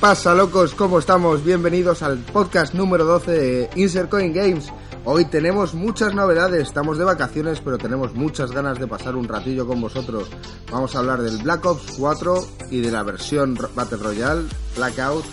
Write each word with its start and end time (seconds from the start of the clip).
pasa, 0.00 0.32
locos? 0.34 0.74
¿Cómo 0.74 1.00
estamos? 1.00 1.44
Bienvenidos 1.44 2.02
al 2.02 2.18
podcast 2.18 2.72
número 2.72 3.04
12 3.04 3.30
de 3.32 3.70
Insert 3.74 4.08
Coin 4.08 4.32
Games. 4.32 4.72
Hoy 5.04 5.24
tenemos 5.24 5.74
muchas 5.74 6.14
novedades, 6.14 6.68
estamos 6.68 6.98
de 6.98 7.04
vacaciones, 7.04 7.60
pero 7.60 7.78
tenemos 7.78 8.14
muchas 8.14 8.52
ganas 8.52 8.78
de 8.78 8.86
pasar 8.86 9.16
un 9.16 9.26
ratillo 9.26 9.66
con 9.66 9.80
vosotros. 9.80 10.28
Vamos 10.70 10.94
a 10.94 11.00
hablar 11.00 11.22
del 11.22 11.38
Black 11.38 11.64
Ops 11.64 11.96
4 11.98 12.46
y 12.70 12.80
de 12.80 12.92
la 12.92 13.02
versión 13.02 13.58
Battle 13.74 13.98
Royale, 13.98 14.44
Blackout. 14.76 15.24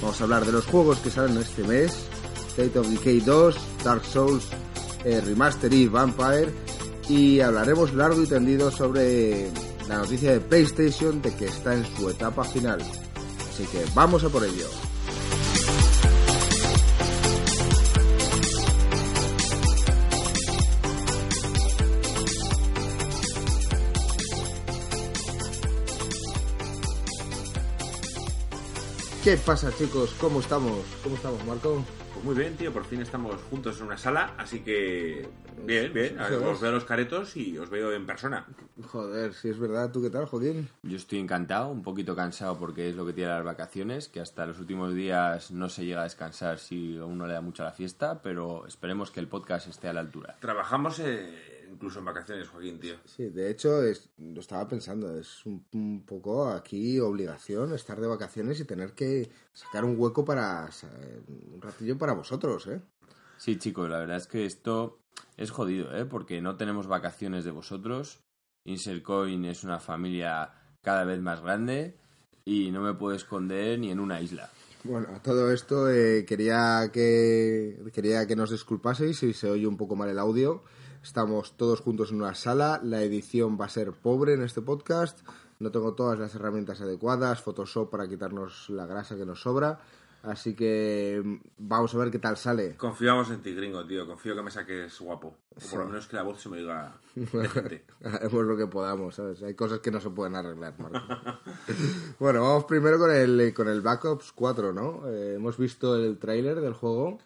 Vamos 0.00 0.20
a 0.20 0.24
hablar 0.24 0.46
de 0.46 0.52
los 0.52 0.66
juegos 0.66 0.98
que 0.98 1.10
salen 1.10 1.38
este 1.38 1.64
mes, 1.64 2.06
State 2.50 2.78
of 2.78 2.86
Decay 2.88 3.20
2, 3.20 3.56
Dark 3.82 4.04
Souls 4.04 4.44
eh, 5.04 5.20
Remaster 5.20 5.72
y 5.72 5.88
Vampire. 5.88 6.52
Y 7.08 7.40
hablaremos 7.40 7.92
largo 7.94 8.22
y 8.22 8.26
tendido 8.26 8.70
sobre 8.70 9.50
la 9.88 9.98
noticia 9.98 10.32
de 10.32 10.40
PlayStation 10.40 11.20
de 11.20 11.34
que 11.34 11.46
está 11.46 11.74
en 11.74 11.84
su 11.96 12.08
etapa 12.08 12.44
final. 12.44 12.80
Así 13.52 13.66
que 13.66 13.84
vamos 13.94 14.24
a 14.24 14.30
por 14.30 14.42
ello. 14.44 14.91
¿Qué 29.22 29.36
pasa 29.36 29.70
chicos? 29.78 30.16
¿Cómo 30.20 30.40
estamos? 30.40 30.84
¿Cómo 31.04 31.14
estamos, 31.14 31.44
Marco? 31.46 31.84
Pues 32.12 32.24
muy 32.24 32.34
bien, 32.34 32.56
tío, 32.56 32.72
por 32.72 32.84
fin 32.84 33.02
estamos 33.02 33.40
juntos 33.42 33.78
en 33.78 33.86
una 33.86 33.96
sala, 33.96 34.34
así 34.36 34.64
que 34.64 35.28
bien, 35.64 35.92
bien. 35.92 36.18
A 36.18 36.28
ver, 36.28 36.42
os 36.42 36.60
veo 36.60 36.72
los 36.72 36.84
caretos 36.84 37.36
y 37.36 37.56
os 37.56 37.70
veo 37.70 37.92
en 37.92 38.04
persona. 38.04 38.44
Joder, 38.84 39.32
si 39.32 39.50
es 39.50 39.60
verdad, 39.60 39.92
¿tú 39.92 40.02
qué 40.02 40.10
tal, 40.10 40.26
Joaquín? 40.26 40.68
Yo 40.82 40.96
estoy 40.96 41.20
encantado, 41.20 41.68
un 41.68 41.84
poquito 41.84 42.16
cansado 42.16 42.58
porque 42.58 42.88
es 42.88 42.96
lo 42.96 43.06
que 43.06 43.12
tiene 43.12 43.30
las 43.30 43.44
vacaciones, 43.44 44.08
que 44.08 44.18
hasta 44.18 44.44
los 44.44 44.58
últimos 44.58 44.92
días 44.92 45.52
no 45.52 45.68
se 45.68 45.84
llega 45.84 46.00
a 46.00 46.04
descansar 46.04 46.58
si 46.58 46.98
a 46.98 47.04
uno 47.04 47.28
le 47.28 47.34
da 47.34 47.40
mucho 47.40 47.62
a 47.62 47.66
la 47.66 47.72
fiesta, 47.72 48.22
pero 48.22 48.66
esperemos 48.66 49.12
que 49.12 49.20
el 49.20 49.28
podcast 49.28 49.68
esté 49.68 49.86
a 49.86 49.92
la 49.92 50.00
altura. 50.00 50.36
Trabajamos 50.40 50.98
eh, 50.98 51.51
incluso 51.72 51.98
en 51.98 52.04
vacaciones, 52.04 52.48
Joaquín, 52.48 52.78
tío. 52.78 52.96
Sí, 53.04 53.24
de 53.30 53.50
hecho, 53.50 53.82
es, 53.82 54.10
lo 54.18 54.40
estaba 54.40 54.68
pensando, 54.68 55.18
es 55.18 55.44
un, 55.46 55.64
un 55.72 56.04
poco 56.04 56.48
aquí 56.48 57.00
obligación 57.00 57.72
estar 57.72 58.00
de 58.00 58.06
vacaciones 58.06 58.60
y 58.60 58.64
tener 58.64 58.92
que 58.92 59.30
sacar 59.52 59.84
un 59.84 59.98
hueco 59.98 60.24
para 60.24 60.68
un 61.26 61.60
ratillo 61.60 61.98
para 61.98 62.12
vosotros, 62.12 62.66
¿eh? 62.66 62.80
Sí, 63.38 63.58
chicos, 63.58 63.88
la 63.88 63.98
verdad 63.98 64.18
es 64.18 64.26
que 64.26 64.44
esto 64.44 65.00
es 65.36 65.50
jodido, 65.50 65.96
¿eh? 65.96 66.04
Porque 66.04 66.40
no 66.40 66.56
tenemos 66.56 66.86
vacaciones 66.86 67.44
de 67.44 67.50
vosotros. 67.50 68.20
Insercoin 68.64 69.44
es 69.44 69.64
una 69.64 69.80
familia 69.80 70.52
cada 70.82 71.04
vez 71.04 71.20
más 71.20 71.40
grande 71.40 71.96
y 72.44 72.70
no 72.70 72.80
me 72.80 72.94
puedo 72.94 73.16
esconder 73.16 73.78
ni 73.78 73.90
en 73.90 74.00
una 74.00 74.20
isla. 74.20 74.50
Bueno, 74.84 75.08
a 75.14 75.22
todo 75.22 75.52
esto 75.52 75.88
eh, 75.90 76.24
quería 76.26 76.90
que 76.92 77.78
quería 77.92 78.26
que 78.26 78.34
nos 78.34 78.50
disculpaseis 78.50 79.18
si 79.18 79.32
se 79.32 79.48
oye 79.48 79.66
un 79.66 79.76
poco 79.76 79.94
mal 79.94 80.08
el 80.08 80.18
audio. 80.18 80.64
Estamos 81.02 81.56
todos 81.56 81.80
juntos 81.80 82.12
en 82.12 82.22
una 82.22 82.34
sala, 82.34 82.80
la 82.84 83.02
edición 83.02 83.58
va 83.60 83.64
a 83.64 83.68
ser 83.68 83.92
pobre 83.92 84.34
en 84.34 84.42
este 84.42 84.62
podcast. 84.62 85.26
No 85.58 85.72
tengo 85.72 85.94
todas 85.94 86.18
las 86.18 86.34
herramientas 86.36 86.80
adecuadas, 86.80 87.42
Photoshop 87.42 87.90
para 87.90 88.08
quitarnos 88.08 88.70
la 88.70 88.86
grasa 88.86 89.16
que 89.16 89.26
nos 89.26 89.42
sobra. 89.42 89.80
Así 90.22 90.54
que 90.54 91.20
mm, 91.24 91.36
vamos 91.58 91.92
a 91.94 91.98
ver 91.98 92.12
qué 92.12 92.20
tal 92.20 92.36
sale. 92.36 92.76
Confiamos 92.76 93.30
en 93.30 93.42
ti, 93.42 93.52
gringo, 93.52 93.84
tío. 93.84 94.06
Confío 94.06 94.36
que 94.36 94.42
me 94.42 94.50
saques 94.52 95.00
guapo. 95.00 95.36
O 95.56 95.70
por 95.70 95.80
lo 95.80 95.86
menos 95.86 96.06
que 96.06 96.14
la 96.14 96.22
voz 96.22 96.40
se 96.40 96.48
me 96.48 96.58
diga. 96.58 96.96
Haremos 98.04 98.44
lo 98.44 98.56
que 98.56 98.68
podamos, 98.68 99.16
¿sabes? 99.16 99.42
Hay 99.42 99.54
cosas 99.54 99.80
que 99.80 99.90
no 99.90 100.00
se 100.00 100.10
pueden 100.10 100.36
arreglar, 100.36 100.74
Marco. 100.78 101.00
bueno, 102.20 102.42
vamos 102.42 102.64
primero 102.64 102.98
con 102.98 103.10
el, 103.10 103.52
con 103.52 103.68
el 103.68 103.80
Black 103.80 104.04
Ops 104.04 104.30
4, 104.32 104.72
¿no? 104.72 105.08
Eh, 105.08 105.34
hemos 105.34 105.58
visto 105.58 105.96
el 105.96 106.18
tráiler 106.18 106.60
del 106.60 106.74
juego. 106.74 107.18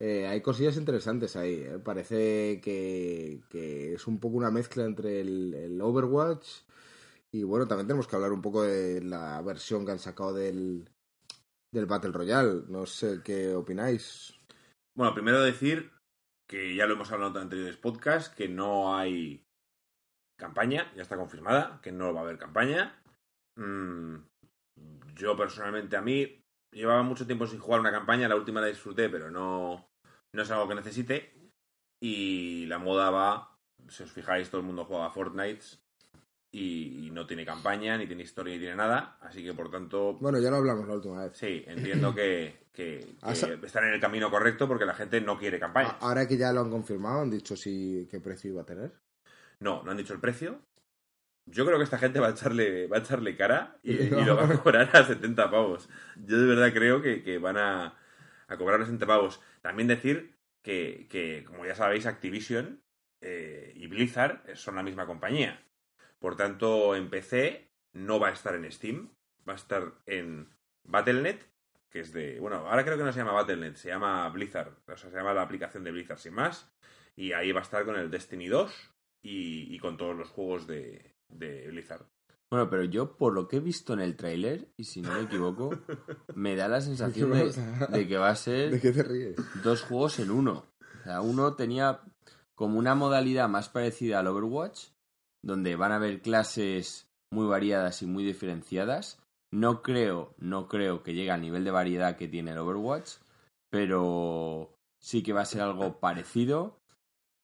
Eh, 0.00 0.26
hay 0.26 0.40
cosillas 0.40 0.76
interesantes 0.76 1.36
ahí. 1.36 1.62
¿eh? 1.62 1.78
Parece 1.78 2.60
que, 2.60 3.94
es 3.94 4.06
un 4.06 4.18
poco 4.18 4.36
una 4.36 4.50
mezcla 4.50 4.84
entre 4.84 5.20
el, 5.20 5.54
el 5.54 5.80
Overwatch 5.80 6.64
y 7.34 7.42
bueno, 7.42 7.66
también 7.66 7.88
tenemos 7.88 8.06
que 8.06 8.14
hablar 8.14 8.32
un 8.32 8.40
poco 8.40 8.62
de 8.62 9.02
la 9.02 9.42
versión 9.42 9.84
que 9.84 9.90
han 9.90 9.98
sacado 9.98 10.32
del, 10.32 10.88
del 11.72 11.86
Battle 11.86 12.12
Royale. 12.12 12.62
No 12.68 12.86
sé 12.86 13.22
qué 13.24 13.56
opináis. 13.56 14.38
Bueno, 14.96 15.14
primero 15.14 15.42
decir 15.42 15.90
que 16.48 16.76
ya 16.76 16.86
lo 16.86 16.94
hemos 16.94 17.10
hablado 17.10 17.36
en 17.36 17.42
anteriores 17.42 17.76
podcasts, 17.76 18.32
que 18.32 18.48
no 18.48 18.96
hay 18.96 19.42
campaña, 20.38 20.92
ya 20.94 21.02
está 21.02 21.16
confirmada, 21.16 21.80
que 21.82 21.90
no 21.90 22.14
va 22.14 22.20
a 22.20 22.22
haber 22.22 22.38
campaña. 22.38 23.02
Mm, 23.56 24.18
yo 25.16 25.36
personalmente 25.36 25.96
a 25.96 26.02
mí 26.02 26.43
llevaba 26.74 27.02
mucho 27.02 27.26
tiempo 27.26 27.46
sin 27.46 27.58
jugar 27.58 27.80
una 27.80 27.90
campaña, 27.92 28.28
la 28.28 28.36
última 28.36 28.60
la 28.60 28.66
disfruté, 28.66 29.08
pero 29.08 29.30
no, 29.30 29.88
no 30.32 30.42
es 30.42 30.50
algo 30.50 30.68
que 30.68 30.74
necesite. 30.74 31.32
Y 32.00 32.66
la 32.66 32.78
moda 32.78 33.10
va, 33.10 33.56
si 33.88 34.02
os 34.02 34.12
fijáis, 34.12 34.50
todo 34.50 34.60
el 34.60 34.66
mundo 34.66 34.84
juega 34.84 35.06
a 35.06 35.10
Fortnite 35.10 35.64
y, 36.52 37.06
y 37.06 37.10
no 37.10 37.26
tiene 37.26 37.44
campaña, 37.46 37.96
ni 37.96 38.06
tiene 38.06 38.22
historia, 38.22 38.52
ni 38.54 38.60
tiene 38.60 38.76
nada. 38.76 39.16
Así 39.22 39.42
que 39.42 39.54
por 39.54 39.70
tanto, 39.70 40.14
Bueno, 40.14 40.38
ya 40.38 40.50
lo 40.50 40.56
hablamos 40.56 40.86
la 40.86 40.94
última 40.94 41.24
vez. 41.24 41.36
sí, 41.36 41.64
entiendo 41.66 42.14
que, 42.14 42.66
que- 42.72 43.14
están 43.64 43.84
en 43.84 43.94
el 43.94 44.00
camino 44.00 44.30
correcto 44.30 44.68
porque 44.68 44.84
la 44.84 44.94
gente 44.94 45.20
no 45.20 45.38
quiere 45.38 45.58
campaña. 45.58 45.96
Ahora 46.00 46.28
que 46.28 46.36
ya 46.36 46.52
lo 46.52 46.60
han 46.60 46.70
confirmado, 46.70 47.22
han 47.22 47.30
dicho 47.30 47.56
si 47.56 48.06
qué 48.10 48.20
precio 48.20 48.50
iba 48.50 48.62
a 48.62 48.66
tener. 48.66 48.92
No, 49.60 49.82
no 49.82 49.90
han 49.92 49.96
dicho 49.96 50.12
el 50.12 50.20
precio. 50.20 50.60
Yo 51.46 51.66
creo 51.66 51.78
que 51.78 51.84
esta 51.84 51.98
gente 51.98 52.20
va 52.20 52.28
a 52.28 52.30
echarle, 52.30 52.86
va 52.86 52.96
a 52.96 53.00
echarle 53.00 53.36
cara 53.36 53.78
y, 53.82 53.92
y 54.02 54.24
lo 54.24 54.36
va 54.36 54.44
a 54.44 54.62
cobrar 54.62 54.88
a 54.92 55.04
70 55.04 55.50
pavos. 55.50 55.88
Yo 56.16 56.38
de 56.38 56.46
verdad 56.46 56.72
creo 56.72 57.02
que, 57.02 57.22
que 57.22 57.38
van 57.38 57.58
a, 57.58 57.98
a 58.48 58.56
cobrar 58.56 58.80
a 58.80 58.84
70 58.84 59.06
pavos. 59.06 59.40
También 59.60 59.88
decir 59.88 60.36
que, 60.62 61.06
que, 61.10 61.44
como 61.44 61.66
ya 61.66 61.74
sabéis, 61.74 62.06
Activision 62.06 62.82
eh, 63.20 63.72
y 63.76 63.86
Blizzard 63.86 64.56
son 64.56 64.76
la 64.76 64.82
misma 64.82 65.06
compañía. 65.06 65.62
Por 66.18 66.36
tanto, 66.36 66.96
en 66.96 67.10
PC 67.10 67.70
no 67.92 68.18
va 68.18 68.28
a 68.28 68.32
estar 68.32 68.54
en 68.54 68.70
Steam, 68.72 69.10
va 69.46 69.52
a 69.52 69.56
estar 69.56 69.92
en 70.06 70.48
Battle.net, 70.84 71.40
que 71.90 72.00
es 72.00 72.12
de... 72.12 72.40
Bueno, 72.40 72.66
ahora 72.66 72.84
creo 72.84 72.96
que 72.96 73.04
no 73.04 73.12
se 73.12 73.18
llama 73.18 73.32
Battle.net, 73.32 73.74
se 73.74 73.88
llama 73.88 74.28
Blizzard. 74.30 74.72
O 74.86 74.96
sea, 74.96 75.10
se 75.10 75.16
llama 75.16 75.34
la 75.34 75.42
aplicación 75.42 75.84
de 75.84 75.92
Blizzard 75.92 76.18
sin 76.18 76.34
más. 76.34 76.72
Y 77.14 77.32
ahí 77.32 77.52
va 77.52 77.60
a 77.60 77.62
estar 77.62 77.84
con 77.84 77.96
el 77.96 78.10
Destiny 78.10 78.48
2 78.48 78.94
y, 79.22 79.74
y 79.74 79.78
con 79.78 79.96
todos 79.96 80.16
los 80.16 80.30
juegos 80.30 80.66
de, 80.66 81.13
de 81.34 81.68
Blizzard. 81.68 82.06
Bueno, 82.50 82.70
pero 82.70 82.84
yo, 82.84 83.16
por 83.16 83.32
lo 83.34 83.48
que 83.48 83.56
he 83.56 83.60
visto 83.60 83.94
en 83.94 84.00
el 84.00 84.16
tráiler, 84.16 84.68
y 84.76 84.84
si 84.84 85.02
no 85.02 85.12
me 85.12 85.22
equivoco, 85.22 85.70
me 86.34 86.54
da 86.54 86.68
la 86.68 86.80
sensación 86.80 87.32
de, 87.32 87.52
de 87.88 88.06
que 88.06 88.16
va 88.16 88.28
a 88.28 88.30
¿De 88.30 88.36
ser 88.36 88.80
qué 88.80 88.92
te 88.92 89.02
ríes? 89.02 89.36
dos 89.62 89.82
juegos 89.82 90.18
en 90.20 90.30
uno. 90.30 90.64
O 91.00 91.04
sea, 91.04 91.20
uno 91.20 91.54
tenía 91.54 92.00
como 92.54 92.78
una 92.78 92.94
modalidad 92.94 93.48
más 93.48 93.68
parecida 93.68 94.20
al 94.20 94.28
Overwatch, 94.28 94.88
donde 95.42 95.76
van 95.76 95.92
a 95.92 95.96
haber 95.96 96.22
clases 96.22 97.08
muy 97.30 97.46
variadas 97.46 98.02
y 98.02 98.06
muy 98.06 98.24
diferenciadas. 98.24 99.18
No 99.50 99.82
creo, 99.82 100.34
no 100.38 100.68
creo 100.68 101.02
que 101.02 101.14
llegue 101.14 101.30
al 101.30 101.40
nivel 101.40 101.64
de 101.64 101.70
variedad 101.70 102.16
que 102.16 102.28
tiene 102.28 102.52
el 102.52 102.58
Overwatch, 102.58 103.16
pero 103.70 104.78
sí 105.00 105.22
que 105.22 105.32
va 105.32 105.42
a 105.42 105.46
ser 105.46 105.62
algo 105.62 105.98
parecido. 105.98 106.80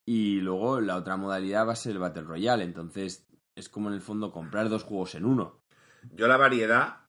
Y 0.07 0.41
luego 0.41 0.81
la 0.81 0.97
otra 0.97 1.17
modalidad 1.17 1.67
va 1.67 1.73
a 1.73 1.77
ser 1.77 1.93
el 1.93 1.99
Battle 1.99 2.23
Royale. 2.23 2.65
Entonces 2.65 3.27
es 3.61 3.69
como 3.69 3.89
en 3.89 3.95
el 3.95 4.01
fondo 4.01 4.33
comprar 4.33 4.69
dos 4.69 4.83
juegos 4.85 5.15
en 5.15 5.25
uno. 5.25 5.61
Yo 6.13 6.27
la 6.29 6.37
variedad 6.37 7.01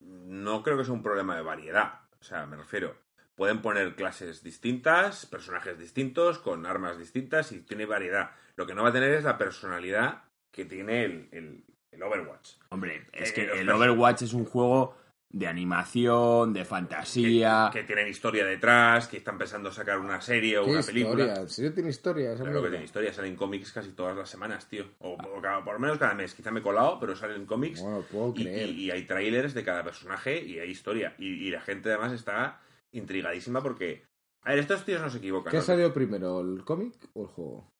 no 0.00 0.62
creo 0.62 0.78
que 0.78 0.84
sea 0.84 0.94
un 0.94 1.02
problema 1.02 1.36
de 1.36 1.42
variedad. 1.42 2.00
O 2.20 2.24
sea, 2.24 2.46
me 2.46 2.56
refiero, 2.56 2.96
pueden 3.34 3.60
poner 3.62 3.94
clases 3.96 4.42
distintas, 4.42 5.26
personajes 5.26 5.78
distintos, 5.78 6.38
con 6.38 6.66
armas 6.66 6.98
distintas 6.98 7.52
y 7.52 7.60
tiene 7.60 7.86
variedad. 7.86 8.30
Lo 8.56 8.66
que 8.66 8.74
no 8.74 8.82
va 8.82 8.88
a 8.90 8.92
tener 8.92 9.12
es 9.12 9.24
la 9.24 9.38
personalidad 9.38 10.22
que 10.50 10.64
tiene 10.64 11.04
el, 11.04 11.28
el- 11.32 11.64
el 11.90 12.02
Overwatch. 12.02 12.50
Hombre, 12.70 13.06
es 13.12 13.30
Eh, 13.30 13.34
que 13.34 13.60
el 13.60 13.70
Overwatch 13.70 14.22
es 14.22 14.32
un 14.32 14.44
juego 14.44 14.96
de 15.30 15.46
animación, 15.46 16.52
de 16.54 16.64
fantasía. 16.64 17.68
Que, 17.72 17.80
que 17.80 17.86
tienen 17.86 18.08
historia 18.08 18.46
detrás, 18.46 19.08
que 19.08 19.18
están 19.18 19.36
pensando 19.36 19.70
sacar 19.70 19.98
una 19.98 20.20
serie 20.22 20.58
o 20.58 20.64
¿Qué 20.64 20.70
una 20.70 20.80
historia? 20.80 21.04
película. 21.10 21.40
¿En 21.40 21.48
serio 21.50 21.74
tiene 21.74 21.90
historia? 21.90 22.32
esa 22.32 22.44
Claro 22.44 22.52
que 22.56 22.60
mierda? 22.60 22.70
tiene 22.70 22.84
historia, 22.86 23.12
salen 23.12 23.36
cómics 23.36 23.72
casi 23.72 23.90
todas 23.92 24.16
las 24.16 24.30
semanas, 24.30 24.66
tío. 24.68 24.86
O, 25.00 25.12
o 25.12 25.42
cada- 25.42 25.62
por 25.62 25.74
lo 25.74 25.80
menos 25.80 25.98
cada 25.98 26.14
mes. 26.14 26.34
Quizá 26.34 26.50
me 26.50 26.60
he 26.60 26.62
colado, 26.62 26.98
pero 26.98 27.14
salen 27.14 27.44
cómics. 27.44 27.82
No 27.82 27.98
lo 27.98 28.02
puedo 28.02 28.32
y, 28.36 28.42
creer. 28.44 28.68
y- 28.70 28.84
y 28.86 28.90
hay 28.90 29.04
trailers 29.04 29.52
de 29.52 29.64
cada 29.64 29.84
personaje 29.84 30.42
y 30.42 30.58
hay 30.60 30.70
historia. 30.70 31.14
Y, 31.18 31.26
y 31.46 31.50
la 31.50 31.60
gente 31.60 31.90
además 31.90 32.12
está 32.12 32.60
intrigadísima 32.92 33.62
porque... 33.62 34.06
A 34.42 34.50
ver, 34.50 34.60
estos 34.60 34.84
tíos 34.86 35.02
no 35.02 35.10
se 35.10 35.18
equivocan. 35.18 35.50
¿Qué 35.50 35.58
¿no? 35.58 35.62
salió 35.62 35.92
primero, 35.92 36.40
el 36.40 36.64
cómic 36.64 36.94
o 37.12 37.22
el 37.24 37.28
juego? 37.28 37.70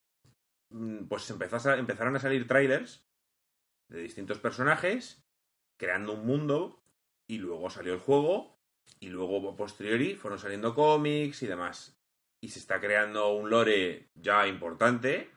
Mm, 0.71 1.05
Pues 1.07 1.31
empezó 1.31 1.57
a 1.71 1.79
empezaron 1.79 2.15
a 2.15 2.19
salir 2.21 2.47
trailers 2.47 3.07
de 3.89 4.03
distintos 4.03 4.39
personajes, 4.39 5.25
creando 5.79 6.13
un 6.13 6.27
mundo, 6.27 6.83
y 7.29 7.39
luego 7.39 7.71
salió 7.71 7.95
el 7.95 8.01
juego, 8.01 8.59
y 9.01 9.09
luego 9.09 9.51
a 9.51 9.57
posteriori 9.57 10.15
fueron 10.15 10.39
saliendo 10.39 10.75
cómics 10.75 11.43
y 11.43 11.47
demás. 11.47 11.97
Y 12.43 12.49
se 12.49 12.59
está 12.59 12.81
creando 12.81 13.33
un 13.33 13.51
lore 13.51 14.09
ya 14.15 14.47
importante. 14.47 15.31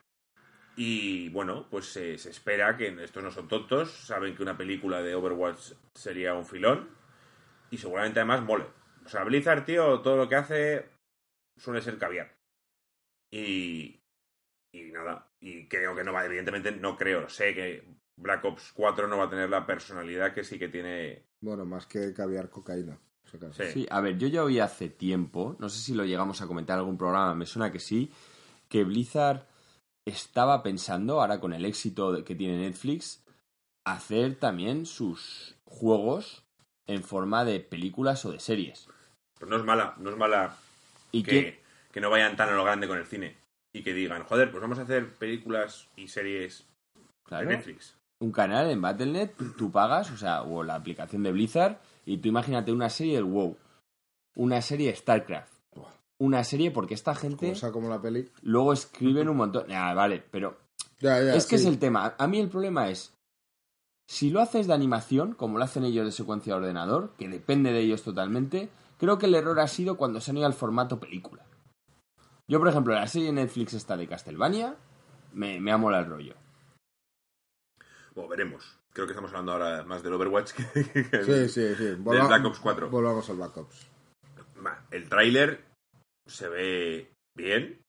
Y 0.76 1.30
bueno, 1.30 1.68
pues 1.70 1.86
se, 1.88 2.14
espera 2.14 2.78
que 2.78 2.88
estos 3.04 3.24
no 3.24 3.32
son 3.32 3.48
tontos, 3.48 3.92
saben 3.92 4.36
que 4.36 4.44
una 4.44 4.58
película 4.58 5.02
de 5.02 5.16
Overwatch 5.16 5.74
sería 5.94 6.34
un 6.34 6.46
filón. 6.46 6.90
y 7.72 7.78
seguramente 7.78 8.20
además 8.20 8.44
mole. 8.44 8.66
O 9.06 9.10
sea, 9.10 9.24
Blizzard, 9.24 9.66
tío, 9.66 10.02
todo 10.02 10.18
lo 10.18 10.30
que 10.30 10.36
hace 10.36 10.90
suele 11.58 11.82
ser 11.82 11.98
caviar. 11.98 12.36
Y, 13.32 14.02
y 14.74 14.92
nada, 14.92 15.32
y 15.40 15.68
creo 15.68 15.96
que 15.96 16.04
no 16.04 16.14
va, 16.14 16.26
evidentemente 16.26 16.72
no 16.72 16.98
creo, 16.98 17.30
sé 17.30 17.54
que 17.54 17.84
Black 18.18 18.44
Ops 18.46 18.72
4 18.74 19.08
no 19.08 19.18
va 19.18 19.26
a 19.26 19.30
tener 19.30 19.50
la 19.50 19.66
personalidad 19.66 20.34
que 20.34 20.44
sí 20.44 20.60
que 20.60 20.70
tiene. 20.70 21.26
Bueno, 21.42 21.66
más 21.66 21.88
que 21.88 22.14
caviar 22.14 22.50
cocaína. 22.50 23.00
Sí. 23.54 23.64
Sí, 23.72 23.88
a 23.90 24.02
ver, 24.02 24.18
yo 24.18 24.28
ya 24.28 24.44
oí 24.44 24.60
hace 24.60 24.90
tiempo, 24.90 25.56
no 25.60 25.70
sé 25.70 25.80
si 25.80 25.94
lo 25.94 26.04
llegamos 26.04 26.42
a 26.42 26.48
comentar 26.48 26.76
en 26.76 26.80
algún 26.80 26.98
programa, 26.98 27.34
me 27.34 27.46
suena 27.46 27.72
que 27.72 27.80
sí, 27.80 28.12
que 28.68 28.84
Blizzard 28.84 29.48
estaba 30.06 30.64
pensando, 30.64 31.22
ahora 31.22 31.40
con 31.40 31.54
el 31.54 31.64
éxito 31.64 32.26
que 32.26 32.36
tiene 32.36 32.58
Netflix, 32.58 33.24
hacer 33.86 34.36
también 34.36 34.86
sus 34.86 35.56
juegos 35.64 36.44
en 36.88 37.04
forma 37.04 37.46
de 37.46 37.60
películas 37.60 38.26
o 38.26 38.32
de 38.32 38.40
series. 38.40 38.88
Pues 39.40 39.50
no 39.50 39.58
es 39.58 39.64
mala, 39.64 39.96
no 39.98 40.10
es 40.10 40.18
mala 40.18 40.58
Y 41.12 41.24
que, 41.24 41.32
que, 41.32 41.64
que 41.92 42.02
no 42.02 42.10
vayan 42.10 42.36
tan 42.36 42.50
a 42.50 42.54
lo 42.54 42.64
grande 42.64 42.88
con 42.88 42.98
el 42.98 43.06
cine. 43.06 43.38
Y 43.74 43.84
que 43.84 43.94
digan, 43.94 44.24
joder, 44.24 44.52
pues 44.52 44.62
vamos 44.62 44.80
a 44.80 44.82
hacer 44.82 45.14
películas 45.14 45.88
y 45.96 46.10
series 46.10 46.68
claro, 47.24 47.48
de 47.48 47.56
Netflix. 47.56 47.96
Un 48.22 48.32
canal 48.32 48.70
en 48.70 48.82
Battle.net, 48.82 49.32
tú 49.58 49.72
pagas, 49.72 50.10
o 50.12 50.18
sea, 50.18 50.44
o 50.44 50.64
la 50.64 50.76
aplicación 50.76 51.24
de 51.24 51.32
Blizzard, 51.32 51.80
y 52.06 52.18
tú 52.18 52.30
imagínate 52.30 52.72
una 52.72 52.90
serie 52.90 53.16
del 53.16 53.26
WoW, 53.26 53.58
una 54.36 54.62
serie 54.62 54.90
de 54.92 54.96
StarCraft, 54.96 55.52
una 56.20 56.44
serie 56.44 56.72
porque 56.72 56.94
esta 56.94 57.16
gente 57.16 57.50
Cosa 57.50 57.72
como 57.72 57.90
la 57.90 58.00
peli. 58.02 58.30
luego 58.44 58.74
escriben 58.74 59.28
un 59.28 59.38
montón. 59.38 59.66
Ah, 59.72 59.94
vale, 59.94 60.24
pero 60.32 60.58
Ya, 61.00 61.22
ya, 61.22 61.36
es 61.36 61.46
que 61.48 61.58
sí. 61.58 61.64
es 61.64 61.68
el 61.70 61.80
tema. 61.80 62.14
A 62.18 62.28
mí 62.28 62.40
el 62.40 62.48
problema 62.48 62.90
es, 62.90 63.14
si 64.08 64.30
lo 64.30 64.40
haces 64.40 64.68
de 64.68 64.74
animación, 64.74 65.34
como 65.34 65.58
lo 65.58 65.64
hacen 65.64 65.84
ellos 65.84 66.06
de 66.06 66.12
secuencia 66.12 66.54
de 66.54 66.60
ordenador, 66.60 67.14
que 67.18 67.28
depende 67.28 67.72
de 67.74 67.80
ellos 67.80 68.04
totalmente, 68.04 68.70
creo 69.00 69.18
que 69.18 69.26
el 69.26 69.34
error 69.36 69.60
ha 69.60 69.68
sido 69.68 69.98
cuando 69.98 70.22
se 70.22 70.30
han 70.32 70.38
ido 70.38 70.46
al 70.46 70.54
formato 70.54 71.00
película. 71.00 71.44
Yo, 72.48 72.60
por 72.60 72.68
ejemplo, 72.68 72.94
la 72.94 73.08
serie 73.08 73.32
Netflix 73.32 73.74
esta 73.74 73.98
de 73.98 74.08
Castlevania, 74.08 74.76
me, 75.34 75.60
me 75.60 75.72
ha 75.72 75.78
molado 75.78 76.04
el 76.04 76.10
rollo. 76.10 76.36
Bueno, 78.14 78.30
veremos. 78.30 78.78
Creo 78.94 79.06
que 79.08 79.12
estamos 79.14 79.32
hablando 79.32 79.54
ahora 79.54 79.84
más 79.84 80.04
del 80.04 80.14
Overwatch 80.14 80.52
que, 80.74 81.10
que 81.10 81.24
Sí, 81.24 81.50
sí, 81.50 81.76
sí. 81.76 81.96
Volva- 81.98 82.28
Black 82.28 82.46
Ops 82.46 82.60
4. 82.60 82.90
Volvamos 82.90 83.30
al 83.30 83.38
Black 83.38 83.58
Ops. 83.58 83.88
El 84.92 85.08
tráiler 85.10 85.64
se 86.28 86.48
ve 86.50 87.12
bien, 87.36 87.82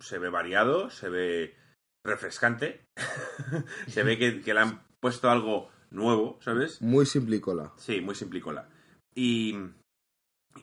se 0.00 0.18
ve 0.18 0.28
variado, 0.28 0.90
se 0.90 1.08
ve 1.08 1.56
refrescante, 2.04 2.84
se 3.86 4.02
ve 4.02 4.18
que, 4.18 4.42
que 4.42 4.52
le 4.52 4.60
han 4.60 4.82
puesto 5.00 5.30
algo 5.30 5.70
nuevo, 5.90 6.38
¿sabes? 6.42 6.82
Muy 6.82 7.06
simplicola. 7.06 7.72
Sí, 7.76 8.00
muy 8.00 8.14
simplicola. 8.14 8.68
Y, 9.14 9.56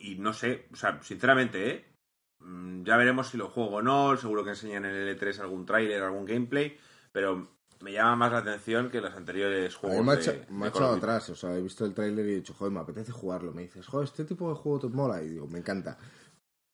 y 0.00 0.16
no 0.16 0.32
sé, 0.34 0.68
o 0.72 0.76
sea, 0.76 1.02
sinceramente, 1.02 1.70
¿eh? 1.70 1.84
Mm, 2.40 2.84
Ya 2.84 2.96
veremos 2.96 3.28
si 3.28 3.38
lo 3.38 3.48
juego 3.48 3.76
o 3.76 3.82
no, 3.82 4.16
seguro 4.16 4.44
que 4.44 4.50
enseñan 4.50 4.84
en 4.84 4.94
el 4.94 5.18
E3 5.18 5.40
algún 5.40 5.66
tráiler, 5.66 6.02
algún 6.02 6.26
gameplay, 6.26 6.78
pero 7.12 7.48
me 7.80 7.92
llama 7.92 8.16
más 8.16 8.32
la 8.32 8.38
atención 8.38 8.90
que 8.90 9.00
los 9.00 9.12
anteriores 9.14 9.74
juegos 9.74 10.04
me 10.04 10.12
ha 10.12 10.16
de 10.16 10.46
me 10.50 10.68
echado 10.68 10.94
atrás, 10.94 11.30
o 11.30 11.34
sea, 11.34 11.56
he 11.56 11.62
visto 11.62 11.84
el 11.84 11.94
tráiler 11.94 12.26
y 12.26 12.32
he 12.32 12.34
dicho, 12.36 12.54
joder, 12.54 12.72
me 12.72 12.80
apetece 12.80 13.12
jugarlo. 13.12 13.52
Me 13.52 13.62
dices, 13.62 13.86
joder, 13.86 14.04
este 14.06 14.24
tipo 14.24 14.48
de 14.48 14.54
juego 14.54 14.78
te 14.80 14.88
mola. 14.88 15.22
Y 15.22 15.28
digo, 15.30 15.46
me 15.46 15.58
encanta. 15.58 15.96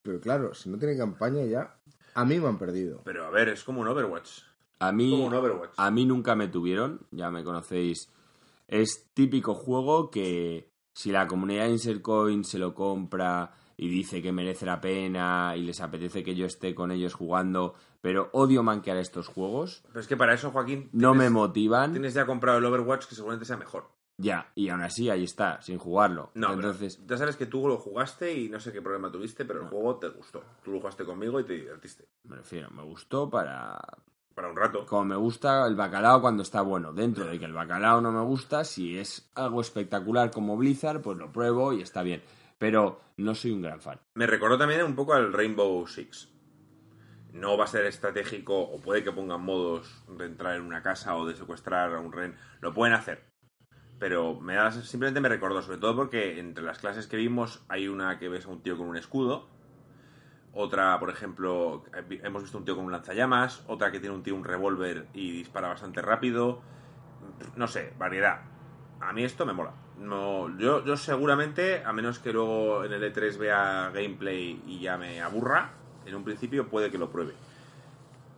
Pero 0.03 0.21
claro, 0.21 0.55
si 0.55 0.69
no 0.69 0.79
tiene 0.79 0.97
campaña 0.97 1.45
ya, 1.45 1.77
a 2.15 2.25
mí 2.25 2.39
me 2.39 2.49
han 2.49 2.59
perdido. 2.59 3.03
Pero 3.05 3.25
a 3.27 3.31
ver, 3.31 3.49
es 3.49 3.63
como 3.65 3.81
un 3.81 3.89
Overwatch. 3.89 4.41
A 4.79 4.87
Como 4.89 4.99
mí, 4.99 5.23
un 5.27 5.35
Overwatch. 5.35 5.73
a 5.77 5.91
mí 5.91 6.05
nunca 6.07 6.35
me 6.35 6.49
tuvieron, 6.49 7.07
ya 7.11 7.31
me 7.31 7.43
conocéis. 7.45 8.11
Es 8.69 9.11
típico 9.15 9.55
juego 9.55 10.11
que 10.11 10.71
si 10.93 11.13
la 11.13 11.27
comunidad 11.27 11.65
de 11.65 11.71
Insert 11.73 12.03
Coin 12.03 12.45
se 12.45 12.59
lo 12.59 12.75
compra 12.75 13.53
y 13.77 13.89
dice 13.89 14.23
que 14.23 14.33
merece 14.33 14.67
la 14.67 14.81
pena 14.81 15.55
y 15.57 15.63
les 15.63 15.81
apetece 15.81 16.23
que 16.25 16.35
yo 16.35 16.47
esté 16.47 16.75
con 16.75 16.91
ellos 16.91 17.15
jugando, 17.15 17.75
pero 18.07 18.31
odio 18.31 18.63
manquear 18.63 18.99
estos 18.99 19.27
juegos, 19.27 19.83
Pero 19.89 19.99
es 19.99 20.07
que 20.07 20.17
para 20.17 20.33
eso, 20.33 20.53
Joaquín, 20.53 20.89
no 20.93 21.13
me 21.13 21.29
motivan. 21.29 21.91
Tienes 21.91 22.15
ya 22.15 22.25
comprado 22.25 22.59
el 22.59 22.65
Overwatch 22.65 23.07
que 23.07 23.17
seguramente 23.17 23.47
sea 23.47 23.57
mejor. 23.57 23.89
Ya, 24.17 24.53
y 24.55 24.69
aún 24.69 24.83
así 24.83 25.11
ahí 25.11 25.25
está, 25.25 25.61
sin 25.61 25.79
jugarlo. 25.79 26.31
No, 26.35 26.53
Entonces, 26.53 27.05
ya 27.05 27.17
sabes 27.17 27.35
que 27.35 27.47
tú 27.47 27.67
lo 27.67 27.79
jugaste 27.79 28.33
y 28.33 28.49
no 28.49 28.61
sé 28.61 28.71
qué 28.71 28.81
problema 28.81 29.11
tuviste, 29.11 29.45
pero 29.45 29.63
el 29.63 29.67
juego 29.67 29.97
te 29.97 30.09
gustó. 30.11 30.45
Tú 30.63 30.71
lo 30.71 30.79
jugaste 30.79 31.05
conmigo 31.05 31.41
y 31.41 31.45
te 31.47 31.55
divertiste. 31.55 32.05
me 32.23 32.37
refiero, 32.37 32.71
me 32.71 32.85
gustó 32.85 33.29
para... 33.29 33.77
Para 34.37 34.51
un 34.51 34.57
rato. 34.57 34.87
Como 34.87 35.05
me 35.05 35.17
gusta 35.17 35.67
el 35.67 35.75
bacalao 35.75 36.21
cuando 36.21 36.45
está 36.45 36.63
bueno. 36.63 36.93
Dentro 36.93 37.25
de 37.25 37.41
que 37.41 37.45
el 37.45 37.55
bacalao 37.55 38.01
no 38.01 38.13
me 38.13 38.23
gusta, 38.23 38.63
si 38.63 38.97
es 38.97 39.33
algo 39.35 39.61
espectacular 39.61 40.31
como 40.31 40.57
Blizzard, 40.57 41.03
pues 41.03 41.19
lo 41.19 41.33
pruebo 41.33 41.73
y 41.73 41.83
está 41.83 42.05
bien. 42.05 42.23
Pero 42.57 43.01
no 43.17 43.35
soy 43.35 43.51
un 43.51 43.63
gran 43.63 43.81
fan. 43.81 43.99
Me 44.15 44.29
recordó 44.29 44.57
también 44.57 44.85
un 44.85 44.95
poco 44.95 45.13
al 45.13 45.33
Rainbow 45.33 45.85
Six. 45.89 46.36
No 47.37 47.59
va 47.59 47.65
a 47.65 47.67
ser 47.67 47.85
estratégico, 47.85 48.59
o 48.59 48.81
puede 48.81 49.05
que 49.05 49.13
pongan 49.13 49.43
modos 49.43 50.03
de 50.09 50.25
entrar 50.25 50.57
en 50.57 50.63
una 50.63 50.83
casa 50.83 51.15
o 51.17 51.27
de 51.27 51.37
secuestrar 51.37 51.93
a 51.93 52.01
un 52.01 52.11
rehén. 52.11 52.35
Lo 52.63 52.73
pueden 52.73 52.95
hacer. 52.95 53.25
Pero 53.99 54.41
me 54.41 54.55
da, 54.55 54.73
simplemente 54.73 55.21
me 55.21 55.29
recordó, 55.29 55.61
sobre 55.61 55.77
todo 55.77 55.95
porque 55.95 56.39
entre 56.41 56.65
las 56.65 56.79
clases 56.79 57.07
que 57.07 57.19
vimos 57.19 57.63
hay 57.69 57.89
una 57.89 58.19
que 58.19 58.31
ves 58.31 58.47
a 58.47 58.49
un 58.49 58.63
tío 58.63 58.79
con 58.79 58.89
un 58.89 58.97
escudo. 58.97 59.51
Otra, 60.55 60.99
por 60.99 61.11
ejemplo, 61.11 61.85
hemos 62.09 62.43
visto 62.43 62.57
un 62.57 62.65
tío 62.65 62.75
con 62.75 62.87
un 62.87 62.93
lanzallamas. 62.93 63.63
Otra 63.67 63.93
que 63.93 64.01
tiene 64.01 64.15
un 64.15 64.23
tío 64.23 64.35
un 64.35 64.45
revólver 64.45 65.07
y 65.13 65.31
dispara 65.33 65.69
bastante 65.69 66.01
rápido. 66.01 66.63
No 67.55 67.69
sé, 67.69 67.93
variedad. 67.99 68.41
A 69.01 69.13
mí 69.13 69.25
esto 69.25 69.45
me 69.45 69.53
mola. 69.53 69.75
No, 69.99 70.57
yo, 70.59 70.83
yo 70.87 70.97
seguramente, 70.97 71.85
a 71.85 71.93
menos 71.93 72.19
que 72.19 72.33
luego 72.33 72.85
en 72.85 72.95
el 72.95 73.13
E3 73.13 73.37
vea 73.37 73.91
gameplay 73.93 74.63
y 74.67 74.81
ya 74.81 74.97
me 74.97 75.21
aburra, 75.21 75.73
en 76.07 76.15
un 76.15 76.25
principio 76.25 76.69
puede 76.69 76.91
que 76.91 76.99
lo 76.99 77.11
pruebe. 77.11 77.35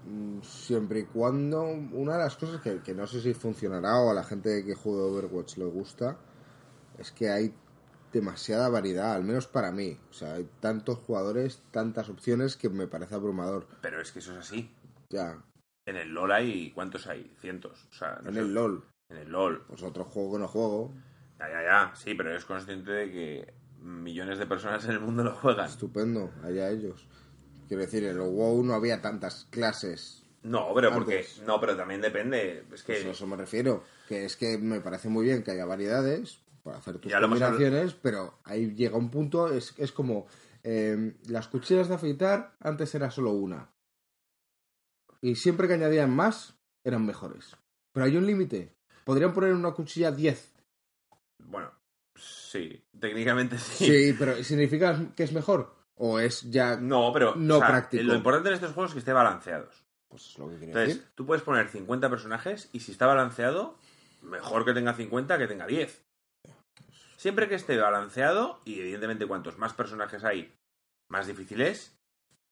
Mm, 0.06 0.40
Siempre 0.42 1.00
y 1.00 1.04
cuando. 1.04 1.62
Una 1.62 2.14
de 2.16 2.24
las 2.24 2.36
cosas 2.36 2.60
que, 2.60 2.80
que 2.82 2.94
no 2.94 3.06
sé 3.06 3.20
si 3.20 3.34
funcionará 3.34 3.96
o 4.00 4.10
a 4.10 4.14
la 4.14 4.24
gente 4.24 4.64
que 4.64 4.74
juega 4.74 5.02
Overwatch 5.04 5.56
le 5.58 5.64
gusta 5.66 6.18
es 6.98 7.12
que 7.12 7.28
hay 7.30 7.54
demasiada 8.12 8.68
variedad, 8.68 9.14
al 9.14 9.24
menos 9.24 9.46
para 9.46 9.70
mí. 9.70 9.98
O 10.10 10.12
sea, 10.12 10.34
hay 10.34 10.48
tantos 10.60 10.98
jugadores, 10.98 11.62
tantas 11.70 12.08
opciones 12.08 12.56
que 12.56 12.68
me 12.70 12.86
parece 12.86 13.14
abrumador. 13.14 13.66
Pero 13.82 14.00
es 14.00 14.10
que 14.12 14.20
eso 14.20 14.32
es 14.32 14.38
así. 14.38 14.70
Ya, 15.10 15.42
En 15.86 15.96
el 15.96 16.08
LOL 16.12 16.32
hay, 16.32 16.70
¿cuántos 16.72 17.06
hay? 17.06 17.34
Cientos. 17.40 17.86
O 17.90 17.94
sea, 17.94 18.18
no 18.22 18.28
en 18.30 18.34
sé. 18.34 18.40
el 18.40 18.54
LOL. 18.54 18.84
En 19.10 19.16
el 19.18 19.28
LOL. 19.30 19.64
Pues 19.68 19.82
otro 19.82 20.04
juego 20.04 20.32
que 20.34 20.38
no 20.40 20.48
juego. 20.48 20.92
Ya, 21.38 21.48
ya, 21.50 21.62
ya. 21.62 21.92
Sí, 21.94 22.14
pero 22.14 22.30
eres 22.30 22.44
consciente 22.44 22.90
de 22.90 23.10
que 23.10 23.54
millones 23.80 24.38
de 24.38 24.46
personas 24.46 24.84
en 24.86 24.90
el 24.92 25.00
mundo 25.00 25.22
lo 25.24 25.34
juegan. 25.34 25.66
Estupendo, 25.66 26.30
allá 26.42 26.68
ellos. 26.70 27.06
Quiero 27.68 27.82
decir, 27.82 28.02
en 28.04 28.16
el 28.16 28.20
WoW 28.20 28.64
no 28.64 28.74
había 28.74 29.02
tantas 29.02 29.46
clases. 29.50 30.24
No, 30.42 30.72
pero 30.74 30.92
porque. 30.92 31.18
Antes. 31.18 31.42
No, 31.46 31.60
pero 31.60 31.76
también 31.76 32.00
depende. 32.00 32.64
Es 32.72 32.82
que. 32.82 32.94
A 32.94 33.10
eso 33.10 33.26
me 33.26 33.36
refiero. 33.36 33.84
Que 34.08 34.24
es 34.24 34.36
que 34.36 34.56
me 34.56 34.80
parece 34.80 35.10
muy 35.10 35.26
bien 35.26 35.42
que 35.42 35.50
haya 35.50 35.66
variedades 35.66 36.40
para 36.62 36.78
hacer 36.78 36.98
tus 36.98 37.12
Ya 37.12 37.20
lo 37.20 37.26
hemos 37.26 37.38
combinaciones, 37.40 37.94
pero 37.94 38.38
ahí 38.44 38.74
llega 38.74 38.96
un 38.96 39.10
punto, 39.10 39.52
es, 39.52 39.74
es 39.78 39.92
como 39.92 40.26
eh, 40.62 41.14
las 41.26 41.48
cuchillas 41.48 41.88
de 41.88 41.94
afeitar 41.94 42.56
antes 42.60 42.94
era 42.94 43.10
solo 43.10 43.32
una. 43.32 43.70
Y 45.20 45.34
siempre 45.34 45.68
que 45.68 45.74
añadían 45.74 46.10
más, 46.10 46.58
eran 46.84 47.04
mejores. 47.04 47.56
Pero 47.92 48.06
hay 48.06 48.16
un 48.16 48.26
límite. 48.26 48.76
Podrían 49.04 49.32
poner 49.32 49.52
una 49.52 49.72
cuchilla 49.72 50.12
10. 50.12 50.52
Bueno, 51.44 51.72
sí. 52.14 52.82
Técnicamente 52.98 53.58
sí. 53.58 53.86
Sí, 53.86 54.16
pero 54.18 54.42
¿significa 54.42 55.12
que 55.14 55.24
es 55.24 55.32
mejor? 55.32 55.77
¿O 55.98 56.18
es 56.18 56.42
ya...? 56.50 56.76
No, 56.76 57.12
pero. 57.12 57.34
No 57.36 57.56
o 57.56 57.58
sea, 57.58 57.68
práctico. 57.68 58.04
Lo 58.04 58.14
importante 58.14 58.48
en 58.48 58.54
estos 58.54 58.72
juegos 58.72 58.90
es 58.90 58.94
que 58.94 58.98
esté 59.00 59.12
balanceados. 59.12 59.84
Pues 60.08 60.30
es 60.30 60.38
lo 60.38 60.46
que 60.48 60.56
quiero 60.56 60.66
Entonces, 60.72 60.96
decir. 60.96 61.12
tú 61.14 61.26
puedes 61.26 61.42
poner 61.42 61.68
50 61.68 62.08
personajes 62.08 62.70
y 62.72 62.80
si 62.80 62.92
está 62.92 63.06
balanceado, 63.06 63.76
mejor 64.22 64.64
que 64.64 64.72
tenga 64.72 64.94
50 64.94 65.36
que 65.38 65.46
tenga 65.46 65.66
10. 65.66 66.02
Siempre 67.16 67.48
que 67.48 67.56
esté 67.56 67.76
balanceado, 67.76 68.60
y 68.64 68.78
evidentemente 68.78 69.26
cuantos 69.26 69.58
más 69.58 69.74
personajes 69.74 70.24
hay, 70.24 70.54
más 71.08 71.26
difícil 71.26 71.60
es. 71.60 71.98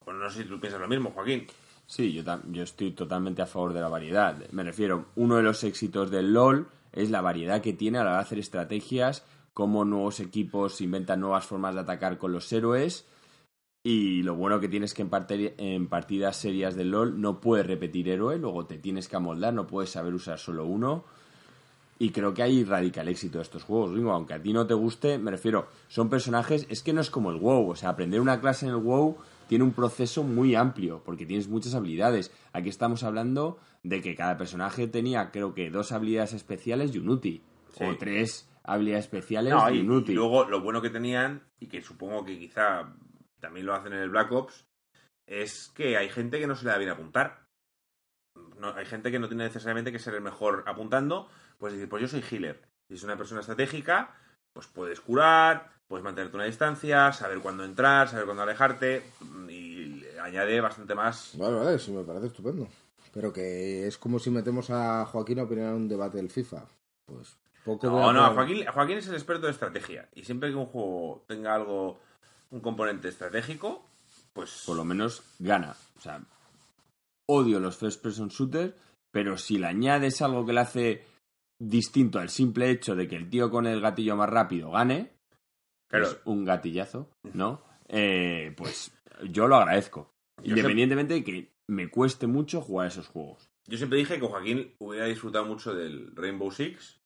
Pues 0.04 0.16
no 0.16 0.28
sé 0.28 0.42
si 0.42 0.48
tú 0.48 0.60
piensas 0.60 0.80
lo 0.80 0.88
mismo, 0.88 1.12
Joaquín. 1.12 1.46
Sí, 1.86 2.12
yo, 2.12 2.22
yo 2.50 2.62
estoy 2.64 2.90
totalmente 2.90 3.42
a 3.42 3.46
favor 3.46 3.72
de 3.72 3.80
la 3.80 3.88
variedad. 3.88 4.36
Me 4.50 4.64
refiero, 4.64 5.06
uno 5.14 5.36
de 5.36 5.44
los 5.44 5.62
éxitos 5.62 6.10
del 6.10 6.32
LOL 6.32 6.68
es 6.92 7.10
la 7.10 7.20
variedad 7.20 7.62
que 7.62 7.72
tiene 7.72 7.98
a 7.98 8.04
la 8.04 8.10
hora 8.10 8.18
de 8.18 8.22
hacer 8.24 8.38
estrategias, 8.38 9.24
cómo 9.54 9.84
nuevos 9.84 10.18
equipos 10.18 10.80
inventan 10.80 11.20
nuevas 11.20 11.46
formas 11.46 11.74
de 11.74 11.82
atacar 11.82 12.18
con 12.18 12.32
los 12.32 12.52
héroes. 12.52 13.06
Y 13.88 14.24
lo 14.24 14.34
bueno 14.34 14.58
que 14.58 14.68
tienes 14.68 14.94
que 14.94 15.02
en, 15.02 15.10
parte- 15.10 15.54
en 15.58 15.86
partidas 15.86 16.36
serias 16.38 16.74
del 16.74 16.90
LOL 16.90 17.20
no 17.20 17.40
puedes 17.40 17.64
repetir 17.66 18.08
héroe, 18.08 18.36
luego 18.36 18.66
te 18.66 18.78
tienes 18.78 19.06
que 19.06 19.14
amoldar, 19.14 19.54
no 19.54 19.68
puedes 19.68 19.90
saber 19.90 20.12
usar 20.12 20.40
solo 20.40 20.64
uno. 20.66 21.04
Y 22.00 22.10
creo 22.10 22.34
que 22.34 22.42
ahí 22.42 22.64
radica 22.64 23.02
el 23.02 23.08
éxito 23.08 23.38
de 23.38 23.42
estos 23.42 23.62
juegos. 23.62 23.94
Digo, 23.94 24.10
aunque 24.10 24.34
a 24.34 24.42
ti 24.42 24.52
no 24.52 24.66
te 24.66 24.74
guste, 24.74 25.18
me 25.18 25.30
refiero, 25.30 25.68
son 25.86 26.10
personajes, 26.10 26.66
es 26.68 26.82
que 26.82 26.92
no 26.92 27.00
es 27.00 27.10
como 27.10 27.30
el 27.30 27.36
WoW. 27.38 27.70
O 27.70 27.76
sea, 27.76 27.90
aprender 27.90 28.20
una 28.20 28.40
clase 28.40 28.66
en 28.66 28.72
el 28.72 28.78
WoW 28.78 29.16
tiene 29.48 29.62
un 29.62 29.72
proceso 29.72 30.24
muy 30.24 30.56
amplio, 30.56 31.00
porque 31.04 31.24
tienes 31.24 31.46
muchas 31.46 31.76
habilidades. 31.76 32.32
Aquí 32.52 32.68
estamos 32.68 33.04
hablando 33.04 33.56
de 33.84 34.02
que 34.02 34.16
cada 34.16 34.36
personaje 34.36 34.88
tenía, 34.88 35.30
creo 35.30 35.54
que, 35.54 35.70
dos 35.70 35.92
habilidades 35.92 36.32
especiales 36.32 36.92
y 36.92 36.98
un 36.98 37.08
UTI. 37.08 37.40
Sí. 37.78 37.84
O 37.84 37.96
tres 37.96 38.48
habilidades 38.64 39.04
especiales 39.04 39.54
No, 39.54 39.70
y, 39.70 39.78
inútil. 39.78 40.10
y 40.10 40.14
luego 40.16 40.44
lo 40.46 40.60
bueno 40.60 40.82
que 40.82 40.90
tenían, 40.90 41.42
y 41.60 41.66
que 41.68 41.80
supongo 41.82 42.24
que 42.24 42.36
quizá 42.36 42.92
también 43.40 43.66
lo 43.66 43.74
hacen 43.74 43.92
en 43.92 44.00
el 44.00 44.10
Black 44.10 44.32
Ops, 44.32 44.66
es 45.26 45.70
que 45.74 45.96
hay 45.96 46.08
gente 46.08 46.38
que 46.38 46.46
no 46.46 46.56
se 46.56 46.64
le 46.64 46.70
da 46.70 46.78
bien 46.78 46.90
apuntar. 46.90 47.46
No, 48.58 48.74
hay 48.74 48.86
gente 48.86 49.10
que 49.10 49.18
no 49.18 49.28
tiene 49.28 49.44
necesariamente 49.44 49.92
que 49.92 49.98
ser 49.98 50.14
el 50.14 50.20
mejor 50.20 50.64
apuntando, 50.66 51.28
pues 51.58 51.72
decir, 51.72 51.88
pues 51.88 52.02
yo 52.02 52.08
soy 52.08 52.22
healer. 52.30 52.62
Si 52.88 52.94
es 52.94 53.02
una 53.02 53.16
persona 53.16 53.40
estratégica, 53.40 54.14
pues 54.52 54.66
puedes 54.66 55.00
curar, 55.00 55.70
puedes 55.88 56.04
mantenerte 56.04 56.36
una 56.36 56.46
distancia, 56.46 57.12
saber 57.12 57.40
cuándo 57.40 57.64
entrar, 57.64 58.08
saber 58.08 58.24
cuándo 58.24 58.42
alejarte, 58.42 59.02
y 59.48 60.04
añade 60.20 60.60
bastante 60.60 60.94
más. 60.94 61.36
Vale, 61.36 61.56
vale, 61.56 61.78
sí 61.78 61.92
me 61.92 62.04
parece 62.04 62.26
estupendo. 62.26 62.68
Pero 63.12 63.32
que 63.32 63.86
es 63.86 63.98
como 63.98 64.18
si 64.18 64.30
metemos 64.30 64.70
a 64.70 65.04
Joaquín 65.06 65.38
a 65.38 65.44
opinar 65.44 65.70
en 65.70 65.74
un 65.74 65.88
debate 65.88 66.18
del 66.18 66.30
FIFA. 66.30 66.66
Pues 67.06 67.38
poco 67.64 67.88
No, 67.88 68.12
no, 68.12 68.34
Joaquín, 68.34 68.66
Joaquín 68.66 68.98
es 68.98 69.08
el 69.08 69.14
experto 69.14 69.46
de 69.46 69.52
estrategia. 69.52 70.08
Y 70.14 70.24
siempre 70.24 70.50
que 70.50 70.56
un 70.56 70.66
juego 70.66 71.24
tenga 71.26 71.54
algo, 71.54 72.00
un 72.50 72.60
componente 72.60 73.08
estratégico, 73.08 73.84
pues. 74.32 74.62
por 74.66 74.76
lo 74.76 74.84
menos 74.84 75.22
gana. 75.38 75.76
O 75.96 76.00
sea, 76.00 76.20
odio 77.28 77.60
los 77.60 77.76
first 77.76 78.02
person 78.02 78.28
shooters, 78.28 78.74
pero 79.12 79.36
si 79.38 79.58
le 79.58 79.66
añades 79.66 80.22
algo 80.22 80.44
que 80.46 80.52
le 80.52 80.60
hace 80.60 81.04
distinto 81.58 82.18
al 82.18 82.28
simple 82.28 82.70
hecho 82.70 82.94
de 82.94 83.08
que 83.08 83.16
el 83.16 83.30
tío 83.30 83.50
con 83.50 83.66
el 83.66 83.80
gatillo 83.80 84.16
más 84.16 84.28
rápido 84.30 84.70
gane, 84.70 85.12
Claro. 85.88 86.06
es 86.06 86.18
un 86.24 86.44
gatillazo, 86.44 87.10
¿no? 87.32 87.62
Eh, 87.88 88.52
pues 88.56 88.92
yo 89.30 89.46
lo 89.46 89.56
agradezco. 89.56 90.10
Yo 90.42 90.50
Independientemente 90.50 91.14
de 91.14 91.24
que 91.24 91.52
me 91.68 91.88
cueste 91.88 92.26
mucho 92.26 92.60
jugar 92.60 92.88
esos 92.88 93.06
juegos. 93.06 93.48
Yo 93.68 93.78
siempre 93.78 93.98
dije 93.98 94.18
que 94.20 94.26
Joaquín 94.26 94.74
hubiera 94.78 95.06
disfrutado 95.06 95.44
mucho 95.46 95.74
del 95.74 96.14
Rainbow 96.14 96.50
Six 96.50 96.98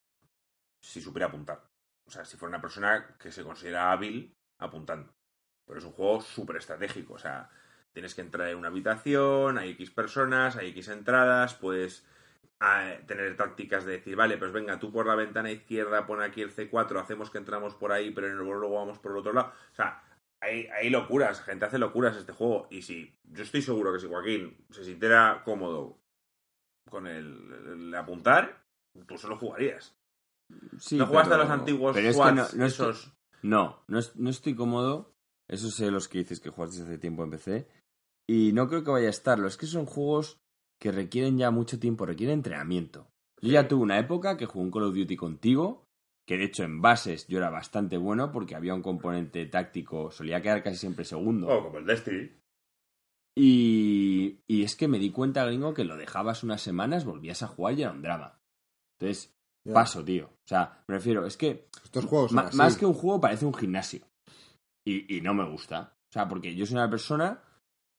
si 0.82 1.00
supiera 1.00 1.26
apuntar. 1.26 1.66
O 2.06 2.10
sea, 2.10 2.24
si 2.24 2.36
fuera 2.36 2.50
una 2.56 2.60
persona 2.62 3.16
que 3.18 3.30
se 3.30 3.44
considera 3.44 3.92
hábil 3.92 4.32
apuntando. 4.58 5.12
Pero 5.70 5.78
es 5.78 5.86
un 5.86 5.92
juego 5.92 6.20
súper 6.20 6.56
estratégico. 6.56 7.14
O 7.14 7.18
sea, 7.18 7.48
tienes 7.92 8.16
que 8.16 8.22
entrar 8.22 8.48
en 8.48 8.56
una 8.56 8.68
habitación, 8.68 9.56
hay 9.56 9.70
X 9.70 9.92
personas, 9.92 10.56
hay 10.56 10.70
X 10.70 10.88
entradas, 10.88 11.54
puedes 11.54 12.04
ah, 12.58 12.94
tener 13.06 13.36
tácticas 13.36 13.84
de 13.84 13.92
decir, 13.92 14.16
vale, 14.16 14.36
pues 14.36 14.50
venga, 14.50 14.80
tú 14.80 14.90
por 14.90 15.06
la 15.06 15.14
ventana 15.14 15.52
izquierda, 15.52 16.08
pon 16.08 16.22
aquí 16.22 16.42
el 16.42 16.52
C4, 16.52 17.00
hacemos 17.00 17.30
que 17.30 17.38
entramos 17.38 17.76
por 17.76 17.92
ahí, 17.92 18.10
pero 18.10 18.26
luego 18.34 18.74
vamos 18.74 18.98
por 18.98 19.12
el 19.12 19.18
otro 19.18 19.32
lado. 19.32 19.52
O 19.70 19.74
sea, 19.76 20.02
hay, 20.42 20.66
hay 20.66 20.90
locuras, 20.90 21.40
gente 21.42 21.66
hace 21.66 21.78
locuras 21.78 22.16
este 22.16 22.32
juego. 22.32 22.66
Y 22.68 22.82
si, 22.82 23.16
yo 23.22 23.44
estoy 23.44 23.62
seguro 23.62 23.92
que 23.92 24.00
si 24.00 24.08
Joaquín 24.08 24.66
se 24.70 24.84
sintiera 24.84 25.42
cómodo 25.44 25.98
con 26.90 27.06
el, 27.06 27.52
el 27.68 27.94
apuntar, 27.94 28.64
tú 29.06 29.16
solo 29.18 29.36
jugarías. 29.36 29.94
Sí, 30.80 30.98
no 30.98 31.06
jugaste 31.06 31.30
pero- 31.30 31.42
a 31.42 31.44
los 31.44 31.52
antiguos 31.52 31.94
pero 31.94 32.08
es 32.08 32.16
que 32.16 32.20
SWATs, 32.20 32.54
no, 32.54 32.58
no 32.58 32.66
estoy- 32.66 32.90
esos... 32.90 33.12
No, 33.42 33.84
no, 33.86 34.00
no 34.16 34.30
estoy 34.30 34.56
cómodo. 34.56 35.09
Eso 35.50 35.68
sé 35.70 35.90
los 35.90 36.06
que 36.08 36.18
dices 36.18 36.38
que 36.40 36.50
jugaste 36.50 36.82
hace 36.82 36.98
tiempo 36.98 37.24
en 37.24 37.30
PC. 37.30 37.66
Y 38.28 38.52
no 38.52 38.68
creo 38.68 38.84
que 38.84 38.90
vaya 38.92 39.08
a 39.08 39.10
estarlo. 39.10 39.48
Es 39.48 39.56
que 39.56 39.66
son 39.66 39.84
juegos 39.84 40.38
que 40.78 40.92
requieren 40.92 41.36
ya 41.38 41.50
mucho 41.50 41.80
tiempo, 41.80 42.06
requieren 42.06 42.34
entrenamiento. 42.38 43.08
Yo 43.42 43.50
ya 43.50 43.66
tuve 43.66 43.82
una 43.82 43.98
época 43.98 44.36
que 44.36 44.46
jugué 44.46 44.64
un 44.64 44.70
Call 44.70 44.84
of 44.84 44.94
Duty 44.94 45.16
contigo, 45.16 45.86
que 46.26 46.36
de 46.36 46.44
hecho 46.44 46.62
en 46.62 46.80
bases 46.80 47.26
yo 47.26 47.38
era 47.38 47.50
bastante 47.50 47.96
bueno 47.96 48.30
porque 48.30 48.54
había 48.54 48.74
un 48.74 48.82
componente 48.82 49.44
táctico, 49.46 50.10
solía 50.12 50.40
quedar 50.40 50.62
casi 50.62 50.76
siempre 50.76 51.04
segundo. 51.04 51.48
Oh, 51.48 51.64
como 51.64 51.78
el 51.78 51.86
Destiny. 51.86 52.30
Y, 53.36 54.40
y 54.46 54.62
es 54.64 54.76
que 54.76 54.88
me 54.88 54.98
di 54.98 55.10
cuenta, 55.10 55.44
gringo, 55.44 55.74
que 55.74 55.84
lo 55.84 55.96
dejabas 55.96 56.42
unas 56.42 56.60
semanas, 56.60 57.04
volvías 57.04 57.42
a 57.42 57.48
jugar 57.48 57.74
y 57.78 57.82
era 57.82 57.92
un 57.92 58.02
drama. 58.02 58.38
Entonces, 58.98 59.34
paso, 59.72 60.04
tío. 60.04 60.26
O 60.26 60.46
sea, 60.48 60.84
me 60.86 60.96
refiero, 60.96 61.26
es 61.26 61.36
que 61.36 61.68
Estos 61.84 62.04
juegos 62.04 62.30
son 62.32 62.40
así. 62.40 62.56
más 62.56 62.76
que 62.76 62.86
un 62.86 62.94
juego 62.94 63.20
parece 63.20 63.46
un 63.46 63.54
gimnasio. 63.54 64.02
Y, 64.84 65.16
y 65.16 65.20
no 65.20 65.34
me 65.34 65.48
gusta. 65.48 65.96
O 66.08 66.12
sea, 66.12 66.28
porque 66.28 66.54
yo 66.54 66.66
soy 66.66 66.76
una 66.76 66.90
persona 66.90 67.42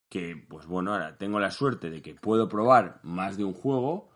que, 0.10 0.36
pues 0.36 0.66
bueno, 0.66 0.94
ahora 0.94 1.18
tengo 1.18 1.40
la 1.40 1.52
suerte 1.52 1.90
de 1.90 2.02
que 2.02 2.16
puedo 2.16 2.50
probar 2.50 3.00
más 3.04 3.38
de 3.38 3.44
un 3.46 3.54
juego 3.54 4.10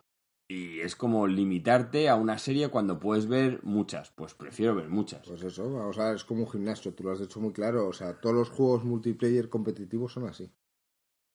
y 0.47 0.81
es 0.81 0.95
como 0.95 1.25
limitarte 1.25 2.09
a 2.09 2.15
una 2.15 2.37
serie 2.37 2.69
cuando 2.69 2.99
puedes 2.99 3.27
ver 3.27 3.61
muchas. 3.63 4.11
Pues 4.11 4.33
prefiero 4.33 4.75
ver 4.75 4.89
muchas. 4.89 5.25
Pues 5.27 5.41
eso, 5.43 5.71
vamos 5.71 5.97
a 5.97 6.07
ver, 6.07 6.15
es 6.15 6.25
como 6.25 6.41
un 6.43 6.51
gimnasio, 6.51 6.93
tú 6.93 7.03
lo 7.03 7.13
has 7.13 7.19
dicho 7.19 7.39
muy 7.39 7.53
claro. 7.53 7.87
O 7.87 7.93
sea, 7.93 8.19
todos 8.19 8.35
los 8.35 8.49
juegos 8.49 8.83
multiplayer 8.83 9.49
competitivos 9.49 10.13
son 10.13 10.27
así. 10.27 10.51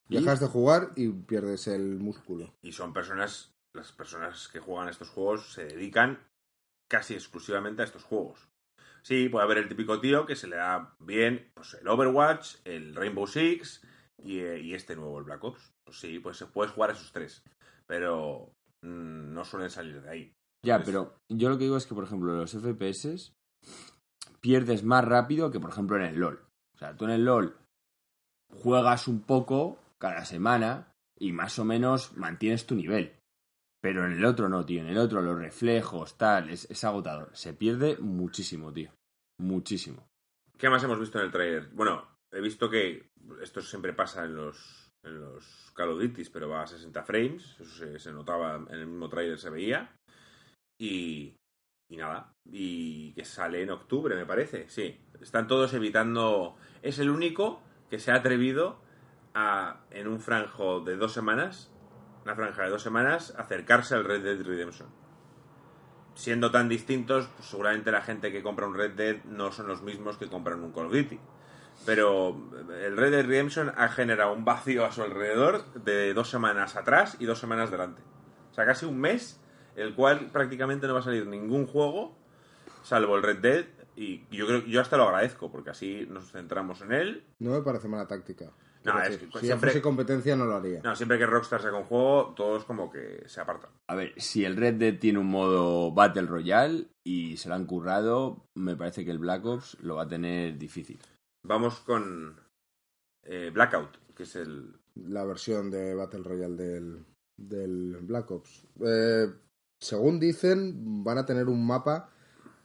Y- 0.08 0.16
Dejas 0.16 0.40
de 0.40 0.48
jugar 0.48 0.90
y 0.96 1.08
pierdes 1.08 1.66
el 1.68 1.98
músculo. 1.98 2.52
Y 2.62 2.72
son 2.72 2.92
personas, 2.92 3.54
las 3.72 3.92
personas 3.92 4.48
que 4.48 4.60
juegan 4.60 4.88
estos 4.88 5.08
juegos 5.08 5.52
se 5.54 5.64
dedican 5.64 6.18
casi 6.88 7.14
exclusivamente 7.14 7.82
a 7.82 7.86
estos 7.86 8.04
juegos. 8.04 8.49
Sí, 9.02 9.28
puede 9.28 9.44
haber 9.44 9.58
el 9.58 9.68
típico 9.68 10.00
tío 10.00 10.26
que 10.26 10.36
se 10.36 10.46
le 10.46 10.56
da 10.56 10.94
bien 10.98 11.50
pues, 11.54 11.74
el 11.74 11.88
Overwatch, 11.88 12.56
el 12.64 12.94
Rainbow 12.94 13.26
Six 13.26 13.82
y, 14.22 14.40
eh, 14.40 14.60
y 14.60 14.74
este 14.74 14.96
nuevo, 14.96 15.18
el 15.18 15.24
Black 15.24 15.42
Ops. 15.44 15.72
Pues 15.84 15.98
sí, 15.98 16.18
pues 16.18 16.36
se 16.36 16.46
puedes 16.46 16.72
jugar 16.72 16.90
a 16.90 16.92
esos 16.92 17.12
tres. 17.12 17.42
Pero 17.86 18.52
mm, 18.82 19.32
no 19.32 19.44
suelen 19.44 19.70
salir 19.70 20.02
de 20.02 20.10
ahí. 20.10 20.32
Ya, 20.64 20.82
pero 20.82 21.16
yo 21.28 21.48
lo 21.48 21.56
que 21.56 21.64
digo 21.64 21.76
es 21.76 21.86
que, 21.86 21.94
por 21.94 22.04
ejemplo, 22.04 22.34
los 22.34 22.52
FPS 22.52 23.32
pierdes 24.40 24.84
más 24.84 25.04
rápido 25.04 25.50
que, 25.50 25.60
por 25.60 25.70
ejemplo, 25.70 25.96
en 25.96 26.02
el 26.02 26.18
LOL. 26.18 26.44
O 26.74 26.78
sea, 26.78 26.94
tú 26.94 27.06
en 27.06 27.12
el 27.12 27.24
LOL 27.24 27.56
juegas 28.62 29.08
un 29.08 29.22
poco 29.22 29.78
cada 29.98 30.24
semana 30.24 30.92
y 31.18 31.32
más 31.32 31.58
o 31.58 31.64
menos 31.64 32.16
mantienes 32.16 32.66
tu 32.66 32.74
nivel. 32.74 33.19
Pero 33.80 34.04
en 34.04 34.12
el 34.12 34.24
otro 34.24 34.48
no, 34.48 34.64
tío. 34.64 34.80
En 34.80 34.88
el 34.88 34.98
otro 34.98 35.22
los 35.22 35.38
reflejos, 35.38 36.16
tal, 36.18 36.50
es, 36.50 36.70
es 36.70 36.84
agotador. 36.84 37.30
Se 37.32 37.54
pierde 37.54 37.96
muchísimo, 37.98 38.72
tío. 38.72 38.92
Muchísimo. 39.38 40.06
¿Qué 40.58 40.68
más 40.68 40.84
hemos 40.84 41.00
visto 41.00 41.18
en 41.18 41.24
el 41.24 41.30
trailer? 41.30 41.68
Bueno, 41.72 42.06
he 42.30 42.40
visto 42.40 42.68
que 42.68 43.10
esto 43.42 43.62
siempre 43.62 43.94
pasa 43.94 44.24
en 44.24 44.36
los, 44.36 44.90
en 45.02 45.18
los 45.18 45.72
Call 45.74 45.90
of 45.90 46.02
pero 46.32 46.48
va 46.48 46.62
a 46.62 46.66
60 46.66 47.02
frames. 47.04 47.56
Eso 47.58 47.64
se, 47.64 47.98
se 47.98 48.12
notaba 48.12 48.56
en 48.56 48.78
el 48.78 48.86
mismo 48.86 49.08
trailer, 49.08 49.38
se 49.38 49.48
veía. 49.48 49.96
Y, 50.78 51.36
y 51.90 51.96
nada. 51.96 52.32
Y 52.44 53.14
que 53.14 53.24
sale 53.24 53.62
en 53.62 53.70
octubre, 53.70 54.14
me 54.14 54.26
parece. 54.26 54.68
Sí. 54.68 55.00
Están 55.20 55.46
todos 55.46 55.72
evitando. 55.72 56.56
Es 56.82 56.98
el 56.98 57.08
único 57.08 57.62
que 57.88 57.98
se 57.98 58.12
ha 58.12 58.16
atrevido 58.16 58.80
a, 59.34 59.84
en 59.90 60.06
un 60.06 60.20
franjo 60.20 60.80
de 60.80 60.96
dos 60.96 61.12
semanas, 61.12 61.70
una 62.24 62.34
franja 62.34 62.64
de 62.64 62.70
dos 62.70 62.82
semanas, 62.82 63.34
acercarse 63.36 63.94
al 63.94 64.04
Red 64.04 64.22
Dead 64.22 64.46
Redemption 64.46 64.88
siendo 66.20 66.50
tan 66.50 66.68
distintos, 66.68 67.28
pues 67.36 67.48
seguramente 67.48 67.90
la 67.90 68.02
gente 68.02 68.30
que 68.30 68.42
compra 68.42 68.66
un 68.66 68.74
Red 68.74 68.92
Dead 68.92 69.24
no 69.24 69.52
son 69.52 69.68
los 69.68 69.82
mismos 69.82 70.18
que 70.18 70.28
compran 70.28 70.62
un 70.62 70.72
Call 70.72 70.86
of 70.86 70.92
Duty. 70.92 71.18
Pero 71.86 72.36
el 72.82 72.96
Red 72.96 73.12
Dead 73.12 73.26
Redemption 73.26 73.72
ha 73.74 73.88
generado 73.88 74.34
un 74.34 74.44
vacío 74.44 74.84
a 74.84 74.92
su 74.92 75.02
alrededor 75.02 75.72
de 75.72 76.12
dos 76.12 76.28
semanas 76.28 76.76
atrás 76.76 77.16
y 77.18 77.24
dos 77.24 77.38
semanas 77.38 77.70
delante. 77.70 78.02
O 78.50 78.54
sea, 78.54 78.66
casi 78.66 78.84
un 78.84 79.00
mes, 79.00 79.40
el 79.76 79.94
cual 79.94 80.26
prácticamente 80.30 80.86
no 80.86 80.94
va 80.94 81.00
a 81.00 81.04
salir 81.04 81.26
ningún 81.26 81.66
juego, 81.66 82.18
salvo 82.82 83.16
el 83.16 83.22
Red 83.22 83.38
Dead, 83.38 83.64
y 83.96 84.26
yo 84.30 84.46
creo 84.46 84.64
yo 84.66 84.80
hasta 84.80 84.98
lo 84.98 85.04
agradezco, 85.04 85.50
porque 85.50 85.70
así 85.70 86.06
nos 86.10 86.30
centramos 86.32 86.82
en 86.82 86.92
él. 86.92 87.24
No 87.38 87.52
me 87.52 87.62
parece 87.62 87.88
mala 87.88 88.06
táctica. 88.06 88.50
No, 88.82 88.92
Quiero 88.92 89.06
es 89.06 89.10
decir, 89.12 89.28
que 89.30 89.38
si 89.40 89.46
siempre- 89.46 89.70
fuese 89.70 89.82
competencia 89.82 90.36
no 90.36 90.46
lo 90.46 90.56
haría. 90.56 90.80
No, 90.82 90.96
siempre 90.96 91.18
que 91.18 91.26
Rockstar 91.26 91.60
saca 91.60 91.76
un 91.76 91.84
juego, 91.84 92.32
todos 92.34 92.64
como 92.64 92.90
que 92.90 93.22
se 93.28 93.40
apartan. 93.40 93.70
A 93.88 93.94
ver, 93.94 94.14
si 94.16 94.44
el 94.44 94.56
Red 94.56 94.74
Dead 94.76 94.98
tiene 94.98 95.18
un 95.18 95.26
modo 95.26 95.92
Battle 95.92 96.22
Royale 96.26 96.86
y 97.06 97.36
se 97.36 97.48
lo 97.50 97.56
han 97.56 97.66
currado, 97.66 98.46
me 98.56 98.76
parece 98.76 99.04
que 99.04 99.10
el 99.10 99.18
Black 99.18 99.44
Ops 99.44 99.76
lo 99.82 99.96
va 99.96 100.04
a 100.04 100.08
tener 100.08 100.56
difícil. 100.56 100.98
Vamos 101.46 101.80
con 101.80 102.40
eh, 103.24 103.50
Blackout, 103.52 103.96
que 104.14 104.22
es 104.22 104.36
el, 104.36 104.74
La 104.94 105.24
versión 105.24 105.70
de 105.70 105.94
Battle 105.94 106.22
Royale 106.22 106.56
del, 106.56 107.04
del 107.38 107.98
Black 108.00 108.30
Ops. 108.30 108.64
Eh, 108.82 109.26
según 109.78 110.18
dicen, 110.20 111.04
van 111.04 111.18
a 111.18 111.26
tener 111.26 111.48
un 111.48 111.66
mapa 111.66 112.08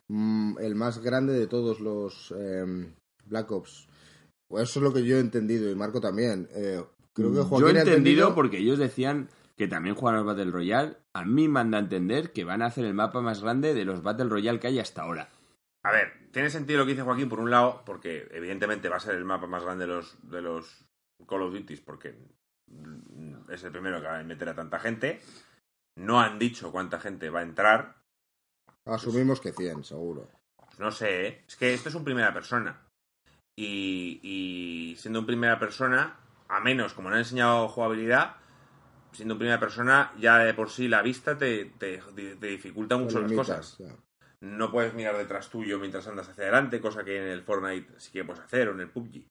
mm, 0.07 0.59
el 0.59 0.75
más 0.75 0.99
grande 0.99 1.33
de 1.33 1.47
todos 1.47 1.81
los 1.81 2.33
eh, 2.37 2.93
Black 3.25 3.51
Ops. 3.51 3.87
Pues 4.55 4.69
eso 4.69 4.79
es 4.79 4.83
lo 4.85 4.93
que 4.93 5.03
yo 5.03 5.17
he 5.17 5.19
entendido 5.19 5.69
y 5.69 5.75
Marco 5.75 5.99
también. 5.99 6.47
Eh, 6.53 6.81
creo 7.11 7.33
que 7.33 7.41
Joaquín 7.41 7.59
Yo 7.59 7.67
he 7.67 7.77
ha 7.77 7.81
entendido 7.81 8.33
porque 8.33 8.59
ellos 8.59 8.79
decían 8.79 9.27
que 9.57 9.67
también 9.67 9.95
juegan 9.95 10.17
al 10.17 10.25
Battle 10.25 10.49
Royale. 10.49 10.95
A 11.11 11.25
mí 11.25 11.49
me 11.49 11.59
han 11.59 11.71
dado 11.71 11.81
a 11.81 11.83
entender 11.83 12.31
que 12.31 12.45
van 12.45 12.61
a 12.61 12.67
hacer 12.67 12.85
el 12.85 12.93
mapa 12.93 13.19
más 13.19 13.41
grande 13.41 13.73
de 13.73 13.83
los 13.83 14.01
Battle 14.01 14.29
Royale 14.29 14.61
que 14.61 14.67
hay 14.67 14.79
hasta 14.79 15.01
ahora. 15.01 15.27
A 15.83 15.91
ver, 15.91 16.29
tiene 16.31 16.49
sentido 16.49 16.79
lo 16.79 16.85
que 16.85 16.91
dice 16.91 17.03
Joaquín 17.03 17.27
por 17.27 17.41
un 17.41 17.51
lado, 17.51 17.83
porque 17.85 18.29
evidentemente 18.31 18.87
va 18.87 18.95
a 18.95 19.01
ser 19.01 19.15
el 19.15 19.25
mapa 19.25 19.45
más 19.45 19.65
grande 19.65 19.87
de 19.87 19.93
los, 19.93 20.15
de 20.23 20.41
los 20.41 20.85
Call 21.27 21.41
of 21.41 21.53
Duty, 21.53 21.75
porque 21.75 22.15
es 23.49 23.61
el 23.61 23.71
primero 23.73 23.99
que 23.99 24.07
va 24.07 24.19
a 24.19 24.23
meter 24.23 24.47
a 24.47 24.55
tanta 24.55 24.79
gente. 24.79 25.19
No 25.97 26.21
han 26.21 26.39
dicho 26.39 26.71
cuánta 26.71 27.01
gente 27.01 27.29
va 27.29 27.41
a 27.41 27.43
entrar. 27.43 27.97
Asumimos 28.85 29.41
que 29.41 29.51
100, 29.51 29.83
seguro. 29.83 30.29
Pues 30.55 30.79
no 30.79 30.91
sé, 30.91 31.27
¿eh? 31.27 31.43
es 31.45 31.57
que 31.57 31.73
esto 31.73 31.89
es 31.89 31.95
un 31.95 32.05
primera 32.05 32.33
persona. 32.33 32.84
Y, 33.57 34.19
y 34.21 34.95
siendo 34.97 35.19
un 35.19 35.25
primera 35.25 35.57
persona, 35.59 36.17
a 36.49 36.59
menos 36.59 36.93
como 36.93 37.09
no 37.09 37.15
han 37.15 37.21
enseñado 37.21 37.67
jugabilidad, 37.69 38.35
siendo 39.13 39.35
en 39.35 39.39
primera 39.39 39.59
persona, 39.59 40.11
ya 40.19 40.37
de 40.39 40.53
por 40.53 40.69
sí 40.69 40.87
la 40.87 41.01
vista 41.01 41.37
te, 41.37 41.65
te- 41.77 42.01
te 42.39 42.47
dificulta 42.47 42.97
mucho 42.97 43.21
las 43.21 43.31
limitas, 43.31 43.47
cosas. 43.47 43.77
ya. 43.79 43.95
no 44.41 44.71
puedes 44.71 44.93
mirar 44.93 45.15
detrás 45.17 45.49
tuyo 45.49 45.79
mientras 45.79 46.05
andas 46.07 46.27
hacia 46.27 46.43
adelante, 46.43 46.81
cosa 46.81 47.03
que 47.05 47.17
en 47.17 47.29
el 47.29 47.43
Fortnite 47.43 47.93
sí 47.97 48.11
que 48.11 48.25
puedes 48.25 48.43
hacer 48.43 48.67
o 48.67 48.73
en 48.73 48.81
el 48.81 48.89
PUBG. 48.89 49.25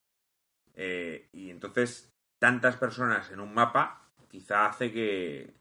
Eh, 0.76 1.28
y 1.32 1.50
entonces, 1.50 2.10
tantas 2.40 2.76
personas 2.76 3.30
en 3.30 3.40
un 3.40 3.52
mapa 3.52 4.10
quizá 4.28 4.66
hace 4.66 4.90
que, 4.90 5.54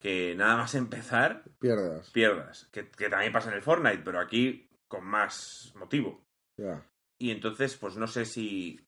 que 0.00 0.34
nada 0.36 0.56
más 0.56 0.74
empezar 0.76 1.42
Pierdas. 1.58 2.10
pierdas. 2.10 2.68
Que, 2.72 2.88
que 2.88 3.10
también 3.10 3.32
pasa 3.32 3.50
en 3.50 3.56
el 3.56 3.62
Fortnite, 3.62 4.02
pero 4.04 4.20
aquí 4.20 4.70
con 4.86 5.04
más 5.04 5.72
motivo. 5.76 6.22
Ya. 6.56 6.82
Y 7.20 7.30
entonces, 7.30 7.76
pues 7.76 7.96
no 7.96 8.06
sé 8.06 8.24
si. 8.24 8.80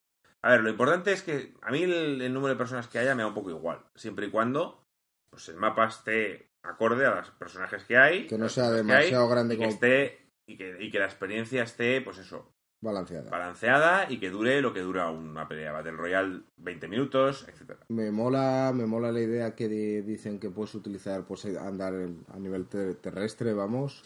A 0.42 0.52
ver, 0.52 0.60
lo 0.62 0.70
importante 0.70 1.12
es 1.12 1.22
que 1.22 1.54
a 1.62 1.70
mí 1.70 1.82
el, 1.82 2.22
el 2.22 2.32
número 2.32 2.54
de 2.54 2.58
personas 2.58 2.88
que 2.88 2.98
haya 2.98 3.14
me 3.14 3.22
da 3.22 3.28
un 3.28 3.34
poco 3.34 3.50
igual. 3.50 3.84
Siempre 3.94 4.26
y 4.26 4.30
cuando 4.30 4.84
pues 5.30 5.48
el 5.48 5.56
mapa 5.56 5.86
esté 5.86 6.50
acorde 6.62 7.06
a 7.06 7.14
los 7.16 7.30
personajes 7.32 7.84
que 7.84 7.96
hay. 7.96 8.26
Que 8.26 8.38
no 8.38 8.48
sea 8.48 8.70
demasiado 8.70 9.24
hay, 9.26 9.30
grande 9.30 9.54
y 9.54 9.58
que 9.58 9.64
como- 9.64 9.74
esté 9.74 10.18
y 10.48 10.56
que, 10.56 10.76
y 10.80 10.90
que 10.90 10.98
la 10.98 11.04
experiencia 11.06 11.62
esté, 11.62 12.00
pues 12.00 12.18
eso, 12.18 12.50
Balanceada. 12.82 13.30
balanceada 13.30 14.10
y 14.10 14.18
que 14.18 14.30
dure 14.30 14.60
lo 14.62 14.72
que 14.72 14.80
dura 14.80 15.10
una 15.10 15.46
pelea 15.46 15.70
Battle 15.72 15.92
Royale, 15.92 16.42
20 16.56 16.88
minutos, 16.88 17.46
etcétera. 17.48 17.80
Me 17.88 18.10
mola, 18.10 18.72
me 18.74 18.86
mola 18.86 19.12
la 19.12 19.20
idea 19.20 19.54
que 19.54 19.68
di- 19.68 20.00
dicen 20.00 20.40
que 20.40 20.50
puedes 20.50 20.74
utilizar, 20.74 21.24
pues 21.26 21.44
andar 21.44 21.92
a 21.94 22.38
nivel 22.38 22.66
ter- 22.66 22.96
terrestre, 22.96 23.52
vamos, 23.52 24.02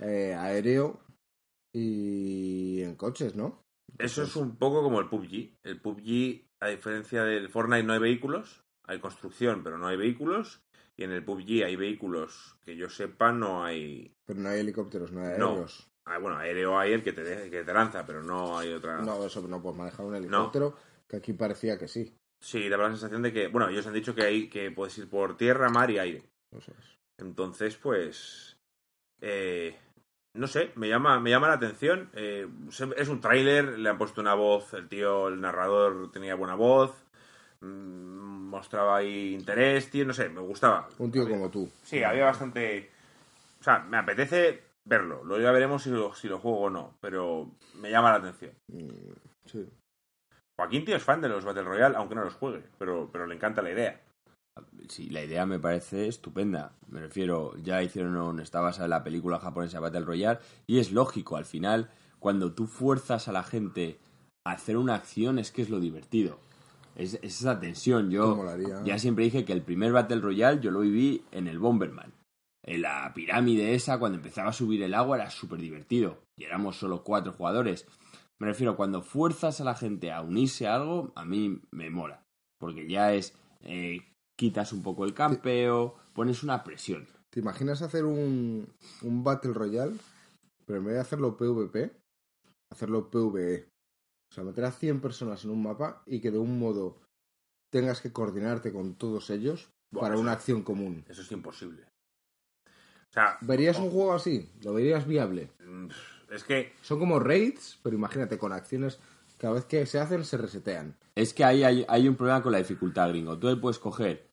eh, 0.00 0.34
aéreo 0.34 1.00
y 1.72 2.82
en 2.82 2.94
coches, 2.96 3.34
¿no? 3.34 3.64
Eso 3.96 4.22
es 4.22 4.36
un 4.36 4.56
poco 4.56 4.82
como 4.82 5.00
el 5.00 5.08
PUBG. 5.08 5.56
El 5.62 5.80
PUBG, 5.80 6.44
a 6.60 6.68
diferencia 6.68 7.24
del 7.24 7.48
Fortnite, 7.48 7.84
no 7.84 7.92
hay 7.94 7.98
vehículos. 8.00 8.64
Hay 8.84 9.00
construcción, 9.00 9.62
pero 9.62 9.78
no 9.78 9.86
hay 9.86 9.96
vehículos. 9.96 10.62
Y 10.96 11.04
en 11.04 11.12
el 11.12 11.24
PUBG 11.24 11.64
hay 11.64 11.76
vehículos 11.76 12.56
que 12.62 12.76
yo 12.76 12.88
sepa, 12.90 13.32
no 13.32 13.64
hay. 13.64 14.14
Pero 14.24 14.40
no 14.40 14.48
hay 14.48 14.60
helicópteros, 14.60 15.12
no 15.12 15.20
hay 15.20 15.38
No. 15.38 15.50
aéreos. 15.50 15.90
Ah, 16.04 16.18
bueno, 16.18 16.38
aéreo 16.38 16.78
hay 16.78 16.92
el 16.92 17.02
que 17.02 17.12
te, 17.12 17.22
de- 17.22 17.50
que 17.50 17.64
te 17.64 17.72
lanza, 17.72 18.04
pero 18.06 18.22
no 18.22 18.58
hay 18.58 18.72
otra. 18.72 19.02
No, 19.02 19.24
eso 19.26 19.46
no 19.46 19.60
puedes 19.60 19.76
manejar 19.78 20.06
un 20.06 20.14
helicóptero, 20.14 20.74
que 21.06 21.16
aquí 21.16 21.34
parecía 21.34 21.76
que 21.78 21.86
sí. 21.86 22.14
Sí, 22.40 22.68
daba 22.68 22.84
la 22.84 22.90
sensación 22.90 23.20
de 23.22 23.32
que. 23.32 23.48
Bueno, 23.48 23.68
ellos 23.68 23.86
han 23.86 23.92
dicho 23.94 24.14
que, 24.14 24.22
hay, 24.22 24.48
que 24.48 24.70
puedes 24.70 24.96
ir 24.98 25.10
por 25.10 25.36
tierra, 25.36 25.68
mar 25.68 25.90
y 25.90 25.98
aire. 25.98 26.22
Entonces, 27.18 27.76
pues. 27.76 28.58
eh, 29.20 29.76
no 30.38 30.46
sé, 30.46 30.70
me 30.76 30.88
llama, 30.88 31.20
me 31.20 31.30
llama 31.30 31.48
la 31.48 31.54
atención. 31.54 32.08
Eh, 32.14 32.46
es 32.96 33.08
un 33.08 33.20
tráiler, 33.20 33.78
le 33.78 33.88
han 33.88 33.98
puesto 33.98 34.20
una 34.20 34.34
voz, 34.34 34.72
el 34.74 34.88
tío, 34.88 35.28
el 35.28 35.40
narrador 35.40 36.10
tenía 36.12 36.34
buena 36.34 36.54
voz. 36.54 36.92
mm, 37.60 38.48
mostraba 38.48 38.96
ahí 38.98 39.34
interés, 39.34 39.90
tío, 39.90 40.06
no 40.06 40.14
sé, 40.14 40.28
me 40.28 40.40
gustaba. 40.40 40.88
Un 40.98 41.10
tío 41.10 41.22
Había- 41.22 41.36
como 41.36 41.50
tú. 41.50 41.68
Sí, 41.82 42.02
había 42.04 42.24
bastante. 42.26 42.88
O 43.60 43.64
sea, 43.64 43.80
me 43.80 43.96
apetece 43.98 44.62
verlo. 44.84 45.22
Luego 45.24 45.42
ya 45.42 45.50
veremos 45.50 45.82
si 45.82 45.90
lo, 45.90 46.14
si 46.14 46.28
lo 46.28 46.38
juego 46.38 46.60
o 46.60 46.70
no, 46.70 46.94
pero 47.00 47.50
me 47.74 47.90
llama 47.90 48.10
la 48.12 48.18
atención. 48.18 48.52
Mm, 48.68 48.88
Sí. 49.44 49.68
Joaquín, 50.56 50.84
tío, 50.84 50.96
es 50.96 51.02
fan 51.02 51.20
de 51.20 51.28
los 51.28 51.44
Battle 51.44 51.62
Royale, 51.64 51.96
aunque 51.96 52.14
no 52.14 52.22
los 52.24 52.34
juegue, 52.34 52.62
pero, 52.78 53.08
pero 53.12 53.26
le 53.26 53.34
encanta 53.34 53.60
la 53.62 53.70
idea. 53.70 54.00
Sí, 54.88 55.10
la 55.10 55.24
idea 55.24 55.46
me 55.46 55.58
parece 55.58 56.08
estupenda. 56.08 56.72
Me 56.88 57.00
refiero, 57.00 57.56
ya 57.62 57.82
hicieron 57.82 58.40
está 58.40 58.60
basada 58.60 58.84
en 58.84 58.90
la 58.90 59.04
película 59.04 59.38
japonesa 59.38 59.80
Battle 59.80 60.04
Royale 60.04 60.40
y 60.66 60.78
es 60.78 60.92
lógico, 60.92 61.36
al 61.36 61.44
final, 61.44 61.90
cuando 62.18 62.52
tú 62.52 62.66
fuerzas 62.66 63.28
a 63.28 63.32
la 63.32 63.42
gente 63.42 63.98
a 64.44 64.52
hacer 64.52 64.76
una 64.76 64.94
acción 64.94 65.38
es 65.38 65.50
que 65.50 65.62
es 65.62 65.70
lo 65.70 65.80
divertido. 65.80 66.38
Es, 66.96 67.14
es 67.14 67.40
esa 67.40 67.60
tensión. 67.60 68.10
Yo 68.10 68.44
ya 68.84 68.98
siempre 68.98 69.24
dije 69.24 69.44
que 69.44 69.52
el 69.52 69.62
primer 69.62 69.92
Battle 69.92 70.20
Royale 70.20 70.60
yo 70.60 70.70
lo 70.70 70.80
viví 70.80 71.22
en 71.30 71.46
el 71.46 71.58
Bomberman. 71.58 72.12
En 72.64 72.82
la 72.82 73.12
pirámide 73.14 73.74
esa, 73.74 73.98
cuando 73.98 74.18
empezaba 74.18 74.50
a 74.50 74.52
subir 74.52 74.82
el 74.82 74.94
agua, 74.94 75.16
era 75.16 75.30
súper 75.30 75.58
divertido. 75.58 76.18
Y 76.36 76.44
éramos 76.44 76.76
solo 76.76 77.02
cuatro 77.02 77.32
jugadores. 77.32 77.86
Me 78.38 78.46
refiero, 78.46 78.76
cuando 78.76 79.00
fuerzas 79.00 79.60
a 79.60 79.64
la 79.64 79.74
gente 79.74 80.12
a 80.12 80.20
unirse 80.20 80.66
a 80.66 80.74
algo, 80.74 81.12
a 81.16 81.24
mí 81.24 81.60
me 81.70 81.88
mola. 81.90 82.24
Porque 82.58 82.88
ya 82.88 83.14
es, 83.14 83.34
eh, 83.62 84.00
quitas 84.38 84.72
un 84.72 84.84
poco 84.84 85.04
el 85.04 85.14
campeo, 85.14 85.96
pones 86.14 86.44
una 86.44 86.62
presión. 86.62 87.08
¿Te 87.28 87.40
imaginas 87.40 87.82
hacer 87.82 88.04
un, 88.04 88.72
un 89.02 89.24
Battle 89.24 89.52
Royale, 89.52 89.96
pero 90.64 90.78
en 90.78 90.84
vez 90.84 90.94
de 90.94 91.00
hacerlo 91.00 91.36
PvP, 91.36 91.90
hacerlo 92.70 93.10
PvE? 93.10 93.68
O 94.30 94.34
sea, 94.34 94.44
meter 94.44 94.64
a 94.64 94.70
100 94.70 95.00
personas 95.00 95.44
en 95.44 95.50
un 95.50 95.62
mapa 95.62 96.02
y 96.06 96.20
que 96.20 96.30
de 96.30 96.38
un 96.38 96.56
modo 96.58 97.00
tengas 97.70 98.00
que 98.00 98.12
coordinarte 98.12 98.72
con 98.72 98.94
todos 98.94 99.28
ellos 99.30 99.70
para 99.90 100.16
una 100.16 100.32
acción 100.32 100.62
común. 100.62 101.04
Eso 101.08 101.22
es 101.22 101.32
imposible. 101.32 101.82
O 102.64 103.12
sea, 103.12 103.38
¿Verías 103.40 103.78
un 103.78 103.90
juego 103.90 104.12
así? 104.12 104.48
¿Lo 104.62 104.72
verías 104.72 105.06
viable? 105.06 105.50
mm, 105.66 105.88
es 106.30 106.44
que 106.44 106.74
Son 106.82 107.00
como 107.00 107.18
raids, 107.18 107.80
pero 107.82 107.96
imagínate, 107.96 108.38
con 108.38 108.52
acciones, 108.52 109.00
cada 109.36 109.54
vez 109.54 109.64
que 109.64 109.84
se 109.86 109.98
hacen, 109.98 110.24
se 110.24 110.36
resetean. 110.36 110.96
Es 111.16 111.34
que 111.34 111.44
ahí 111.44 111.64
hay, 111.64 111.84
hay 111.88 112.06
un 112.06 112.14
problema 112.14 112.42
con 112.42 112.52
la 112.52 112.58
dificultad, 112.58 113.08
gringo. 113.08 113.36
Tú 113.36 113.48
le 113.48 113.56
puedes 113.56 113.78
coger 113.80 114.27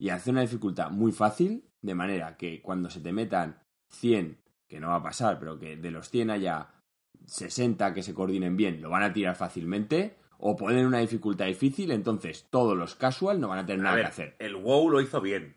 y 0.00 0.08
hacer 0.08 0.32
una 0.32 0.40
dificultad 0.40 0.90
muy 0.90 1.12
fácil, 1.12 1.62
de 1.82 1.94
manera 1.94 2.36
que 2.36 2.60
cuando 2.62 2.90
se 2.90 3.00
te 3.00 3.12
metan 3.12 3.62
100, 3.90 4.40
que 4.66 4.80
no 4.80 4.88
va 4.88 4.96
a 4.96 5.02
pasar, 5.02 5.38
pero 5.38 5.58
que 5.58 5.76
de 5.76 5.90
los 5.92 6.08
100 6.10 6.30
haya 6.30 6.68
60 7.26 7.92
que 7.94 8.02
se 8.02 8.14
coordinen 8.14 8.56
bien, 8.56 8.80
lo 8.82 8.90
van 8.90 9.02
a 9.02 9.12
tirar 9.12 9.36
fácilmente, 9.36 10.16
o 10.38 10.56
ponen 10.56 10.86
una 10.86 10.98
dificultad 10.98 11.46
difícil, 11.46 11.90
entonces 11.90 12.46
todos 12.50 12.76
los 12.76 12.94
casual 12.94 13.40
no 13.40 13.48
van 13.48 13.58
a 13.58 13.66
tener 13.66 13.80
A 13.80 13.84
nada 13.84 13.96
ver, 13.96 14.04
que 14.06 14.08
hacer. 14.10 14.36
el 14.38 14.56
WoW 14.56 14.88
lo 14.90 15.00
hizo 15.00 15.20
bien. 15.20 15.56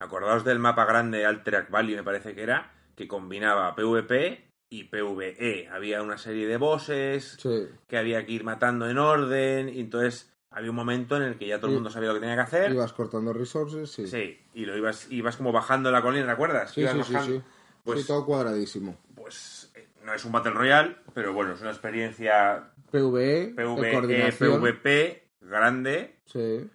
Acordaos 0.00 0.44
del 0.44 0.58
mapa 0.58 0.84
grande 0.84 1.24
Alterac 1.26 1.70
Valley, 1.70 1.96
me 1.96 2.04
parece 2.04 2.34
que 2.34 2.42
era, 2.42 2.72
que 2.94 3.08
combinaba 3.08 3.74
PvP 3.74 4.50
y 4.70 4.84
PvE. 4.84 5.68
Había 5.72 6.02
una 6.02 6.18
serie 6.18 6.46
de 6.46 6.56
bosses 6.58 7.36
Sí. 7.40 7.68
que 7.86 7.96
había 7.96 8.24
que 8.26 8.32
ir 8.32 8.44
matando 8.44 8.88
en 8.88 8.98
orden, 8.98 9.68
y 9.70 9.80
entonces 9.80 10.30
había 10.50 10.70
un 10.70 10.76
momento 10.76 11.16
en 11.16 11.22
el 11.22 11.38
que 11.38 11.46
ya 11.46 11.58
todo 11.58 11.68
el 11.68 11.74
mundo 11.74 11.90
sabía 11.90 12.08
lo 12.08 12.14
que 12.14 12.20
tenía 12.20 12.36
que 12.36 12.42
hacer. 12.42 12.72
Ibas 12.72 12.92
cortando 12.92 13.32
resources, 13.32 13.90
sí. 13.90 14.06
Sí, 14.06 14.38
y 14.54 14.64
lo 14.66 14.76
ibas, 14.76 15.10
ibas 15.10 15.36
como 15.36 15.52
bajando 15.52 15.90
la 15.90 16.02
colina, 16.02 16.26
¿te 16.26 16.32
acuerdas? 16.32 16.72
Sí, 16.72 16.80
Ibas 16.80 16.94
sí, 16.94 17.02
sí, 17.04 17.12
bajando. 17.14 17.36
sí. 17.38 17.44
Pues, 17.84 18.00
Sí, 18.02 18.06
todo 18.06 18.26
cuadradísimo. 18.26 18.98
pues 19.14 19.70
eh, 19.74 19.88
no 20.04 20.12
es 20.14 20.24
un 20.24 20.32
Battle 20.32 20.52
Royale, 20.52 20.96
pero 21.14 21.32
bueno, 21.32 21.54
es 21.54 21.60
una 21.60 21.70
experiencia 21.70 22.72
PvE, 22.90 23.54
PvE, 23.54 23.92
coordinación. 23.92 24.60
PvP 24.60 25.28
grande 25.40 26.16
Sí. 26.26 26.68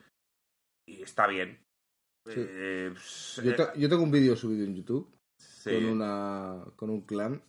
y 0.87 1.01
está 1.01 1.27
bien. 1.27 1.59
Sí. 2.25 2.35
Eh, 2.37 2.89
pues, 2.93 3.41
Yo, 3.43 3.51
eh, 3.51 3.53
te- 3.55 3.79
yo 3.79 3.89
tengo 3.89 4.03
un 4.03 4.11
vídeo 4.11 4.35
subido 4.35 4.65
en 4.65 4.75
YouTube 4.75 5.13
sí. 5.37 5.71
con, 5.73 5.85
una, 5.85 6.63
con 6.75 6.89
un 6.89 7.01
clan 7.01 7.41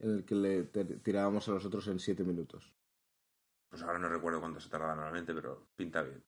en 0.00 0.10
el 0.10 0.24
que 0.24 0.34
le 0.34 0.62
tirábamos 0.64 1.48
a 1.48 1.52
los 1.52 1.64
otros 1.64 1.88
en 1.88 1.98
7 1.98 2.22
minutos. 2.24 2.73
Pues 3.74 3.82
ahora 3.82 3.98
no 3.98 4.08
recuerdo 4.08 4.38
cuánto 4.38 4.60
se 4.60 4.68
tarda 4.68 4.94
normalmente, 4.94 5.34
pero 5.34 5.66
pinta 5.74 6.00
bien. 6.04 6.22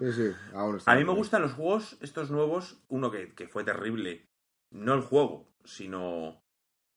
Sí, 0.00 0.12
sí, 0.12 0.32
aún 0.52 0.76
está 0.78 0.90
A 0.90 0.96
mí 0.96 1.04
me 1.04 1.12
gustan 1.12 1.42
los 1.42 1.52
juegos, 1.52 1.96
estos 2.00 2.32
nuevos, 2.32 2.82
uno 2.88 3.12
que, 3.12 3.32
que 3.36 3.46
fue 3.46 3.62
terrible, 3.62 4.26
no 4.72 4.94
el 4.94 5.02
juego, 5.02 5.48
sino 5.64 6.42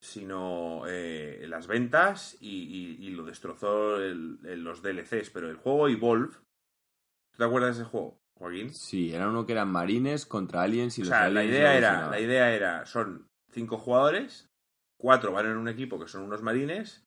sino 0.02 0.86
eh, 0.88 1.46
las 1.48 1.68
ventas 1.68 2.36
y, 2.40 2.64
y- 2.64 3.06
y 3.06 3.10
lo 3.12 3.26
destrozó 3.26 3.98
el- 3.98 4.40
el- 4.44 4.64
los 4.64 4.82
DLCs, 4.82 5.30
pero 5.30 5.52
el 5.52 5.58
juego 5.58 5.88
Evolve, 5.88 6.34
¿tú 6.34 7.38
te 7.38 7.44
acuerdas 7.44 7.78
de 7.78 7.84
ese 7.84 7.92
juego, 7.92 8.20
Joaquín? 8.40 8.74
Sí, 8.74 9.14
era 9.14 9.30
uno 9.30 9.46
que 9.46 9.52
eran 9.52 9.72
marines 9.72 10.26
contra 10.26 10.64
aliens 10.64 10.98
y 10.98 11.04
O 11.04 11.06
los 11.06 11.10
sea, 11.10 11.30
la 11.30 11.44
idea 11.44 11.78
era, 11.78 12.10
la 12.10 12.20
idea 12.20 12.56
era, 12.56 12.88
son 12.88 13.28
cinco 13.52 13.78
jugadores, 13.78 14.50
cuatro 14.98 15.32
van 15.32 15.46
en 15.46 15.58
un 15.58 15.68
equipo 15.68 16.00
que 16.00 16.08
son 16.08 16.24
unos 16.24 16.42
marines 16.42 17.06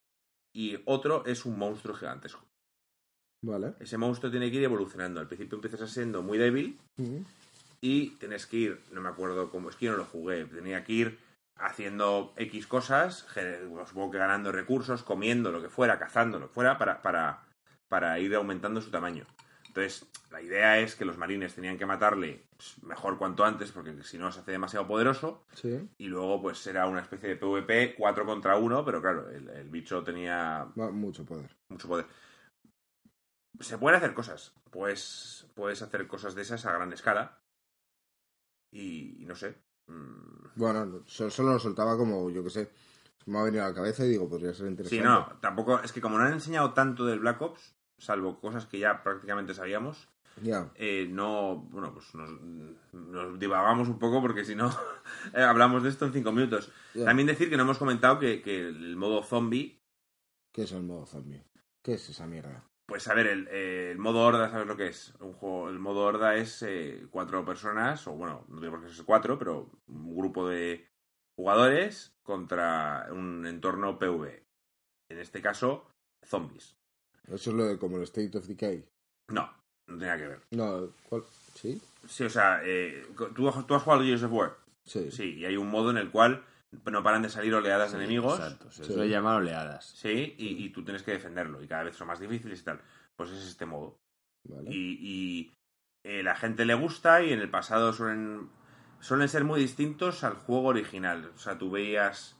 y 0.54 0.78
otro 0.84 1.24
es 1.24 1.44
un 1.44 1.58
monstruo 1.58 1.96
gigantesco. 1.96 2.46
Vale. 3.42 3.74
Ese 3.80 3.98
monstruo 3.98 4.30
tiene 4.30 4.50
que 4.50 4.56
ir 4.58 4.64
evolucionando. 4.64 5.20
Al 5.20 5.26
principio 5.26 5.56
empiezas 5.56 5.90
siendo 5.90 6.22
muy 6.22 6.38
débil 6.38 6.78
y 7.80 8.10
tienes 8.16 8.46
que 8.46 8.56
ir, 8.56 8.80
no 8.92 9.00
me 9.00 9.08
acuerdo 9.08 9.50
cómo, 9.50 9.68
es 9.68 9.76
que 9.76 9.86
yo 9.86 9.92
no 9.92 9.98
lo 9.98 10.04
jugué, 10.04 10.44
tenía 10.44 10.84
que 10.84 10.92
ir 10.92 11.18
haciendo 11.56 12.32
X 12.36 12.66
cosas, 12.66 13.26
supongo 13.86 14.10
que 14.12 14.18
ganando 14.18 14.52
recursos, 14.52 15.02
comiendo 15.02 15.50
lo 15.52 15.60
que 15.62 15.68
fuera, 15.68 15.98
cazando 15.98 16.38
lo 16.38 16.48
que 16.48 16.54
fuera, 16.54 16.78
para, 16.78 17.02
para, 17.02 17.42
para 17.88 18.18
ir 18.18 18.34
aumentando 18.34 18.80
su 18.80 18.90
tamaño. 18.90 19.26
Entonces, 19.66 20.06
la 20.30 20.42
idea 20.42 20.78
es 20.80 20.94
que 20.96 21.04
los 21.04 21.16
marines 21.16 21.54
tenían 21.54 21.78
que 21.78 21.86
matarle 21.86 22.42
pues, 22.56 22.82
mejor 22.82 23.16
cuanto 23.16 23.44
antes, 23.44 23.72
porque 23.72 23.94
si 24.02 24.18
no 24.18 24.30
se 24.30 24.40
hace 24.40 24.52
demasiado 24.52 24.86
poderoso, 24.86 25.44
Sí. 25.54 25.88
y 25.98 26.06
luego 26.08 26.42
pues 26.42 26.66
era 26.66 26.86
una 26.86 27.00
especie 27.00 27.30
de 27.30 27.36
PvP 27.36 27.94
4 27.96 28.26
contra 28.26 28.56
1, 28.56 28.84
pero 28.84 29.00
claro, 29.00 29.30
el, 29.30 29.48
el 29.48 29.68
bicho 29.70 30.02
tenía 30.04 30.66
mucho 30.76 31.24
poder. 31.24 31.50
mucho 31.68 31.88
poder. 31.88 32.06
Se 33.62 33.78
pueden 33.78 33.96
hacer 33.98 34.14
cosas. 34.14 34.52
Pues 34.70 35.46
puedes 35.54 35.80
hacer 35.82 36.06
cosas 36.06 36.34
de 36.34 36.42
esas 36.42 36.64
a 36.66 36.72
gran 36.72 36.92
escala. 36.92 37.38
Y, 38.70 39.22
y 39.22 39.26
no 39.26 39.34
sé. 39.34 39.56
mm, 39.86 40.48
Bueno, 40.56 41.02
so- 41.06 41.30
solo 41.30 41.52
lo 41.54 41.58
soltaba 41.58 41.96
como, 41.96 42.30
yo 42.30 42.42
que 42.42 42.50
sé, 42.50 42.70
me 43.26 43.38
ha 43.38 43.42
venido 43.42 43.64
a 43.64 43.68
la 43.68 43.74
cabeza 43.74 44.04
y 44.04 44.08
digo, 44.10 44.28
podría 44.28 44.54
ser 44.54 44.66
interesante. 44.68 44.96
Sí, 44.96 45.02
no, 45.02 45.38
tampoco. 45.40 45.80
Es 45.80 45.92
que 45.92 46.00
como 46.00 46.18
no 46.18 46.24
han 46.24 46.32
enseñado 46.32 46.72
tanto 46.72 47.04
del 47.04 47.20
Black 47.20 47.40
Ops, 47.42 47.74
salvo 47.98 48.40
cosas 48.40 48.66
que 48.66 48.78
ya 48.78 49.02
prácticamente 49.02 49.54
sabíamos, 49.54 50.08
Ya. 50.40 50.70
Eh, 50.76 51.06
no, 51.10 51.56
bueno, 51.70 51.92
pues 51.92 52.14
nos, 52.14 52.30
nos 52.92 53.38
divagamos 53.38 53.88
un 53.88 53.98
poco 53.98 54.22
porque 54.22 54.46
si 54.46 54.54
no 54.54 54.70
eh, 55.34 55.42
hablamos 55.42 55.82
de 55.82 55.90
esto 55.90 56.06
en 56.06 56.12
cinco 56.14 56.32
minutos. 56.32 56.72
También 57.04 57.26
decir 57.26 57.50
que 57.50 57.56
no 57.58 57.64
hemos 57.64 57.76
comentado 57.78 58.18
que, 58.18 58.40
que 58.40 58.66
el 58.68 58.96
modo 58.96 59.22
zombie, 59.22 59.78
¿Qué 60.50 60.62
es 60.64 60.72
el 60.72 60.82
modo 60.82 61.04
zombie? 61.06 61.42
¿Qué 61.82 61.94
es 61.94 62.08
esa 62.10 62.26
mierda? 62.26 62.64
Pues 62.86 63.08
a 63.08 63.14
ver, 63.14 63.26
el, 63.26 63.48
eh, 63.50 63.90
el 63.92 63.98
modo 63.98 64.20
horda, 64.20 64.50
¿sabes 64.50 64.66
lo 64.66 64.76
que 64.76 64.88
es? 64.88 65.14
Un 65.20 65.32
juego, 65.32 65.68
el 65.70 65.78
modo 65.78 66.00
horda 66.00 66.36
es 66.36 66.62
eh, 66.62 67.06
cuatro 67.10 67.44
personas, 67.44 68.06
o 68.06 68.12
bueno, 68.12 68.44
no 68.48 68.60
digo 68.60 68.80
que 68.80 68.88
sea 68.88 69.04
cuatro, 69.04 69.38
pero 69.38 69.70
un 69.88 70.16
grupo 70.16 70.48
de 70.48 70.86
jugadores 71.36 72.12
contra 72.22 73.08
un 73.10 73.46
entorno 73.46 73.98
PV. 73.98 74.42
En 75.10 75.18
este 75.18 75.40
caso, 75.42 75.86
zombies. 76.24 76.76
Eso 77.28 77.50
es 77.50 77.56
lo 77.56 77.64
de 77.66 77.78
como 77.78 77.96
el 77.96 78.02
State 78.04 78.36
of 78.36 78.46
Decay. 78.46 78.84
No, 79.28 79.50
no 79.86 79.98
tenía 79.98 80.16
que 80.16 80.26
ver. 80.26 80.40
No, 80.50 80.88
¿cuál? 81.08 81.22
¿Sí? 81.54 81.80
Sí, 82.08 82.24
o 82.24 82.30
sea, 82.30 82.60
eh, 82.64 83.06
¿tú, 83.34 83.48
has- 83.48 83.66
¿tú 83.66 83.74
has 83.74 83.82
jugado 83.82 84.02
Gears 84.02 84.22
of 84.24 84.32
War? 84.32 84.56
Sí. 84.84 85.10
Sí, 85.10 85.34
y 85.38 85.44
hay 85.44 85.56
un 85.56 85.68
modo 85.70 85.90
en 85.90 85.96
el 85.98 86.10
cual 86.10 86.44
no 86.90 87.02
paran 87.02 87.22
de 87.22 87.28
salir 87.28 87.54
oleadas 87.54 87.92
de 87.92 87.98
enemigos. 87.98 88.38
Exacto, 88.38 88.70
se 88.70 88.84
Sí. 88.84 88.92
suele 88.92 89.08
llamar 89.10 89.36
oleadas. 89.36 89.86
Sí, 89.86 90.34
y, 90.38 90.64
y 90.64 90.70
tú 90.70 90.84
tienes 90.84 91.02
que 91.02 91.12
defenderlo. 91.12 91.62
Y 91.62 91.68
cada 91.68 91.84
vez 91.84 91.96
son 91.96 92.08
más 92.08 92.20
difíciles 92.20 92.60
y 92.60 92.64
tal. 92.64 92.80
Pues 93.16 93.30
es 93.30 93.46
este 93.46 93.66
modo. 93.66 93.98
Vale. 94.48 94.70
Y, 94.70 94.98
y, 95.00 95.54
eh, 96.04 96.22
la 96.22 96.34
gente 96.34 96.64
le 96.64 96.74
gusta 96.74 97.22
y 97.22 97.32
en 97.32 97.40
el 97.40 97.50
pasado 97.50 97.92
suelen, 97.92 98.50
suelen 99.00 99.28
ser 99.28 99.44
muy 99.44 99.60
distintos 99.60 100.24
al 100.24 100.34
juego 100.34 100.68
original. 100.68 101.30
O 101.34 101.38
sea, 101.38 101.58
tú 101.58 101.70
veías... 101.70 102.36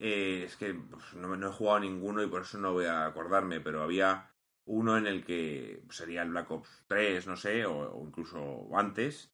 eh, 0.00 0.44
es 0.46 0.56
que 0.56 0.74
pues, 0.74 1.14
no, 1.14 1.36
no 1.36 1.48
he 1.48 1.52
jugado 1.52 1.80
ninguno 1.80 2.22
y 2.22 2.26
por 2.28 2.42
eso 2.42 2.58
no 2.58 2.72
voy 2.72 2.86
a 2.86 3.06
acordarme, 3.06 3.60
pero 3.60 3.82
había 3.82 4.30
uno 4.66 4.96
en 4.96 5.06
el 5.06 5.24
que 5.24 5.82
sería 5.90 6.22
el 6.22 6.30
Black 6.30 6.50
Ops 6.50 6.84
3, 6.88 7.26
no 7.26 7.36
sé, 7.36 7.66
o, 7.66 7.76
o 7.92 8.06
incluso 8.06 8.68
antes, 8.74 9.30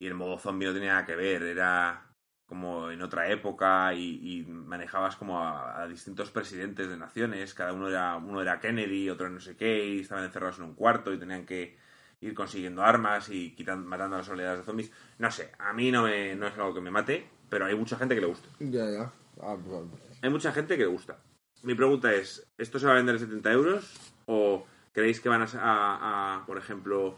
y 0.00 0.06
el 0.08 0.14
modo 0.14 0.38
zombie 0.38 0.66
no 0.66 0.74
tenía 0.74 0.94
nada 0.94 1.06
que 1.06 1.14
ver, 1.16 1.42
era 1.44 2.11
como 2.52 2.90
en 2.90 3.00
otra 3.00 3.30
época 3.30 3.94
y, 3.94 4.20
y 4.40 4.42
manejabas 4.46 5.16
como 5.16 5.40
a, 5.42 5.80
a 5.80 5.88
distintos 5.88 6.30
presidentes 6.30 6.86
de 6.86 6.98
naciones, 6.98 7.54
cada 7.54 7.72
uno 7.72 7.88
era, 7.88 8.14
uno 8.16 8.42
era 8.42 8.60
Kennedy, 8.60 9.08
otro 9.08 9.30
no 9.30 9.40
sé 9.40 9.56
qué, 9.56 9.86
y 9.86 10.00
estaban 10.00 10.24
encerrados 10.24 10.58
en 10.58 10.64
un 10.64 10.74
cuarto 10.74 11.14
y 11.14 11.18
tenían 11.18 11.46
que 11.46 11.78
ir 12.20 12.34
consiguiendo 12.34 12.82
armas 12.82 13.30
y 13.30 13.54
quitando, 13.54 13.88
matando 13.88 14.16
a 14.16 14.18
las 14.18 14.28
oleadas 14.28 14.58
de 14.58 14.64
zombies. 14.64 14.92
No 15.18 15.30
sé, 15.30 15.50
a 15.58 15.72
mí 15.72 15.90
no, 15.90 16.02
me, 16.02 16.34
no 16.34 16.46
es 16.46 16.52
algo 16.58 16.74
que 16.74 16.82
me 16.82 16.90
mate, 16.90 17.26
pero 17.48 17.64
hay 17.64 17.74
mucha 17.74 17.96
gente 17.96 18.14
que 18.14 18.20
le 18.20 18.26
gusta. 18.26 18.48
Ya, 18.58 18.84
ya. 18.90 19.10
Ah, 19.40 19.56
pues, 19.56 19.84
Hay 20.20 20.28
mucha 20.28 20.52
gente 20.52 20.76
que 20.76 20.82
le 20.82 20.88
gusta. 20.88 21.16
Mi 21.62 21.74
pregunta 21.74 22.12
es, 22.12 22.46
¿esto 22.58 22.78
se 22.78 22.84
va 22.84 22.92
a 22.92 22.96
vender 22.96 23.16
a 23.16 23.18
70 23.18 23.50
euros? 23.50 24.12
¿O 24.26 24.66
creéis 24.92 25.20
que 25.22 25.30
van 25.30 25.40
a, 25.40 25.46
a- 25.54 26.34
a, 26.42 26.44
por 26.44 26.58
ejemplo, 26.58 27.16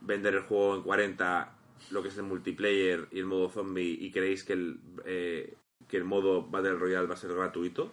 vender 0.00 0.34
el 0.34 0.42
juego 0.42 0.74
en 0.74 0.82
40, 0.82 1.52
lo 1.90 2.02
que 2.02 2.08
es 2.08 2.16
el 2.16 2.24
multiplayer 2.24 3.08
y 3.10 3.18
el 3.18 3.26
modo 3.26 3.48
zombie, 3.48 3.96
y 4.00 4.10
creéis 4.10 4.44
que 4.44 4.52
el, 4.54 4.80
eh, 5.04 5.54
que 5.88 5.96
el 5.96 6.04
modo 6.04 6.46
Battle 6.48 6.74
Royale 6.74 7.06
va 7.06 7.14
a 7.14 7.18
ser 7.18 7.34
gratuito? 7.34 7.92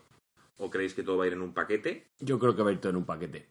¿O 0.58 0.70
creéis 0.70 0.94
que 0.94 1.04
todo 1.04 1.18
va 1.18 1.24
a 1.24 1.28
ir 1.28 1.34
en 1.34 1.42
un 1.42 1.54
paquete 1.54 2.08
Yo 2.20 2.38
creo 2.38 2.56
que 2.56 2.64
va 2.64 2.70
a 2.70 2.74
ir 2.74 2.80
todo 2.80 2.92
en 2.92 2.98
un 2.98 3.06
paquete. 3.06 3.50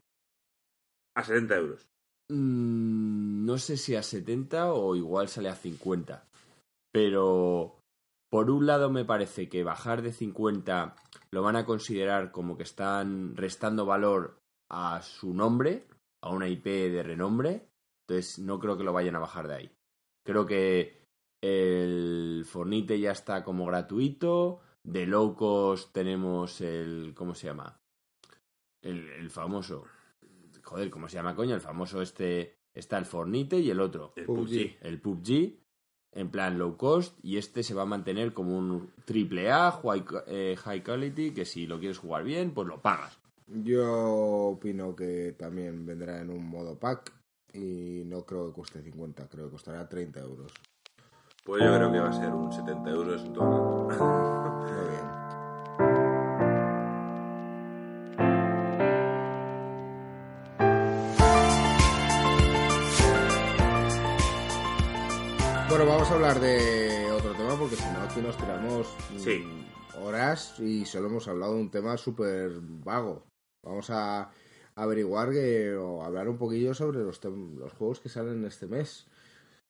a 1.15 1.23
70 1.23 1.55
euros? 1.55 1.89
Mm, 2.29 3.45
no 3.45 3.57
sé 3.57 3.77
si 3.77 3.95
a 3.95 4.03
70 4.03 4.73
o 4.73 4.95
igual 4.95 5.27
sale 5.27 5.49
a 5.49 5.55
50. 5.55 6.27
Pero 6.91 7.79
por 8.29 8.51
un 8.51 8.67
lado 8.67 8.89
me 8.91 9.05
parece 9.05 9.49
que 9.49 9.63
bajar 9.63 10.01
de 10.01 10.13
50 10.13 10.95
lo 11.31 11.41
van 11.41 11.55
a 11.55 11.65
considerar 11.65 12.31
como 12.31 12.57
que 12.57 12.63
están 12.63 13.35
restando 13.35 13.85
valor 13.85 14.39
a 14.69 15.01
su 15.01 15.33
nombre, 15.33 15.87
a 16.21 16.29
una 16.29 16.47
IP 16.47 16.65
de 16.65 17.03
renombre. 17.03 17.67
Entonces 18.07 18.39
no 18.39 18.59
creo 18.59 18.77
que 18.77 18.83
lo 18.83 18.93
vayan 18.93 19.15
a 19.15 19.19
bajar 19.19 19.47
de 19.47 19.55
ahí. 19.55 19.78
Creo 20.29 20.45
que 20.45 20.99
el 21.41 22.45
Fornite 22.45 22.99
ya 22.99 23.11
está 23.11 23.43
como 23.43 23.65
gratuito. 23.65 24.59
De 24.83 25.05
low 25.05 25.35
cost 25.35 25.91
tenemos 25.91 26.61
el... 26.61 27.13
¿Cómo 27.15 27.33
se 27.33 27.47
llama? 27.47 27.79
El, 28.81 29.09
el 29.09 29.29
famoso 29.29 29.85
joder, 30.69 30.89
¿cómo 30.91 31.09
se 31.09 31.15
llama, 31.15 31.35
coño? 31.35 31.55
El 31.55 31.61
famoso 31.61 32.01
este, 32.01 32.57
está 32.73 32.97
el 32.99 33.05
Fornite 33.05 33.59
y 33.59 33.71
el 33.71 33.79
otro, 33.79 34.13
El 34.15 34.25
PUBG. 34.25 34.37
PUBG. 34.37 34.77
el 34.81 35.01
PUBG, 35.01 35.59
en 36.11 36.29
plan 36.29 36.59
low 36.59 36.77
cost, 36.77 37.17
y 37.23 37.37
este 37.37 37.63
se 37.63 37.73
va 37.73 37.83
a 37.83 37.87
mantener 37.87 38.33
como 38.33 38.57
un 38.57 38.91
triple 39.05 39.49
A, 39.51 39.71
high, 39.71 40.05
eh, 40.27 40.55
high 40.57 40.83
quality, 40.83 41.31
que 41.31 41.45
si 41.45 41.65
lo 41.65 41.79
quieres 41.79 41.97
jugar 41.97 42.23
bien, 42.23 42.53
pues 42.53 42.67
lo 42.67 42.81
pagas. 42.81 43.19
Yo 43.47 44.51
opino 44.51 44.95
que 44.95 45.33
también 45.37 45.85
vendrá 45.87 46.21
en 46.21 46.29
un 46.29 46.47
modo 46.47 46.77
pack 46.77 47.18
y 47.53 48.03
no 48.05 48.23
creo 48.25 48.47
que 48.47 48.53
cueste 48.53 48.81
50, 48.81 49.27
creo 49.27 49.45
que 49.45 49.51
costará 49.51 49.87
30 49.87 50.19
euros. 50.21 50.51
Pues 51.43 51.63
yo 51.63 51.73
creo 51.75 51.91
que 51.91 51.99
va 51.99 52.09
a 52.09 52.13
ser 52.13 52.31
un 52.33 52.51
70 52.51 52.89
euros 52.89 53.21
en 53.23 53.33
todo. 53.33 53.89
Muy 54.59 54.89
bien. 54.89 56.09
Bueno, 65.69 65.85
vamos 65.85 66.09
a 66.09 66.15
hablar 66.15 66.39
de 66.39 67.11
otro 67.11 67.33
tema 67.33 67.55
porque 67.57 67.75
si 67.75 67.83
no 67.91 68.01
aquí 68.01 68.21
nos 68.21 68.35
tiramos 68.37 68.87
mm, 69.13 69.19
Sí. 69.19 69.45
horas 70.01 70.59
y 70.59 70.85
solo 70.85 71.07
hemos 71.07 71.27
hablado 71.27 71.53
de 71.55 71.61
un 71.61 71.69
tema 71.71 71.95
súper 71.97 72.51
vago. 72.59 73.23
Vamos 73.63 73.89
a 73.91 74.29
averiguar 74.83 75.31
que, 75.31 75.73
o 75.75 76.03
hablar 76.03 76.27
un 76.29 76.37
poquillo 76.37 76.73
sobre 76.73 76.99
los, 76.99 77.23
los 77.23 77.73
juegos 77.73 77.99
que 77.99 78.09
salen 78.09 78.43
este 78.45 78.67
mes. 78.67 79.07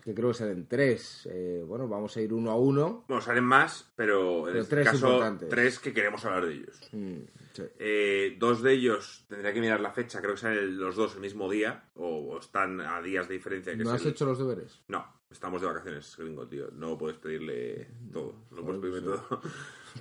Que 0.01 0.15
creo 0.15 0.29
que 0.29 0.35
salen 0.35 0.65
tres. 0.65 1.27
Eh, 1.29 1.61
bueno, 1.67 1.85
vamos 1.89 2.15
a 2.15 2.21
ir 2.21 2.31
uno 2.33 2.51
a 2.51 2.55
uno. 2.55 3.03
Bueno, 3.09 3.21
salen 3.21 3.43
más, 3.43 3.91
pero 3.97 4.47
en 4.47 4.53
Pero 4.53 4.59
este 4.63 4.75
tres 4.77 4.87
caso, 4.91 5.37
tres 5.49 5.79
que 5.79 5.93
queremos 5.93 6.23
hablar 6.23 6.45
de 6.47 6.53
ellos. 6.53 6.79
Mm, 6.93 7.17
sí. 7.51 7.63
Eh, 7.79 8.35
dos 8.39 8.61
de 8.63 8.71
ellos, 8.73 9.25
tendría 9.27 9.53
que 9.53 9.59
mirar 9.59 9.81
la 9.81 9.91
fecha, 9.91 10.21
creo 10.21 10.35
que 10.35 10.39
salen 10.39 10.79
los 10.79 10.95
dos 10.95 11.15
el 11.15 11.19
mismo 11.21 11.51
día, 11.51 11.89
o, 11.95 12.07
o 12.33 12.39
están 12.39 12.79
a 12.79 13.01
días 13.01 13.27
de 13.27 13.33
diferencia. 13.33 13.75
Que 13.75 13.83
¿No 13.83 13.91
has 13.91 14.01
el- 14.05 14.11
hecho 14.11 14.25
los 14.25 14.37
deberes? 14.39 14.79
No, 14.87 15.05
estamos 15.29 15.59
de 15.61 15.67
vacaciones, 15.67 16.15
gringo, 16.17 16.47
tío. 16.47 16.69
No 16.71 16.97
puedes 16.97 17.17
pedirle 17.17 17.89
todo. 18.13 18.35
No 18.51 18.63
puedes 18.63 18.99
sí. 18.99 19.03
todo. 19.03 19.41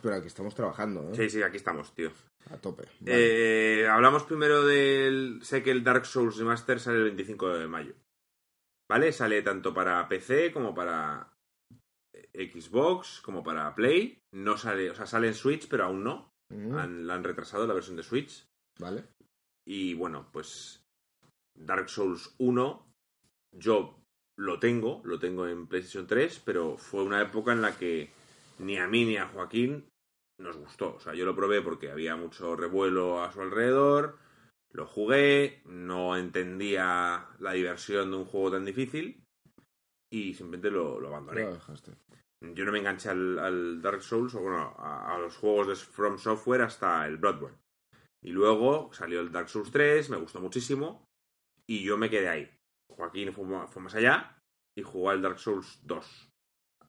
Pero 0.03 0.15
aquí 0.17 0.27
estamos 0.27 0.55
trabajando, 0.55 1.11
¿eh? 1.11 1.15
Sí, 1.15 1.31
sí, 1.31 1.43
aquí 1.43 1.57
estamos, 1.57 1.95
tío. 1.95 2.11
A 2.51 2.57
tope. 2.57 2.85
Vale. 3.01 3.81
Eh, 3.83 3.89
hablamos 3.89 4.23
primero 4.25 4.65
del... 4.65 5.41
Sé 5.43 5.63
que 5.63 5.71
el 5.71 5.85
Dark 5.85 6.07
Souls 6.07 6.37
Remaster 6.37 6.81
sale 6.81 6.99
el 6.99 7.05
25 7.05 7.49
de 7.59 7.69
mayo. 7.69 7.95
¿Vale? 8.91 9.13
Sale 9.13 9.43
tanto 9.43 9.75
para 9.75 10.09
PC 10.09 10.53
como 10.53 10.75
para 10.75 11.31
Xbox, 12.35 13.21
como 13.21 13.43
para 13.43 13.75
Play. 13.75 14.19
No 14.35 14.57
sale, 14.57 14.91
o 14.91 14.95
sea, 14.95 15.07
sale 15.07 15.29
en 15.29 15.35
Switch, 15.35 15.69
pero 15.69 15.85
aún 15.85 16.05
no. 16.05 16.31
Mm, 16.51 16.75
Han- 16.77 17.07
la 17.07 17.15
han 17.15 17.25
retrasado 17.25 17.67
la 17.67 17.75
versión 17.75 17.97
de 17.97 18.03
Switch. 18.03 18.47
Vale. 18.79 19.05
Y 19.67 19.95
bueno, 19.95 20.29
pues 20.33 20.83
Dark 21.55 21.91
Souls 21.91 22.35
1, 22.39 22.87
yo 23.59 23.99
lo 24.39 24.59
tengo, 24.59 25.03
lo 25.05 25.19
tengo 25.19 25.47
en 25.47 25.67
PlayStation 25.67 26.07
3, 26.07 26.41
pero 26.45 26.77
fue 26.79 27.03
una 27.03 27.21
época 27.21 27.53
en 27.53 27.61
la 27.61 27.77
que 27.77 28.11
ni 28.59 28.79
a 28.79 28.87
mí 28.87 29.05
ni 29.05 29.17
a 29.17 29.29
Joaquín 29.29 29.89
nos 30.39 30.57
gustó. 30.57 30.95
O 30.95 31.01
sea, 31.01 31.15
yo 31.15 31.25
lo 31.25 31.35
probé 31.35 31.63
porque 31.63 31.91
había 31.91 32.17
mucho 32.17 32.57
revuelo 32.57 33.23
a 33.23 33.33
su 33.33 33.41
alrededor, 33.41 34.19
lo 34.73 34.87
jugué, 34.87 35.63
no 35.65 36.17
entendía 36.17 37.29
la 37.39 37.53
diversión 37.53 38.11
de 38.11 38.17
un 38.19 38.25
juego 38.25 38.53
tan 38.53 38.65
difícil 38.65 39.25
y 40.11 40.35
simplemente 40.35 40.71
lo, 40.71 41.01
lo 41.01 41.09
abandoné. 41.09 41.43
Lo 41.43 41.55
dejaste. 41.55 41.93
Yo 42.41 42.65
no 42.65 42.73
me 42.73 42.79
enganché 42.79 43.09
al, 43.09 43.39
al 43.39 43.83
Dark 43.83 44.03
Souls, 44.03 44.35
o 44.35 44.41
bueno, 44.41 44.75
a, 44.79 45.15
a 45.15 45.19
los 45.19 45.37
juegos 45.37 45.67
de 45.67 45.75
From 45.75 46.19
Software 46.19 46.63
hasta 46.63 47.05
el 47.07 47.17
Bloodborne. 47.17 47.59
Y 48.23 48.31
luego 48.31 48.93
salió 48.93 49.21
el 49.21 49.33
Dark 49.33 49.49
Souls 49.49 49.71
3, 49.73 50.11
me 50.11 50.19
gustó 50.19 50.41
muchísimo, 50.41 51.05
y 51.67 51.83
yo 51.83 51.97
me 51.97 52.11
quedé 52.11 52.29
ahí. 52.29 52.51
Joaquín 52.89 53.33
fue 53.33 53.45
más 53.83 53.95
allá 53.95 54.39
y 54.77 54.83
jugó 54.83 55.11
al 55.11 55.23
Dark 55.23 55.39
Souls 55.39 55.81
2, 55.85 56.28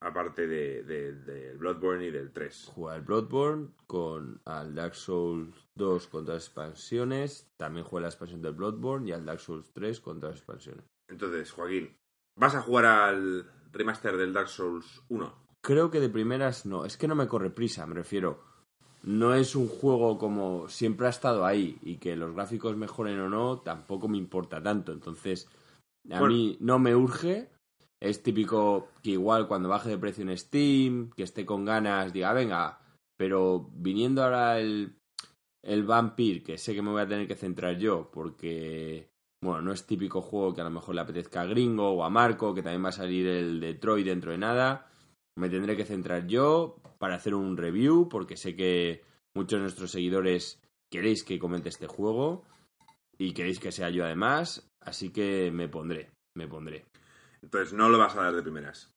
aparte 0.00 0.46
del 0.46 0.86
de, 0.86 1.12
del 1.12 1.58
Bloodborne 1.58 2.06
y 2.06 2.10
del 2.10 2.32
3. 2.32 2.72
Juega 2.74 2.96
al 2.96 3.02
Bloodborne 3.02 3.68
con 3.86 4.40
al 4.44 4.74
Dark 4.74 4.94
Souls 4.94 5.68
2 5.74 6.06
con 6.08 6.24
todas 6.24 6.36
las 6.38 6.46
expansiones, 6.46 7.50
también 7.56 7.84
juega 7.84 8.02
la 8.04 8.08
expansión 8.08 8.42
del 8.42 8.54
Bloodborne 8.54 9.08
y 9.08 9.12
al 9.12 9.24
Dark 9.24 9.40
Souls 9.40 9.70
3 9.72 10.00
con 10.00 10.20
todas 10.20 10.34
las 10.36 10.40
expansiones. 10.40 10.84
Entonces, 11.08 11.50
Joaquín, 11.52 11.96
¿vas 12.36 12.54
a 12.54 12.62
jugar 12.62 12.86
al 12.86 13.44
remaster 13.72 14.16
del 14.16 14.32
Dark 14.32 14.48
Souls 14.48 15.02
1? 15.08 15.34
Creo 15.62 15.90
que 15.90 16.00
de 16.00 16.08
primeras 16.08 16.64
no, 16.64 16.84
es 16.84 16.96
que 16.96 17.06
no 17.08 17.14
me 17.14 17.28
corre 17.28 17.50
prisa, 17.50 17.86
me 17.86 17.94
refiero. 17.94 18.42
No 19.02 19.34
es 19.34 19.54
un 19.56 19.68
juego 19.68 20.18
como 20.18 20.68
siempre 20.68 21.06
ha 21.06 21.10
estado 21.10 21.44
ahí 21.44 21.78
y 21.82 21.96
que 21.96 22.16
los 22.16 22.34
gráficos 22.34 22.76
mejoren 22.76 23.18
o 23.20 23.28
no, 23.28 23.60
tampoco 23.60 24.08
me 24.08 24.18
importa 24.18 24.62
tanto. 24.62 24.92
Entonces, 24.92 25.48
a 26.10 26.20
Bueno. 26.20 26.34
mí 26.34 26.56
no 26.60 26.78
me 26.78 26.94
urge. 26.94 27.50
Es 28.00 28.22
típico 28.22 28.88
que 29.02 29.10
igual 29.10 29.46
cuando 29.46 29.68
baje 29.68 29.90
de 29.90 29.98
precio 29.98 30.22
en 30.22 30.36
Steam, 30.36 31.10
que 31.10 31.22
esté 31.22 31.44
con 31.44 31.64
ganas, 31.64 32.12
diga, 32.12 32.32
venga, 32.32 32.80
pero 33.16 33.70
viniendo 33.74 34.24
ahora 34.24 34.58
el, 34.58 34.96
el 35.62 35.84
Vampir, 35.84 36.42
que 36.42 36.56
sé 36.56 36.74
que 36.74 36.82
me 36.82 36.90
voy 36.90 37.02
a 37.02 37.08
tener 37.08 37.28
que 37.28 37.34
centrar 37.34 37.76
yo, 37.76 38.10
porque 38.10 39.10
bueno, 39.42 39.62
no 39.62 39.72
es 39.72 39.86
típico 39.86 40.20
juego 40.20 40.54
que 40.54 40.60
a 40.60 40.64
lo 40.64 40.70
mejor 40.70 40.94
le 40.94 41.00
apetezca 41.02 41.42
a 41.42 41.46
Gringo 41.46 41.90
o 41.90 42.04
a 42.04 42.10
Marco, 42.10 42.54
que 42.54 42.62
también 42.62 42.84
va 42.84 42.90
a 42.90 42.92
salir 42.92 43.26
el 43.26 43.60
Detroit 43.60 44.06
dentro 44.06 44.32
de 44.32 44.38
nada. 44.38 44.90
Me 45.36 45.48
tendré 45.48 45.76
que 45.76 45.84
centrar 45.84 46.26
yo 46.26 46.76
para 46.98 47.16
hacer 47.16 47.34
un 47.34 47.56
review, 47.56 48.08
porque 48.08 48.36
sé 48.36 48.54
que 48.54 49.02
muchos 49.34 49.58
de 49.58 49.62
nuestros 49.62 49.90
seguidores 49.90 50.60
queréis 50.90 51.24
que 51.24 51.38
comente 51.38 51.68
este 51.68 51.86
juego 51.86 52.44
y 53.16 53.32
queréis 53.32 53.60
que 53.60 53.72
sea 53.72 53.90
yo 53.90 54.04
además, 54.04 54.70
así 54.80 55.10
que 55.10 55.50
me 55.50 55.68
pondré, 55.68 56.10
me 56.34 56.48
pondré. 56.48 56.84
Entonces 57.42 57.72
no 57.72 57.88
lo 57.88 57.98
vas 57.98 58.16
a 58.16 58.22
dar 58.22 58.34
de 58.34 58.42
primeras. 58.42 58.92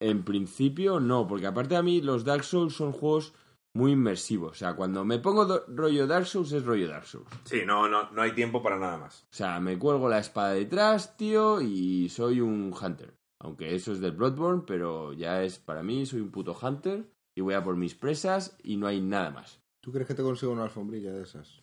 En 0.00 0.24
principio 0.24 1.00
no, 1.00 1.26
porque 1.26 1.46
aparte 1.46 1.76
a 1.76 1.82
mí 1.82 2.00
los 2.00 2.24
Dark 2.24 2.44
Souls 2.44 2.74
son 2.74 2.92
juegos 2.92 3.34
muy 3.74 3.92
inmersivos. 3.92 4.52
O 4.52 4.54
sea, 4.54 4.76
cuando 4.76 5.04
me 5.04 5.18
pongo 5.18 5.64
rollo 5.68 6.06
Dark 6.06 6.26
Souls 6.26 6.52
es 6.52 6.64
rollo 6.64 6.88
Dark 6.88 7.06
Souls. 7.06 7.28
Sí, 7.44 7.62
no, 7.66 7.88
no, 7.88 8.10
no 8.10 8.22
hay 8.22 8.32
tiempo 8.32 8.62
para 8.62 8.78
nada 8.78 8.98
más. 8.98 9.22
O 9.24 9.34
sea, 9.34 9.60
me 9.60 9.78
cuelgo 9.78 10.08
la 10.08 10.18
espada 10.18 10.52
detrás, 10.52 11.16
tío, 11.16 11.60
y 11.60 12.08
soy 12.08 12.40
un 12.40 12.72
hunter. 12.72 13.14
Aunque 13.40 13.74
eso 13.74 13.92
es 13.92 14.00
del 14.00 14.12
Bloodborne, 14.12 14.62
pero 14.66 15.12
ya 15.12 15.42
es 15.42 15.58
para 15.58 15.82
mí, 15.82 16.06
soy 16.06 16.20
un 16.20 16.30
puto 16.30 16.56
hunter 16.60 17.10
y 17.36 17.40
voy 17.40 17.54
a 17.54 17.64
por 17.64 17.76
mis 17.76 17.94
presas 17.94 18.56
y 18.62 18.76
no 18.76 18.86
hay 18.86 19.00
nada 19.00 19.30
más. 19.30 19.60
¿Tú 19.82 19.92
crees 19.92 20.06
que 20.06 20.14
te 20.14 20.22
consigo 20.22 20.52
una 20.52 20.64
alfombrilla 20.64 21.12
de 21.12 21.22
esas? 21.22 21.62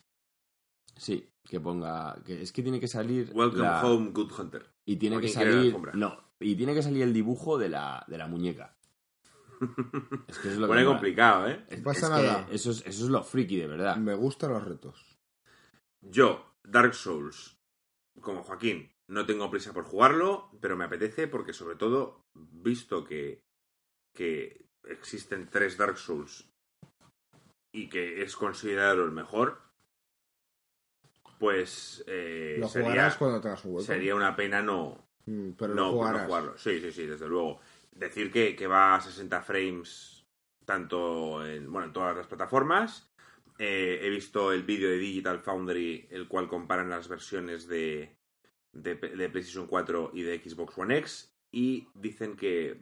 Sí, 0.96 1.31
que 1.48 1.60
ponga. 1.60 2.16
que 2.24 2.42
Es 2.42 2.52
que 2.52 2.62
tiene 2.62 2.80
que 2.80 2.88
salir. 2.88 3.30
Welcome 3.34 3.62
la- 3.62 3.84
home, 3.86 4.10
Good 4.12 4.32
Hunter. 4.38 4.66
Y 4.84 4.96
tiene 4.96 5.16
¿O 5.16 5.20
que 5.20 5.28
salir. 5.28 5.76
No, 5.94 6.18
y 6.40 6.54
tiene 6.56 6.74
que 6.74 6.82
salir 6.82 7.02
el 7.02 7.12
dibujo 7.12 7.58
de 7.58 7.68
la, 7.68 8.04
de 8.08 8.18
la 8.18 8.26
muñeca. 8.26 8.76
Es 10.26 10.38
que 10.38 10.48
eso 10.48 10.54
es 10.54 10.56
lo 10.58 10.66
que 10.66 10.72
Pone 10.72 10.80
me- 10.82 10.86
complicado, 10.88 11.48
¿eh? 11.48 11.64
es- 11.68 11.78
No 11.78 11.84
pasa 11.84 12.06
es 12.06 12.10
nada. 12.12 12.48
Eso 12.50 12.70
es, 12.72 12.78
eso 12.86 13.04
es 13.04 13.10
lo 13.10 13.22
friki, 13.22 13.56
de 13.58 13.68
verdad. 13.68 13.96
Me 13.96 14.14
gustan 14.14 14.52
los 14.52 14.64
retos. 14.64 15.18
Yo, 16.00 16.44
Dark 16.64 16.94
Souls, 16.94 17.56
como 18.20 18.42
Joaquín, 18.42 18.90
no 19.08 19.24
tengo 19.24 19.50
prisa 19.50 19.72
por 19.72 19.84
jugarlo, 19.84 20.50
pero 20.60 20.76
me 20.76 20.84
apetece 20.84 21.28
porque 21.28 21.52
sobre 21.52 21.76
todo, 21.76 22.24
visto 22.34 23.04
que, 23.04 23.44
que 24.14 24.66
existen 24.84 25.48
tres 25.48 25.76
Dark 25.78 25.96
Souls 25.98 26.48
y 27.72 27.88
que 27.88 28.22
es 28.22 28.34
considerado 28.36 29.04
el 29.04 29.12
mejor, 29.12 29.60
pues 31.42 32.04
eh, 32.06 32.56
lo 32.60 32.68
sería, 32.68 32.90
jugarás 32.92 33.16
cuando 33.16 33.40
tengas 33.40 33.64
un 33.64 33.72
hueco. 33.72 33.84
sería 33.84 34.14
una 34.14 34.36
pena 34.36 34.62
no, 34.62 35.08
Mm, 35.26 35.50
pero 35.52 35.74
no, 35.74 35.92
lo 35.92 35.92
no 35.92 35.92
jugarás. 35.92 36.26
jugarlo. 36.26 36.58
Sí, 36.58 36.80
sí, 36.80 36.90
sí, 36.92 37.06
desde 37.06 37.28
luego. 37.28 37.60
Decir 37.92 38.30
que, 38.32 38.56
que 38.56 38.66
va 38.66 38.94
a 38.94 39.00
60 39.00 39.40
frames 39.42 40.24
tanto 40.64 41.44
en, 41.46 41.70
bueno, 41.70 41.88
en 41.88 41.92
todas 41.92 42.16
las 42.16 42.26
plataformas. 42.26 43.12
Eh, 43.58 44.00
he 44.02 44.10
visto 44.10 44.52
el 44.52 44.62
vídeo 44.64 44.88
de 44.88 44.98
Digital 44.98 45.40
Foundry, 45.40 46.08
el 46.10 46.26
cual 46.28 46.48
comparan 46.48 46.90
las 46.90 47.08
versiones 47.08 47.68
de, 47.68 48.16
de, 48.72 48.94
de 48.94 49.28
PlayStation 49.28 49.66
4 49.66 50.10
y 50.14 50.22
de 50.22 50.38
Xbox 50.42 50.78
One 50.78 50.98
X. 50.98 51.34
Y 51.52 51.88
dicen 51.94 52.36
que 52.36 52.80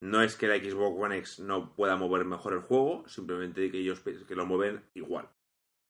no 0.00 0.22
es 0.22 0.34
que 0.36 0.48
la 0.48 0.56
Xbox 0.56 1.00
One 1.00 1.18
X 1.18 1.40
no 1.40 1.74
pueda 1.74 1.96
mover 1.96 2.24
mejor 2.24 2.54
el 2.54 2.60
juego, 2.60 3.06
simplemente 3.08 3.70
que 3.70 3.78
ellos 3.78 4.00
que 4.00 4.34
lo 4.34 4.46
mueven 4.46 4.82
igual. 4.94 5.28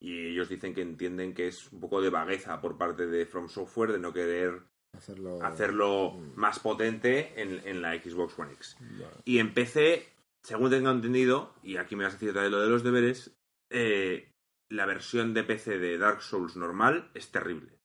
Y 0.01 0.29
ellos 0.29 0.49
dicen 0.49 0.75
que 0.75 0.83
entienden 0.83 1.35
que 1.35 1.49
es 1.49 1.73
un 1.73 1.81
poco 1.81 2.01
de 2.01 2.11
vagueza 2.11 2.61
por 2.61 2.79
parte 2.79 3.07
de 3.07 3.27
From 3.27 3.49
Software 3.49 3.93
de 3.93 3.99
no 3.99 4.13
querer 4.13 4.63
Hacerlo... 4.93 5.43
hacerlo 5.43 6.13
más 6.37 6.61
potente 6.61 7.41
en, 7.41 7.61
en 7.67 7.83
la 7.83 7.95
Xbox 7.95 8.39
One 8.39 8.53
X. 8.53 8.77
Y 9.25 9.39
en 9.39 9.53
PC, 9.53 10.09
según 10.43 10.71
tengo 10.71 10.91
entendido, 10.91 11.55
y 11.63 11.77
aquí 11.77 11.97
me 11.97 12.05
vas 12.05 12.15
a 12.15 12.17
decir 12.19 12.33
vez 12.33 12.51
lo 12.51 12.61
de 12.61 12.69
los 12.69 12.83
deberes, 12.83 13.37
eh, 13.71 14.33
la 14.71 14.87
versión 14.87 15.35
de 15.35 15.45
PC 15.45 15.79
de 15.79 15.99
Dark 15.99 16.23
Souls 16.23 16.57
normal 16.57 17.11
es 17.15 17.31
terrible. 17.31 17.79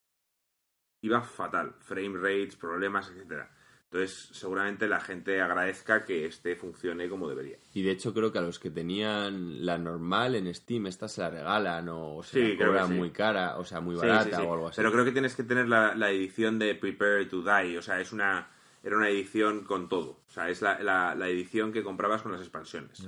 Iba 1.02 1.22
fatal, 1.22 1.76
frame 1.80 2.18
rates, 2.18 2.56
problemas, 2.56 3.10
etcétera. 3.10 3.52
Entonces, 3.94 4.30
seguramente 4.32 4.88
la 4.88 5.00
gente 5.00 5.40
agradezca 5.40 6.04
que 6.04 6.26
este 6.26 6.56
funcione 6.56 7.08
como 7.10 7.30
debería. 7.30 7.58
Y 7.76 7.84
de 7.84 7.92
hecho 7.92 8.12
creo 8.12 8.32
que 8.32 8.40
a 8.40 8.42
los 8.42 8.58
que 8.58 8.72
tenían 8.72 9.64
la 9.68 9.78
normal 9.78 10.34
en 10.34 10.52
Steam, 10.56 10.88
esta 10.88 11.08
se 11.08 11.22
la 11.22 11.30
regalan 11.30 11.88
o 11.90 12.24
se 12.24 12.40
Sí, 12.54 12.58
la 12.58 12.66
cobran 12.66 12.88
sí. 12.88 12.94
muy 12.96 13.12
cara, 13.12 13.58
o 13.60 13.64
sea, 13.66 13.82
muy 13.82 13.96
barata 13.96 14.24
sí, 14.24 14.32
sí. 14.32 14.48
o 14.48 14.54
algo 14.54 14.68
así. 14.70 14.78
Pero 14.78 14.92
creo 14.92 15.06
que 15.06 15.12
tienes 15.12 15.36
que 15.36 15.44
tener 15.44 15.68
la, 15.70 15.94
la 15.94 16.10
edición 16.10 16.58
de 16.58 16.74
Prepare 16.74 17.26
to 17.28 17.44
Die. 17.44 17.78
O 17.78 17.84
sea, 17.84 18.02
es 18.02 18.12
una. 18.12 18.50
Era 18.82 18.98
una 18.98 19.10
edición 19.10 19.64
con 19.64 19.88
todo. 19.88 20.22
O 20.28 20.32
sea, 20.32 20.50
es 20.50 20.64
la, 20.64 20.80
la- 20.82 21.14
la 21.14 21.30
edición 21.30 21.72
que 21.72 21.84
comprabas 21.84 22.24
con 22.24 22.32
las 22.32 22.42
expansiones. 22.42 23.06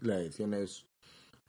La 0.00 0.18
edición 0.20 0.54
es... 0.54 0.86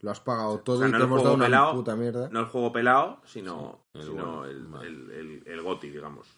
Lo 0.00 0.10
has 0.10 0.20
pagado 0.20 0.58
todo 0.60 0.76
O 0.76 0.78
sea, 0.80 0.88
y 0.88 0.92
no 0.92 0.98
te 0.98 1.04
el 1.04 1.08
hemos 1.10 1.24
una 1.24 1.44
pelado, 1.46 1.72
puta 1.72 1.96
mierda. 1.96 2.28
No 2.30 2.40
el 2.40 2.46
juego 2.46 2.70
pelado, 2.70 3.22
sino, 3.24 3.86
Sí, 3.94 4.00
el 4.00 4.04
sino 4.06 4.14
bueno, 4.42 4.44
el, 4.44 4.86
el, 4.86 5.10
el- 5.10 5.42
el 5.46 5.62
GOTY, 5.62 5.88
digamos. 5.88 6.28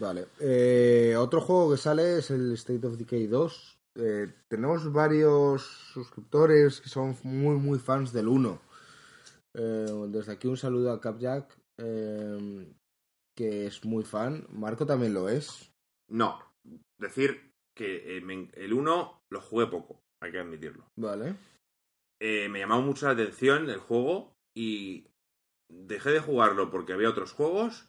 Vale. 0.00 0.26
Eh, 0.40 1.14
otro 1.18 1.40
juego 1.40 1.70
que 1.72 1.76
sale 1.78 2.18
es 2.18 2.30
el 2.30 2.52
State 2.54 2.86
of 2.86 2.96
Decay 2.96 3.26
2. 3.26 3.78
Eh, 3.96 4.32
tenemos 4.48 4.92
varios 4.92 5.62
suscriptores 5.92 6.80
que 6.80 6.88
son 6.88 7.16
muy, 7.24 7.56
muy 7.56 7.78
fans 7.78 8.12
del 8.12 8.28
1. 8.28 8.60
Eh, 9.54 9.86
desde 10.08 10.32
aquí 10.32 10.46
un 10.46 10.56
saludo 10.56 10.92
a 10.92 11.00
Capjack, 11.00 11.56
eh, 11.78 12.72
que 13.36 13.66
es 13.66 13.84
muy 13.84 14.04
fan. 14.04 14.46
Marco 14.50 14.86
también 14.86 15.14
lo 15.14 15.28
es. 15.28 15.72
No, 16.10 16.38
decir 16.98 17.52
que 17.76 18.16
eh, 18.16 18.20
me- 18.20 18.50
el 18.54 18.72
1 18.72 19.22
lo 19.30 19.40
jugué 19.40 19.66
poco, 19.66 20.00
hay 20.22 20.32
que 20.32 20.38
admitirlo. 20.38 20.84
Vale. 20.96 21.34
Eh, 22.20 22.48
me 22.48 22.58
llamaba 22.60 22.82
mucho 22.82 23.06
la 23.06 23.12
atención 23.12 23.68
el 23.70 23.78
juego 23.78 24.32
y 24.56 25.06
dejé 25.70 26.10
de 26.10 26.20
jugarlo 26.20 26.70
porque 26.70 26.92
había 26.92 27.10
otros 27.10 27.32
juegos 27.32 27.88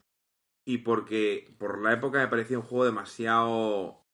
y 0.65 0.79
porque 0.79 1.53
por 1.57 1.81
la 1.81 1.93
época 1.93 2.19
me 2.19 2.27
parecía 2.27 2.57
un 2.59 2.65
juego 2.65 2.85
demasiado 2.85 4.05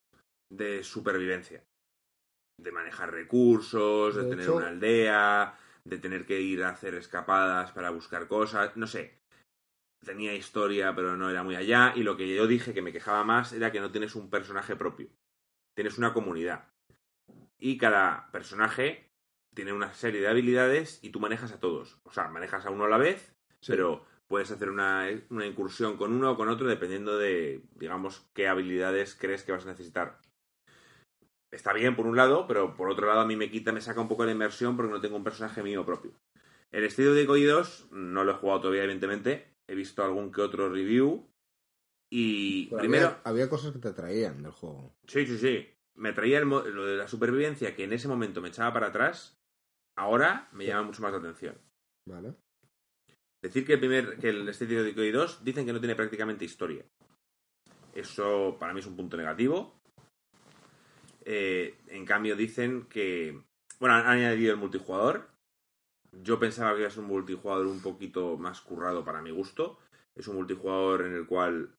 de 0.50 0.82
supervivencia. 0.84 1.64
De 2.58 2.72
manejar 2.72 3.12
recursos, 3.12 4.14
de, 4.14 4.22
De 4.24 4.30
tener 4.30 4.44
hecho- 4.44 4.56
una 4.56 4.68
aldea, 4.68 5.58
de 5.84 5.98
tener 5.98 6.26
que 6.26 6.40
ir 6.40 6.64
a 6.64 6.70
hacer 6.70 6.94
escapadas 6.94 7.72
para 7.72 7.90
buscar 7.90 8.26
cosas, 8.28 8.76
no 8.76 8.86
sé. 8.86 9.18
Tenía 10.04 10.34
historia, 10.34 10.94
pero 10.94 11.16
no 11.16 11.28
era 11.30 11.42
muy 11.42 11.56
allá. 11.56 11.92
Y 11.96 12.02
lo 12.02 12.16
que 12.16 12.34
yo 12.34 12.46
dije 12.46 12.72
que 12.74 12.82
me 12.82 12.92
quejaba 12.92 13.24
más 13.24 13.52
era 13.52 13.72
que 13.72 13.80
no 13.80 13.90
tienes 13.90 14.14
un 14.14 14.30
personaje 14.30 14.76
propio. 14.76 15.08
Tienes 15.74 15.98
una 15.98 16.12
comunidad. 16.12 16.68
Y 17.58 17.76
cada 17.78 18.30
personaje 18.30 19.10
tiene 19.54 19.72
una 19.72 19.92
serie 19.94 20.20
de 20.20 20.28
habilidades 20.28 20.98
y 21.02 21.10
tú 21.10 21.20
manejas 21.20 21.52
a 21.52 21.60
todos. 21.60 21.98
O 22.04 22.12
sea, 22.12 22.28
manejas 22.28 22.66
a 22.66 22.70
uno 22.70 22.84
a 22.84 22.88
la 22.88 22.98
vez, 22.98 23.34
Sí. 23.60 23.72
pero 23.72 24.04
puedes 24.28 24.50
hacer 24.50 24.70
una, 24.70 25.08
una 25.30 25.46
incursión 25.46 25.96
con 25.96 26.12
uno 26.12 26.32
o 26.32 26.36
con 26.36 26.48
otro 26.48 26.68
dependiendo 26.68 27.18
de, 27.18 27.62
digamos, 27.76 28.26
qué 28.34 28.48
habilidades 28.48 29.16
crees 29.18 29.44
que 29.44 29.52
vas 29.52 29.64
a 29.66 29.70
necesitar. 29.70 30.20
Está 31.52 31.72
bien 31.72 31.96
por 31.96 32.06
un 32.06 32.16
lado, 32.16 32.46
pero 32.46 32.76
por 32.76 32.90
otro 32.90 33.06
lado 33.06 33.20
a 33.20 33.26
mí 33.26 33.36
me 33.36 33.50
quita, 33.50 33.72
me 33.72 33.80
saca 33.80 34.00
un 34.00 34.08
poco 34.08 34.24
la 34.24 34.32
inmersión 34.32 34.76
porque 34.76 34.92
no 34.92 35.00
tengo 35.00 35.16
un 35.16 35.24
personaje 35.24 35.62
mío 35.62 35.86
propio. 35.86 36.12
El 36.72 36.84
estilo 36.84 37.14
de 37.14 37.26
Koi 37.26 37.44
2 37.44 37.88
no 37.92 38.24
lo 38.24 38.32
he 38.32 38.34
jugado 38.34 38.60
todavía, 38.60 38.82
evidentemente. 38.82 39.54
He 39.68 39.74
visto 39.74 40.04
algún 40.04 40.32
que 40.32 40.42
otro 40.42 40.68
review. 40.68 41.28
Y 42.12 42.66
Pero 42.66 42.78
primero, 42.80 43.06
había, 43.06 43.20
había 43.24 43.48
cosas 43.48 43.72
que 43.72 43.78
te 43.78 43.88
atraían 43.88 44.42
del 44.42 44.52
juego. 44.52 44.92
Sí, 45.06 45.26
sí, 45.26 45.38
sí. 45.38 45.68
Me 45.94 46.12
traía 46.12 46.38
el 46.38 46.48
lo 46.48 46.84
de 46.84 46.96
la 46.96 47.08
supervivencia 47.08 47.74
que 47.74 47.84
en 47.84 47.92
ese 47.92 48.08
momento 48.08 48.40
me 48.40 48.48
echaba 48.48 48.72
para 48.72 48.88
atrás. 48.88 49.38
Ahora 49.96 50.48
me 50.52 50.66
llama 50.66 50.82
mucho 50.82 51.02
más 51.02 51.12
la 51.12 51.18
atención. 51.18 51.56
Vale. 52.06 52.34
Decir 53.46 53.64
que 53.64 53.74
el 53.74 53.78
primer, 53.78 54.18
que 54.18 54.30
el 54.30 54.48
State 54.48 54.76
of 54.80 54.84
Decay 54.86 55.12
2 55.12 55.44
dicen 55.44 55.64
que 55.66 55.72
no 55.72 55.78
tiene 55.78 55.94
prácticamente 55.94 56.44
historia. 56.44 56.84
Eso 57.94 58.56
para 58.58 58.74
mí 58.74 58.80
es 58.80 58.86
un 58.86 58.96
punto 58.96 59.16
negativo. 59.16 59.80
Eh, 61.24 61.78
en 61.88 62.04
cambio 62.04 62.34
dicen 62.34 62.86
que, 62.88 63.40
bueno, 63.78 63.94
han 63.94 64.06
añadido 64.06 64.52
el 64.52 64.58
multijugador. 64.58 65.28
Yo 66.10 66.40
pensaba 66.40 66.72
que 66.72 66.80
iba 66.80 66.88
a 66.88 66.90
ser 66.90 67.04
un 67.04 67.08
multijugador 67.08 67.66
un 67.68 67.80
poquito 67.80 68.36
más 68.36 68.60
currado 68.60 69.04
para 69.04 69.22
mi 69.22 69.30
gusto. 69.30 69.78
Es 70.16 70.26
un 70.26 70.34
multijugador 70.36 71.02
en 71.02 71.14
el 71.14 71.26
cual 71.26 71.72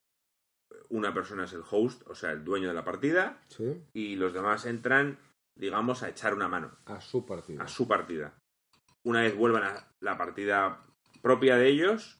una 0.87 1.13
persona 1.13 1.43
es 1.43 1.53
el 1.53 1.63
host, 1.69 2.03
o 2.07 2.15
sea, 2.15 2.31
el 2.31 2.45
dueño 2.45 2.69
de 2.69 2.73
la 2.75 2.85
partida, 2.85 3.41
Sí. 3.49 3.83
y 3.93 4.15
los 4.15 4.31
demás 4.31 4.65
entran, 4.65 5.19
digamos, 5.55 6.01
a 6.03 6.07
echar 6.09 6.33
una 6.33 6.47
mano 6.47 6.77
A 6.85 7.01
su 7.01 7.25
partida. 7.25 7.61
a 7.63 7.67
su 7.67 7.89
partida. 7.89 8.33
Una 9.03 9.21
vez 9.21 9.35
vuelvan 9.35 9.63
a 9.63 9.91
la 9.99 10.17
partida 10.17 10.85
propia 11.21 11.57
de 11.57 11.69
ellos, 11.69 12.19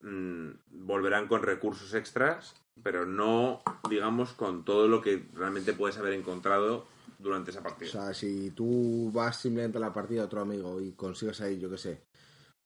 mm, 0.00 0.50
volverán 0.66 1.28
con 1.28 1.42
recursos 1.42 1.94
extras, 1.94 2.54
pero 2.82 3.06
no, 3.06 3.62
digamos, 3.88 4.32
con 4.32 4.64
todo 4.64 4.88
lo 4.88 5.00
que 5.00 5.26
realmente 5.34 5.72
puedes 5.72 5.98
haber 5.98 6.12
encontrado 6.12 6.86
durante 7.18 7.50
esa 7.50 7.60
O 7.60 7.64
partida. 7.64 7.90
sea, 7.90 8.14
si 8.14 8.50
tú 8.50 9.10
vas 9.12 9.40
simplemente 9.40 9.78
a 9.78 9.80
la 9.80 9.92
partida 9.92 10.20
de 10.20 10.26
otro 10.26 10.40
amigo 10.40 10.80
y 10.80 10.92
consigues 10.92 11.40
ahí, 11.40 11.58
yo 11.58 11.68
qué 11.70 11.78
sé, 11.78 12.02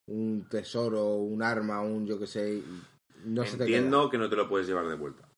un 0.09 0.47
tesoro, 0.49 1.15
un 1.15 1.43
arma, 1.43 1.81
un 1.81 2.07
yo 2.07 2.19
qué 2.19 2.27
sé, 2.27 2.57
y 2.57 2.65
no 3.25 3.45
se 3.45 3.57
te 3.57 3.65
Entiendo 3.65 4.11
que 4.11 4.19
no 4.19 4.29
te 4.29 4.37
lo 4.37 4.49
puedes 4.49 4.67
llevar 4.67 4.87
de 4.89 4.97
vuelta. 4.97 5.29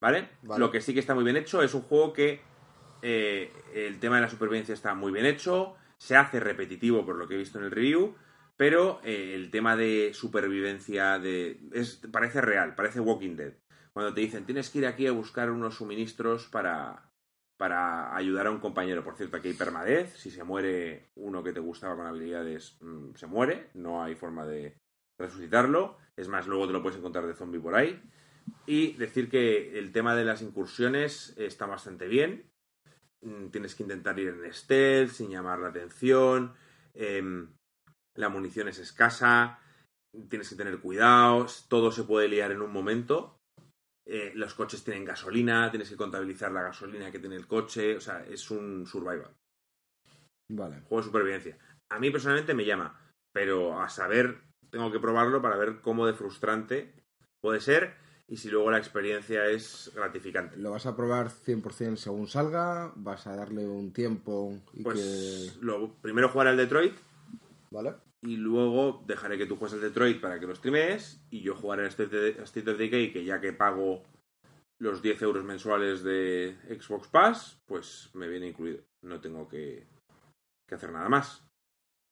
¿Vale? 0.00 0.28
Vale. 0.42 0.60
Lo 0.60 0.70
que 0.70 0.80
sí 0.80 0.92
que 0.92 1.00
está 1.00 1.14
muy 1.14 1.24
bien 1.24 1.36
hecho 1.36 1.62
es 1.62 1.74
un 1.74 1.82
juego 1.82 2.12
que 2.12 2.40
eh, 3.02 3.52
el 3.74 3.98
tema 4.00 4.16
de 4.16 4.22
la 4.22 4.28
supervivencia 4.28 4.74
está 4.74 4.94
muy 4.94 5.12
bien 5.12 5.26
hecho, 5.26 5.74
se 5.98 6.16
hace 6.16 6.40
repetitivo 6.40 7.04
por 7.04 7.16
lo 7.16 7.26
que 7.26 7.34
he 7.34 7.38
visto 7.38 7.58
en 7.58 7.64
el 7.64 7.70
review, 7.70 8.14
Pero 8.56 9.00
eh, 9.02 9.34
el 9.34 9.50
tema 9.50 9.76
de 9.76 10.12
supervivencia 10.14 11.18
de 11.18 11.60
es 11.72 12.00
parece 12.12 12.40
real, 12.40 12.74
parece 12.74 13.00
Walking 13.00 13.36
Dead. 13.36 13.54
Cuando 13.92 14.14
te 14.14 14.20
dicen 14.20 14.46
tienes 14.46 14.70
que 14.70 14.78
ir 14.78 14.86
aquí 14.86 15.06
a 15.06 15.12
buscar 15.12 15.50
unos 15.50 15.76
suministros 15.76 16.48
para, 16.48 17.10
para 17.56 18.14
ayudar 18.14 18.46
a 18.46 18.50
un 18.50 18.60
compañero. 18.60 19.02
Por 19.02 19.16
cierto, 19.16 19.36
aquí 19.36 19.48
hay 19.48 19.54
permadez. 19.54 20.16
Si 20.16 20.30
se 20.30 20.44
muere 20.44 21.10
uno 21.14 21.42
que 21.42 21.52
te 21.52 21.60
gustaba 21.60 21.96
con 21.96 22.06
habilidades, 22.06 22.76
mm, 22.80 23.14
se 23.14 23.26
muere. 23.26 23.70
No 23.74 24.02
hay 24.02 24.14
forma 24.14 24.46
de 24.46 24.76
resucitarlo. 25.18 25.98
Es 26.16 26.28
más, 26.28 26.46
luego 26.46 26.66
te 26.66 26.72
lo 26.72 26.82
puedes 26.82 26.98
encontrar 26.98 27.26
de 27.26 27.34
zombie 27.34 27.60
por 27.60 27.74
ahí. 27.74 28.00
Y 28.66 28.92
decir 28.94 29.28
que 29.28 29.78
el 29.78 29.92
tema 29.92 30.14
de 30.14 30.24
las 30.24 30.42
incursiones 30.42 31.34
está 31.36 31.66
bastante 31.66 32.08
bien. 32.08 32.50
Mm, 33.20 33.48
Tienes 33.48 33.74
que 33.74 33.82
intentar 33.82 34.18
ir 34.18 34.28
en 34.28 34.52
stealth, 34.52 35.10
sin 35.10 35.30
llamar 35.30 35.58
la 35.60 35.68
atención. 35.68 36.54
Em, 36.94 37.48
la 38.14 38.28
munición 38.28 38.68
es 38.68 38.78
escasa. 38.78 39.58
Tienes 40.28 40.48
que 40.48 40.56
tener 40.56 40.78
cuidado. 40.78 41.46
Todo 41.68 41.90
se 41.90 42.04
puede 42.04 42.28
liar 42.28 42.52
en 42.52 42.62
un 42.62 42.72
momento. 42.72 43.38
Eh, 44.06 44.32
los 44.34 44.54
coches 44.54 44.84
tienen 44.84 45.04
gasolina. 45.04 45.70
Tienes 45.70 45.90
que 45.90 45.96
contabilizar 45.96 46.52
la 46.52 46.62
gasolina 46.62 47.10
que 47.10 47.18
tiene 47.18 47.36
el 47.36 47.46
coche. 47.46 47.96
O 47.96 48.00
sea, 48.00 48.24
es 48.24 48.50
un 48.50 48.86
survival. 48.86 49.34
Vale. 50.50 50.80
Juego 50.80 50.98
de 50.98 51.06
supervivencia. 51.06 51.58
A 51.90 51.98
mí 51.98 52.10
personalmente 52.10 52.54
me 52.54 52.64
llama. 52.64 53.00
Pero 53.32 53.80
a 53.80 53.88
saber, 53.88 54.42
tengo 54.70 54.92
que 54.92 55.00
probarlo 55.00 55.42
para 55.42 55.56
ver 55.56 55.80
cómo 55.80 56.06
de 56.06 56.14
frustrante 56.14 56.94
puede 57.40 57.60
ser 57.60 57.94
y 58.26 58.36
si 58.38 58.48
luego 58.48 58.70
la 58.70 58.78
experiencia 58.78 59.46
es 59.46 59.92
gratificante. 59.94 60.56
¿Lo 60.56 60.70
vas 60.70 60.86
a 60.86 60.96
probar 60.96 61.28
100% 61.28 61.96
según 61.96 62.26
salga? 62.26 62.92
¿Vas 62.96 63.26
a 63.26 63.36
darle 63.36 63.66
un 63.66 63.92
tiempo 63.92 64.58
y 64.72 64.82
Pues 64.82 65.58
lo, 65.60 65.94
primero 66.00 66.30
jugar 66.30 66.48
al 66.48 66.56
Detroit. 66.56 66.94
¿Vale? 67.74 67.94
y 68.24 68.36
luego 68.36 69.04
dejaré 69.06 69.36
que 69.36 69.46
tú 69.46 69.56
juegues 69.56 69.74
al 69.74 69.82
Detroit 69.82 70.20
para 70.20 70.40
que 70.40 70.46
lo 70.46 70.54
streames 70.54 71.22
y 71.30 71.42
yo 71.42 71.54
jugaré 71.54 71.82
al 71.82 71.88
State 71.88 72.70
of, 72.70 72.78
Decay 72.78 73.12
que 73.12 73.24
ya 73.24 73.40
que 73.40 73.52
pago 73.52 74.02
los 74.80 75.02
10 75.02 75.22
euros 75.22 75.44
mensuales 75.44 76.02
de 76.02 76.56
Xbox 76.68 77.08
Pass, 77.08 77.60
pues 77.66 78.10
me 78.14 78.28
viene 78.28 78.48
incluido. 78.48 78.82
No 79.02 79.20
tengo 79.20 79.46
que, 79.46 79.86
que 80.66 80.74
hacer 80.74 80.90
nada 80.90 81.08
más. 81.08 81.46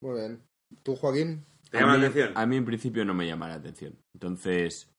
Muy 0.02 0.20
bien. 0.20 0.42
¿Tú, 0.82 0.96
Joaquín? 0.96 1.44
¿Te 1.70 1.78
llama 1.78 1.94
a 1.94 1.96
mí, 1.96 2.02
la 2.02 2.08
atención? 2.08 2.32
A 2.36 2.46
mí 2.46 2.56
en 2.56 2.64
principio 2.64 3.04
no 3.04 3.14
me 3.14 3.26
llama 3.26 3.48
la 3.48 3.54
atención. 3.54 3.98
Entonces, 4.14 4.91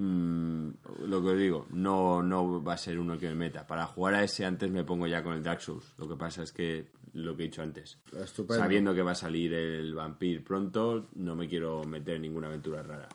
mm, 0.00 0.70
lo 1.06 1.22
que 1.22 1.28
os 1.28 1.38
digo, 1.38 1.66
no, 1.70 2.22
no 2.22 2.62
va 2.62 2.74
a 2.74 2.78
ser 2.78 2.98
uno 2.98 3.18
que 3.18 3.28
me 3.28 3.34
meta. 3.34 3.66
Para 3.66 3.86
jugar 3.86 4.14
a 4.14 4.24
ese 4.24 4.44
antes 4.44 4.70
me 4.70 4.84
pongo 4.84 5.06
ya 5.06 5.22
con 5.22 5.34
el 5.34 5.42
Dark 5.42 5.60
Souls. 5.60 5.94
Lo 5.98 6.08
que 6.08 6.16
pasa 6.16 6.42
es 6.42 6.52
que, 6.52 6.90
lo 7.12 7.36
que 7.36 7.44
he 7.44 7.46
dicho 7.46 7.62
antes, 7.62 7.98
Estupendo. 8.12 8.62
sabiendo 8.62 8.94
que 8.94 9.02
va 9.02 9.12
a 9.12 9.16
salir 9.16 9.52
el 9.54 9.94
Vampir 9.94 10.42
pronto, 10.42 11.08
no 11.14 11.36
me 11.36 11.48
quiero 11.48 11.84
meter 11.84 12.16
en 12.16 12.22
ninguna 12.22 12.48
aventura 12.48 12.82
rara. 12.82 13.08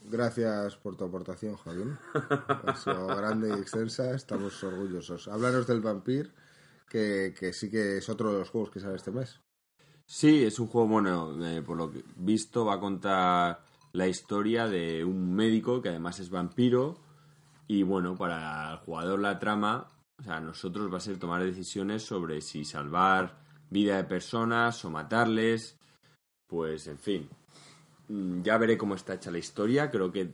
Gracias 0.00 0.76
por 0.76 0.96
tu 0.96 1.04
aportación, 1.04 1.56
Joaquín. 1.56 1.98
Ha 2.14 2.76
sido 2.76 3.08
grande 3.08 3.50
y 3.50 3.60
extensa. 3.60 4.14
Estamos 4.14 4.62
orgullosos. 4.62 5.28
Háblanos 5.28 5.66
del 5.66 5.80
Vampir, 5.80 6.32
que, 6.88 7.34
que 7.38 7.52
sí 7.52 7.68
que 7.68 7.98
es 7.98 8.08
otro 8.08 8.32
de 8.32 8.38
los 8.38 8.50
juegos 8.50 8.70
que 8.70 8.80
sale 8.80 8.96
este 8.96 9.10
mes. 9.10 9.40
Sí, 10.06 10.44
es 10.44 10.58
un 10.58 10.68
juego, 10.68 10.88
bueno, 10.88 11.46
eh, 11.46 11.60
por 11.60 11.76
lo 11.76 11.90
que 11.90 12.02
visto 12.16 12.64
va 12.64 12.74
a 12.74 12.80
contar 12.80 13.67
la 13.98 14.06
historia 14.06 14.66
de 14.68 15.04
un 15.04 15.34
médico 15.34 15.82
que 15.82 15.88
además 15.90 16.20
es 16.20 16.30
vampiro 16.30 16.96
y 17.66 17.82
bueno, 17.82 18.16
para 18.16 18.70
el 18.72 18.78
jugador 18.78 19.18
la 19.18 19.38
trama, 19.38 19.90
o 20.18 20.22
sea, 20.22 20.36
a 20.36 20.40
nosotros 20.40 20.92
va 20.92 20.96
a 20.98 21.00
ser 21.00 21.18
tomar 21.18 21.42
decisiones 21.44 22.02
sobre 22.04 22.40
si 22.40 22.64
salvar 22.64 23.38
vida 23.70 23.96
de 23.96 24.04
personas 24.04 24.82
o 24.84 24.90
matarles, 24.90 25.78
pues 26.46 26.86
en 26.86 26.98
fin, 26.98 27.28
Mm, 28.10 28.40
ya 28.42 28.56
veré 28.56 28.78
cómo 28.78 28.94
está 28.94 29.12
hecha 29.14 29.30
la 29.30 29.36
historia, 29.36 29.90
creo 29.90 30.10
que 30.10 30.30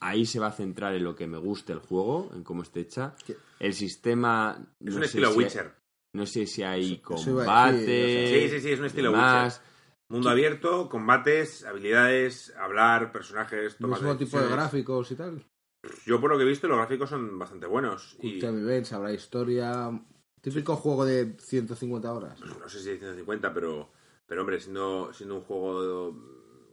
ahí 0.00 0.26
se 0.26 0.38
va 0.38 0.48
a 0.48 0.52
centrar 0.52 0.94
en 0.94 1.04
lo 1.04 1.14
que 1.16 1.26
me 1.26 1.38
gusta 1.38 1.72
el 1.72 1.78
juego, 1.78 2.30
en 2.34 2.42
cómo 2.44 2.62
está 2.62 2.80
hecha. 2.80 3.14
¿Qué? 3.26 3.34
El 3.60 3.72
sistema... 3.72 4.58
Es 4.78 4.90
no 4.92 4.96
un 4.96 5.00
sé 5.00 5.06
estilo 5.06 5.30
si- 5.32 5.38
Witcher. 5.38 5.74
No 6.12 6.26
sé 6.26 6.46
si 6.46 6.62
hay 6.62 6.98
combate... 6.98 8.28
Sí, 8.28 8.48
sí, 8.50 8.60
sí, 8.60 8.72
es 8.72 8.78
un 8.78 8.84
estilo 8.84 9.10
demás. 9.10 9.62
Mundo 10.08 10.28
abierto, 10.30 10.88
combates, 10.88 11.64
habilidades, 11.64 12.54
hablar, 12.58 13.10
personajes, 13.12 13.76
tomas 13.76 14.00
Mismo 14.00 14.16
tipo 14.16 14.38
de 14.40 14.48
gráficos 14.48 15.10
y 15.10 15.14
tal. 15.16 15.42
Yo 16.06 16.20
por 16.20 16.30
lo 16.30 16.36
que 16.38 16.44
he 16.44 16.46
visto 16.46 16.68
los 16.68 16.76
gráficos 16.78 17.10
son 17.10 17.38
bastante 17.38 17.66
buenos. 17.66 18.16
Y 18.20 18.44
habrá 18.44 19.12
historia. 19.12 19.90
Típico 20.40 20.76
juego 20.76 21.06
de 21.06 21.36
150 21.38 22.12
horas. 22.12 22.38
no 22.40 22.68
sé 22.68 22.80
si 22.80 22.90
hay 22.90 22.98
150, 22.98 23.54
pero, 23.54 23.88
pero 24.26 24.42
hombre, 24.42 24.60
siendo, 24.60 25.10
siendo 25.14 25.36
un 25.36 25.40
juego 25.42 26.14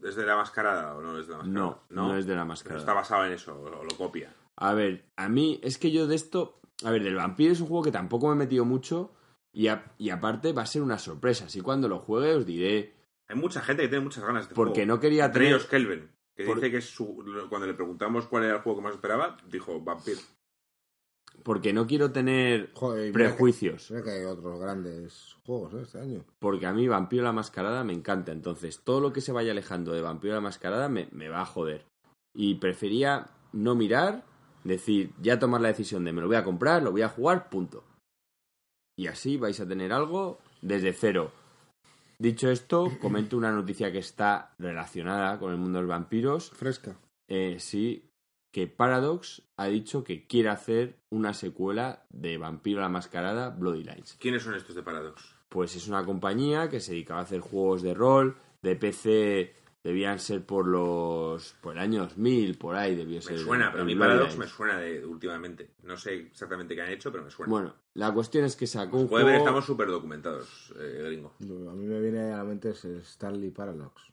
desde 0.01 0.25
la 0.25 0.35
mascarada 0.35 0.95
o 0.97 1.01
no 1.01 1.15
desde 1.15 1.31
la 1.31 1.37
mascarada. 1.39 1.81
No, 1.89 2.07
no 2.09 2.17
es 2.17 2.25
de 2.25 2.31
la 2.35 2.41
Pero 2.41 2.47
mascarada. 2.49 2.79
está 2.81 2.93
basado 2.93 3.25
en 3.25 3.31
eso, 3.31 3.57
o 3.61 3.83
lo 3.83 3.95
copia. 3.97 4.33
A 4.57 4.73
ver, 4.73 5.05
a 5.15 5.29
mí 5.29 5.59
es 5.63 5.77
que 5.77 5.91
yo 5.91 6.05
de 6.07 6.15
esto. 6.15 6.59
A 6.83 6.91
ver, 6.91 7.03
del 7.03 7.15
vampiro 7.15 7.53
es 7.53 7.61
un 7.61 7.67
juego 7.67 7.83
que 7.83 7.91
tampoco 7.91 8.27
me 8.27 8.33
he 8.33 8.37
metido 8.37 8.65
mucho. 8.65 9.13
Y, 9.53 9.67
a- 9.67 9.93
y 9.97 10.09
aparte 10.09 10.51
va 10.53 10.63
a 10.63 10.65
ser 10.65 10.81
una 10.81 10.97
sorpresa. 10.99 11.45
Así 11.45 11.61
cuando 11.61 11.87
lo 11.87 11.99
juegue 11.99 12.33
os 12.35 12.45
diré. 12.45 12.95
Hay 13.31 13.37
mucha 13.37 13.61
gente 13.61 13.83
que 13.83 13.89
tiene 13.89 14.03
muchas 14.03 14.23
ganas 14.23 14.41
de 14.41 14.43
este 14.43 14.55
Porque 14.55 14.81
juego. 14.81 14.87
no 14.95 14.99
quería 14.99 15.25
Entre 15.25 15.39
tener- 15.45 15.55
ellos 15.55 15.67
Kelvin, 15.67 16.11
que 16.35 16.43
Por- 16.45 16.55
dice 16.55 16.71
que 16.71 16.81
su, 16.81 17.23
cuando 17.49 17.67
le 17.67 17.73
preguntamos 17.73 18.27
cuál 18.27 18.43
era 18.43 18.55
el 18.55 18.61
juego 18.61 18.79
que 18.79 18.83
más 18.83 18.93
esperaba, 18.95 19.37
dijo 19.47 19.79
Vampir. 19.81 20.17
Porque 21.43 21.71
no 21.73 21.87
quiero 21.87 22.11
tener 22.11 22.71
Joder, 22.73 23.05
mira 23.13 23.29
prejuicios. 23.29 23.87
que- 23.87 23.93
Mira 23.93 24.03
que 24.05 24.11
hay 24.11 24.25
otros 24.25 24.59
grandes 24.59 25.37
juegos 25.45 25.73
¿eh? 25.73 25.81
este 25.83 25.99
año. 25.99 26.25
Porque 26.39 26.65
a 26.67 26.73
mí 26.73 26.87
Vampiro 26.87 27.23
la 27.23 27.31
Mascarada 27.31 27.83
me 27.83 27.93
encanta. 27.93 28.31
Entonces, 28.31 28.81
todo 28.83 28.99
lo 28.99 29.13
que 29.13 29.21
se 29.21 29.31
vaya 29.31 29.51
alejando 29.51 29.93
de 29.93 30.01
Vampiro 30.01 30.33
la 30.35 30.41
Mascarada 30.41 30.89
me, 30.89 31.07
me 31.11 31.29
va 31.29 31.41
a 31.41 31.45
joder. 31.45 31.85
Y 32.35 32.55
prefería 32.55 33.29
no 33.53 33.75
mirar, 33.75 34.25
decir, 34.65 35.13
ya 35.21 35.39
tomar 35.39 35.61
la 35.61 35.69
decisión 35.69 36.03
de 36.03 36.11
me 36.13 36.21
lo 36.21 36.27
voy 36.27 36.35
a 36.35 36.43
comprar, 36.43 36.83
lo 36.83 36.91
voy 36.91 37.01
a 37.01 37.09
jugar, 37.09 37.49
punto. 37.49 37.83
Y 38.97 39.07
así 39.07 39.37
vais 39.37 39.59
a 39.61 39.67
tener 39.67 39.93
algo 39.93 40.37
desde 40.61 40.93
cero. 40.93 41.31
Dicho 42.21 42.51
esto, 42.51 42.91
comento 43.01 43.35
una 43.35 43.51
noticia 43.51 43.91
que 43.91 43.97
está 43.97 44.53
relacionada 44.59 45.39
con 45.39 45.51
el 45.51 45.57
mundo 45.57 45.79
de 45.79 45.85
los 45.85 45.89
vampiros. 45.89 46.51
Fresca. 46.51 46.95
Eh, 47.27 47.55
sí, 47.57 48.11
que 48.51 48.67
Paradox 48.67 49.41
ha 49.57 49.65
dicho 49.65 50.03
que 50.03 50.27
quiere 50.27 50.49
hacer 50.49 50.99
una 51.09 51.33
secuela 51.33 52.05
de 52.11 52.37
Vampiro 52.37 52.79
la 52.79 52.89
Mascarada 52.89 53.49
Bloody 53.49 53.83
Lines. 53.83 54.17
¿Quiénes 54.19 54.43
son 54.43 54.53
estos 54.53 54.75
de 54.75 54.83
Paradox? 54.83 55.33
Pues 55.49 55.75
es 55.75 55.87
una 55.87 56.05
compañía 56.05 56.69
que 56.69 56.79
se 56.79 56.91
dedicaba 56.91 57.21
a 57.21 57.23
hacer 57.23 57.39
juegos 57.39 57.81
de 57.81 57.95
rol, 57.95 58.37
de 58.61 58.75
PC 58.75 59.55
debían 59.83 60.19
ser 60.19 60.45
por 60.45 60.67
los 60.67 61.53
por 61.61 61.73
el 61.73 61.79
año 61.79 62.01
2000, 62.03 62.57
por 62.57 62.75
ahí 62.75 62.95
debió 62.95 63.15
Me 63.17 63.21
ser. 63.21 63.39
suena, 63.39 63.65
el- 63.65 63.71
pero 63.71 63.83
a 63.83 63.85
mí 63.85 63.95
Paradox 63.95 64.37
me 64.37 64.47
suena 64.47 64.77
de 64.79 65.05
últimamente. 65.05 65.71
No 65.83 65.97
sé 65.97 66.15
exactamente 66.15 66.75
qué 66.75 66.81
han 66.81 66.91
hecho, 66.91 67.11
pero 67.11 67.23
me 67.23 67.31
suena. 67.31 67.49
Bueno, 67.49 67.75
la 67.95 68.13
cuestión 68.13 68.45
es 68.45 68.55
que 68.55 68.67
sacó 68.67 68.97
un 68.97 69.07
Puede 69.07 69.23
ver, 69.25 69.33
juego... 69.33 69.45
estamos 69.45 69.65
súper 69.65 69.87
documentados, 69.89 70.73
eh, 70.79 71.01
gringo. 71.05 71.33
A 71.39 71.73
mí 71.73 71.85
me 71.85 71.99
viene 71.99 72.31
a 72.31 72.37
la 72.37 72.43
mente 72.43 72.69
es 72.69 72.85
Stanley 72.85 73.49
Paradox. 73.51 74.03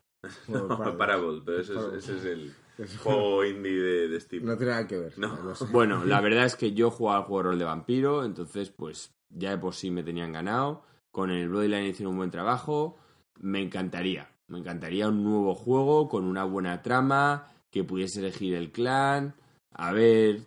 Parable, 0.98 1.42
pero 1.44 1.60
ese 1.60 1.74
es, 1.74 1.80
ese 2.04 2.16
es 2.18 2.24
el 2.24 2.54
juego 3.02 3.44
indie 3.44 3.72
de, 3.80 4.08
de 4.08 4.20
Steam. 4.20 4.44
No 4.44 4.56
tiene 4.56 4.72
nada 4.72 4.86
que 4.86 4.98
ver. 4.98 5.18
No. 5.18 5.54
sé. 5.54 5.66
Bueno, 5.72 6.04
la 6.04 6.20
verdad 6.20 6.44
es 6.44 6.56
que 6.56 6.72
yo 6.72 6.90
jugaba 6.90 7.18
al 7.18 7.24
juego 7.24 7.38
de 7.42 7.48
rol 7.50 7.58
de 7.58 7.64
vampiro, 7.64 8.24
entonces 8.24 8.70
pues 8.70 9.14
ya 9.30 9.50
de 9.50 9.58
por 9.58 9.74
sí 9.74 9.90
me 9.90 10.02
tenían 10.02 10.32
ganado. 10.32 10.82
Con 11.10 11.30
el 11.30 11.48
Bloodline 11.48 11.86
hicieron 11.86 12.12
un 12.12 12.18
buen 12.18 12.30
trabajo. 12.30 12.96
Me 13.40 13.60
encantaría. 13.62 14.30
Me 14.48 14.58
encantaría 14.58 15.08
un 15.08 15.22
nuevo 15.24 15.54
juego 15.54 16.08
con 16.08 16.24
una 16.24 16.44
buena 16.44 16.82
trama, 16.82 17.46
que 17.70 17.84
pudiese 17.84 18.20
elegir 18.20 18.54
el 18.54 18.72
clan, 18.72 19.34
a 19.72 19.92
ver 19.92 20.40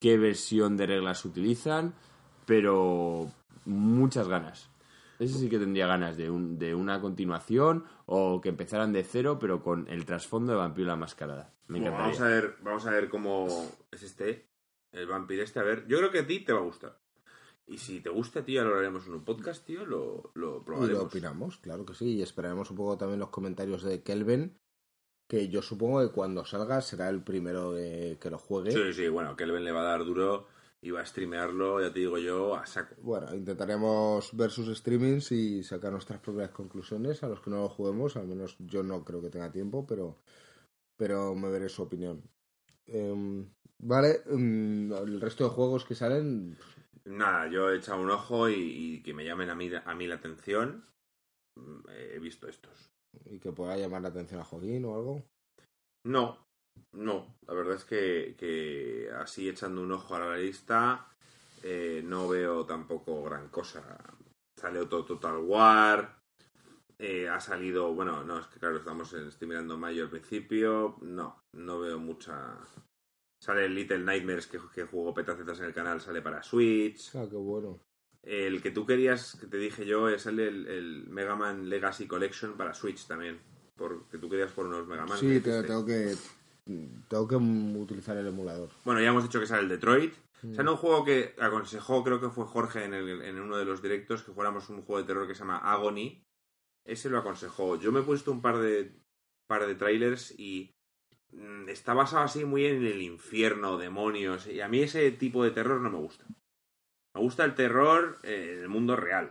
qué 0.00 0.16
versión 0.16 0.76
de 0.76 0.86
reglas 0.86 1.24
utilizan, 1.24 1.92
pero 2.46 3.30
muchas 3.64 4.28
ganas. 4.28 4.70
Ese 5.18 5.36
sí 5.38 5.48
que 5.48 5.58
tendría 5.58 5.88
ganas 5.88 6.16
de, 6.16 6.30
un, 6.30 6.58
de 6.58 6.74
una 6.76 7.00
continuación 7.00 7.84
o 8.06 8.40
que 8.40 8.48
empezaran 8.50 8.92
de 8.92 9.02
cero, 9.02 9.38
pero 9.40 9.60
con 9.62 9.88
el 9.88 10.04
trasfondo 10.06 10.52
de 10.52 10.58
Vampiro 10.58 10.86
la 10.86 10.94
Mascarada. 10.96 11.52
Me 11.66 11.80
Bueno, 11.80 11.96
encantaría. 11.96 12.04
vamos 12.06 12.20
a 12.20 12.28
ver, 12.28 12.56
vamos 12.62 12.86
a 12.86 12.90
ver 12.92 13.08
cómo 13.08 13.48
es 13.90 14.02
este, 14.04 14.46
el 14.92 15.06
vampiro 15.08 15.42
este. 15.42 15.58
A 15.58 15.64
ver, 15.64 15.86
yo 15.88 15.98
creo 15.98 16.12
que 16.12 16.20
a 16.20 16.26
ti 16.26 16.40
te 16.40 16.52
va 16.52 16.60
a 16.60 16.62
gustar. 16.62 16.96
Y 17.70 17.76
si 17.78 18.00
te 18.00 18.08
gusta, 18.08 18.44
tío, 18.44 18.64
lo 18.64 18.76
haremos 18.76 19.06
en 19.06 19.12
un 19.14 19.24
podcast, 19.24 19.64
tío, 19.66 19.84
lo, 19.84 20.30
lo 20.34 20.48
Y 20.48 20.54
lo 20.58 20.64
probaremos. 20.64 21.02
opinamos, 21.04 21.58
claro 21.58 21.84
que 21.84 21.94
sí. 21.94 22.16
Y 22.16 22.22
esperaremos 22.22 22.70
un 22.70 22.76
poco 22.78 22.96
también 22.96 23.20
los 23.20 23.28
comentarios 23.28 23.82
de 23.82 24.02
Kelvin, 24.02 24.56
que 25.28 25.48
yo 25.48 25.60
supongo 25.60 26.00
que 26.00 26.12
cuando 26.14 26.46
salga 26.46 26.80
será 26.80 27.10
el 27.10 27.22
primero 27.22 27.72
de- 27.72 28.16
que 28.20 28.30
lo 28.30 28.38
juegue. 28.38 28.72
Sí, 28.72 28.92
sí, 28.94 29.08
bueno, 29.08 29.36
Kelvin 29.36 29.64
le 29.64 29.72
va 29.72 29.82
a 29.82 29.90
dar 29.98 30.04
duro 30.06 30.46
y 30.80 30.90
va 30.92 31.02
a 31.02 31.04
streamearlo, 31.06 31.82
ya 31.82 31.92
te 31.92 31.98
digo 31.98 32.16
yo, 32.16 32.54
a 32.54 32.64
saco. 32.64 32.94
Bueno, 33.02 33.34
intentaremos 33.34 34.34
ver 34.34 34.50
sus 34.50 34.74
streamings 34.78 35.30
y 35.32 35.62
sacar 35.62 35.92
nuestras 35.92 36.20
propias 36.20 36.50
conclusiones. 36.50 37.22
A 37.22 37.28
los 37.28 37.40
que 37.42 37.50
no 37.50 37.58
lo 37.62 37.68
juguemos, 37.68 38.16
al 38.16 38.26
menos 38.28 38.56
yo 38.60 38.82
no 38.82 39.04
creo 39.04 39.20
que 39.20 39.28
tenga 39.28 39.52
tiempo, 39.52 39.86
pero, 39.86 40.16
pero 40.96 41.34
me 41.34 41.50
veré 41.50 41.68
su 41.68 41.82
opinión. 41.82 42.22
Em, 42.86 43.46
vale, 43.78 44.22
em, 44.26 44.90
el 44.92 45.20
resto 45.20 45.44
de 45.44 45.50
juegos 45.50 45.84
que 45.84 45.94
salen, 45.94 46.56
Nada, 47.06 47.48
yo 47.48 47.70
he 47.70 47.76
echado 47.78 48.00
un 48.00 48.10
ojo 48.10 48.48
y, 48.48 48.54
y 48.54 49.02
que 49.02 49.12
me 49.14 49.24
llamen 49.24 49.50
a 49.50 49.54
mí, 49.56 49.70
a 49.84 49.94
mí 49.94 50.06
la 50.06 50.14
atención. 50.16 50.84
mm, 51.56 51.88
He 51.90 52.18
visto 52.20 52.48
estos. 52.48 52.90
¿Y 53.26 53.38
que 53.38 53.52
pueda 53.52 53.76
llamar 53.76 54.02
la 54.02 54.08
atención 54.08 54.40
a 54.40 54.44
Joaquín 54.44 54.84
o 54.84 54.94
algo? 54.96 55.22
No, 56.04 56.38
no. 56.92 57.36
La 57.46 57.54
verdad 57.54 57.76
es 57.76 57.84
que, 57.84 58.34
que 58.38 59.10
así 59.16 59.48
echando 59.48 59.82
un 59.82 59.92
ojo 59.92 60.14
a 60.14 60.20
la 60.20 60.36
lista 60.36 61.08
eh, 61.62 62.02
no 62.04 62.28
veo 62.28 62.64
tampoco 62.66 63.22
gran 63.24 63.48
cosa. 63.48 63.82
Sale 64.58 64.80
otro 64.80 65.04
Total 65.04 65.36
War. 65.38 66.18
eh, 66.98 67.28
ha 67.28 67.40
salido, 67.40 67.94
bueno, 67.94 68.24
no, 68.24 68.38
es 68.40 68.46
que 68.48 68.60
claro, 68.60 68.78
estamos 68.78 69.12
estoy 69.14 69.48
mirando 69.48 69.78
mayo 69.78 70.04
al 70.04 70.10
principio. 70.10 70.96
No, 71.02 71.40
no 71.54 71.80
veo 71.80 71.98
mucha. 71.98 72.58
Sale 73.40 73.66
el 73.66 73.74
Little 73.74 73.98
Nightmares 74.00 74.46
que, 74.46 74.58
que 74.74 74.84
jugó 74.84 75.14
Petacetas 75.14 75.60
en 75.60 75.66
el 75.66 75.72
canal, 75.74 76.00
sale 76.00 76.20
para 76.22 76.42
Switch. 76.42 77.14
Ah, 77.14 77.26
qué 77.30 77.36
bueno. 77.36 77.80
El 78.22 78.60
que 78.60 78.70
tú 78.72 78.84
querías, 78.84 79.36
que 79.40 79.46
te 79.46 79.56
dije 79.58 79.86
yo, 79.86 80.08
es 80.08 80.26
el, 80.26 80.40
el, 80.40 81.06
Mega 81.08 81.36
Man 81.36 81.68
Legacy 81.68 82.06
Collection 82.06 82.56
para 82.56 82.74
Switch 82.74 83.06
también. 83.06 83.40
Porque 83.76 84.18
tú 84.18 84.28
querías 84.28 84.50
por 84.52 84.66
unos 84.66 84.86
Mega 84.88 85.06
Man. 85.06 85.18
Sí, 85.18 85.40
tengo 85.40 85.84
que 85.86 86.14
tengo 87.08 87.26
que 87.28 87.36
utilizar 87.36 88.16
el 88.16 88.26
emulador. 88.26 88.68
Bueno, 88.84 89.00
ya 89.00 89.08
hemos 89.08 89.22
dicho 89.22 89.40
que 89.40 89.46
sale 89.46 89.62
el 89.62 89.68
Detroit. 89.68 90.12
Mm. 90.42 90.54
Sale 90.54 90.70
un 90.70 90.76
juego 90.76 91.04
que 91.04 91.34
aconsejó, 91.40 92.04
creo 92.04 92.20
que 92.20 92.28
fue 92.28 92.44
Jorge 92.44 92.84
en, 92.84 92.94
el- 92.94 93.22
en 93.22 93.40
uno 93.40 93.56
de 93.56 93.64
los 93.64 93.80
directos, 93.80 94.22
que 94.22 94.32
jugáramos 94.32 94.68
un 94.68 94.82
juego 94.82 95.00
de 95.00 95.06
terror 95.06 95.26
que 95.26 95.34
se 95.34 95.40
llama 95.40 95.58
Agony. 95.58 96.22
Ese 96.84 97.08
lo 97.08 97.18
aconsejó. 97.18 97.76
Yo 97.76 97.92
me 97.92 98.00
he 98.00 98.02
puesto 98.04 98.30
un 98.32 98.42
par 98.42 98.58
de, 98.58 99.00
par 99.46 99.66
de 99.66 99.74
trailers 99.76 100.34
y 100.38 100.70
mm, 100.70 100.77
está 101.68 101.94
basado 101.94 102.24
así 102.24 102.44
muy 102.44 102.66
en 102.66 102.84
el 102.84 103.02
infierno, 103.02 103.78
demonios. 103.78 104.46
Y 104.46 104.60
a 104.60 104.68
mí 104.68 104.80
ese 104.80 105.10
tipo 105.12 105.44
de 105.44 105.50
terror 105.50 105.80
no 105.80 105.90
me 105.90 105.98
gusta. 105.98 106.24
Me 107.14 107.20
gusta 107.20 107.44
el 107.44 107.54
terror 107.54 108.18
eh, 108.22 108.54
en 108.56 108.62
el 108.62 108.68
mundo 108.68 108.96
real. 108.96 109.30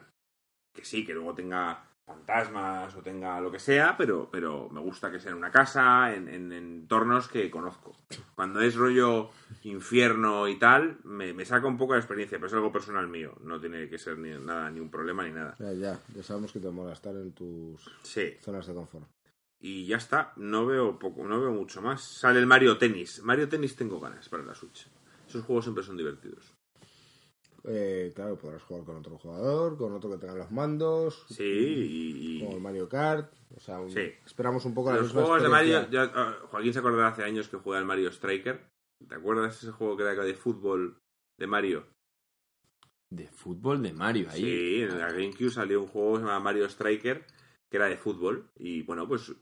Que 0.73 0.83
sí, 0.85 1.05
que 1.05 1.13
luego 1.13 1.33
tenga 1.33 1.83
fantasmas 2.05 2.95
o 2.95 3.01
tenga 3.01 3.41
lo 3.41 3.51
que 3.51 3.59
sea, 3.59 3.95
pero, 3.97 4.29
pero 4.31 4.69
me 4.69 4.79
gusta 4.79 5.11
que 5.11 5.19
sea 5.19 5.31
en 5.31 5.37
una 5.37 5.51
casa, 5.51 6.13
en, 6.15 6.29
en 6.29 6.53
entornos 6.53 7.27
que 7.27 7.51
conozco. 7.51 7.97
Cuando 8.33 8.61
es 8.61 8.75
rollo 8.75 9.29
infierno 9.63 10.47
y 10.47 10.57
tal, 10.57 10.99
me, 11.03 11.33
me 11.33 11.43
saca 11.45 11.67
un 11.67 11.77
poco 11.77 11.93
de 11.93 11.99
experiencia, 11.99 12.37
pero 12.37 12.47
es 12.47 12.53
algo 12.53 12.71
personal 12.71 13.07
mío. 13.09 13.33
No 13.43 13.59
tiene 13.59 13.89
que 13.89 13.97
ser 13.97 14.17
ni 14.19 14.29
nada, 14.29 14.69
ni 14.71 14.79
un 14.79 14.89
problema 14.89 15.25
ni 15.25 15.31
nada. 15.33 15.55
Ya, 15.59 15.73
ya, 15.73 15.99
ya 16.15 16.23
sabemos 16.23 16.53
que 16.53 16.59
te 16.59 16.69
mola 16.69 16.93
estar 16.93 17.13
en 17.13 17.33
tus 17.33 17.81
Sí. 18.03 18.37
zonas 18.39 18.65
de 18.67 18.73
confort. 18.73 19.05
Y 19.60 19.86
ya 19.88 19.97
está, 19.97 20.34
no 20.36 20.66
veo 20.66 20.99
poco, 20.99 21.28
no 21.28 21.39
veo 21.41 21.51
mucho 21.51 21.82
más. 21.82 22.01
Sale 22.03 22.39
el 22.39 22.45
Mario 22.45 22.78
Tennis. 22.78 23.22
Mario 23.24 23.49
Tennis 23.49 23.76
tengo 23.76 23.99
ganas 23.99 24.30
para 24.30 24.43
la 24.43 24.53
Switch. 24.53 24.88
Esos 25.28 25.43
juegos 25.43 25.66
siempre 25.66 25.84
son 25.84 25.97
divertidos. 25.97 26.53
Eh, 27.64 28.14
claro, 28.16 28.38
podrás 28.38 28.62
jugar 28.64 28.86
con 28.86 28.95
otro 28.97 29.18
jugador, 29.18 29.78
con 29.78 29.91
otro 29.93 30.10
que 30.12 30.18
tenga 30.18 30.36
los 30.36 30.51
mandos, 30.51 31.26
Sí, 31.30 31.43
y, 31.43 32.39
como 32.39 32.55
el 32.55 32.62
Mario 32.62 32.88
Kart. 32.88 33.34
O 33.55 33.60
sea, 33.60 33.80
un- 33.80 33.91
Sí. 33.91 34.10
esperamos 34.26 34.64
un 34.66 34.74
poco 34.74 34.89
la 34.91 34.97
los 34.97 35.08
misma 35.08 35.22
juegos 35.24 35.41
de 35.43 35.49
Mario. 35.49 35.88
ah, 36.16 36.38
Joaquín 36.49 36.72
se 36.74 36.80
acordará 36.80 37.08
hace 37.10 37.24
años 37.24 37.49
que 37.49 37.58
juega 37.58 37.80
el 37.80 37.86
Mario 37.86 38.10
Striker. 38.10 38.62
¿Te 39.08 39.16
acuerdas 39.16 39.58
ese 39.62 39.72
juego 39.72 39.97
que 39.97 40.03
era 40.03 40.14
de 40.24 40.34
fútbol 40.34 40.97
de 41.38 41.47
Mario? 41.47 41.88
De 43.10 43.28
fútbol 43.28 43.82
de 43.84 43.93
Mario 43.93 44.30
ahí. 44.30 44.41
Sí, 44.41 44.82
en 44.84 44.97
la 44.99 45.12
GameCube 45.12 45.49
salió 45.49 45.82
un 45.82 45.88
juego 45.88 46.14
que 46.14 46.20
se 46.20 46.26
llama 46.26 46.39
Mario 46.39 46.66
Striker, 46.66 47.26
que 47.70 47.78
era 47.78 47.88
de 47.88 47.97
fútbol. 47.97 48.49
Y 48.55 48.84
bueno, 48.84 49.08
pues 49.08 49.34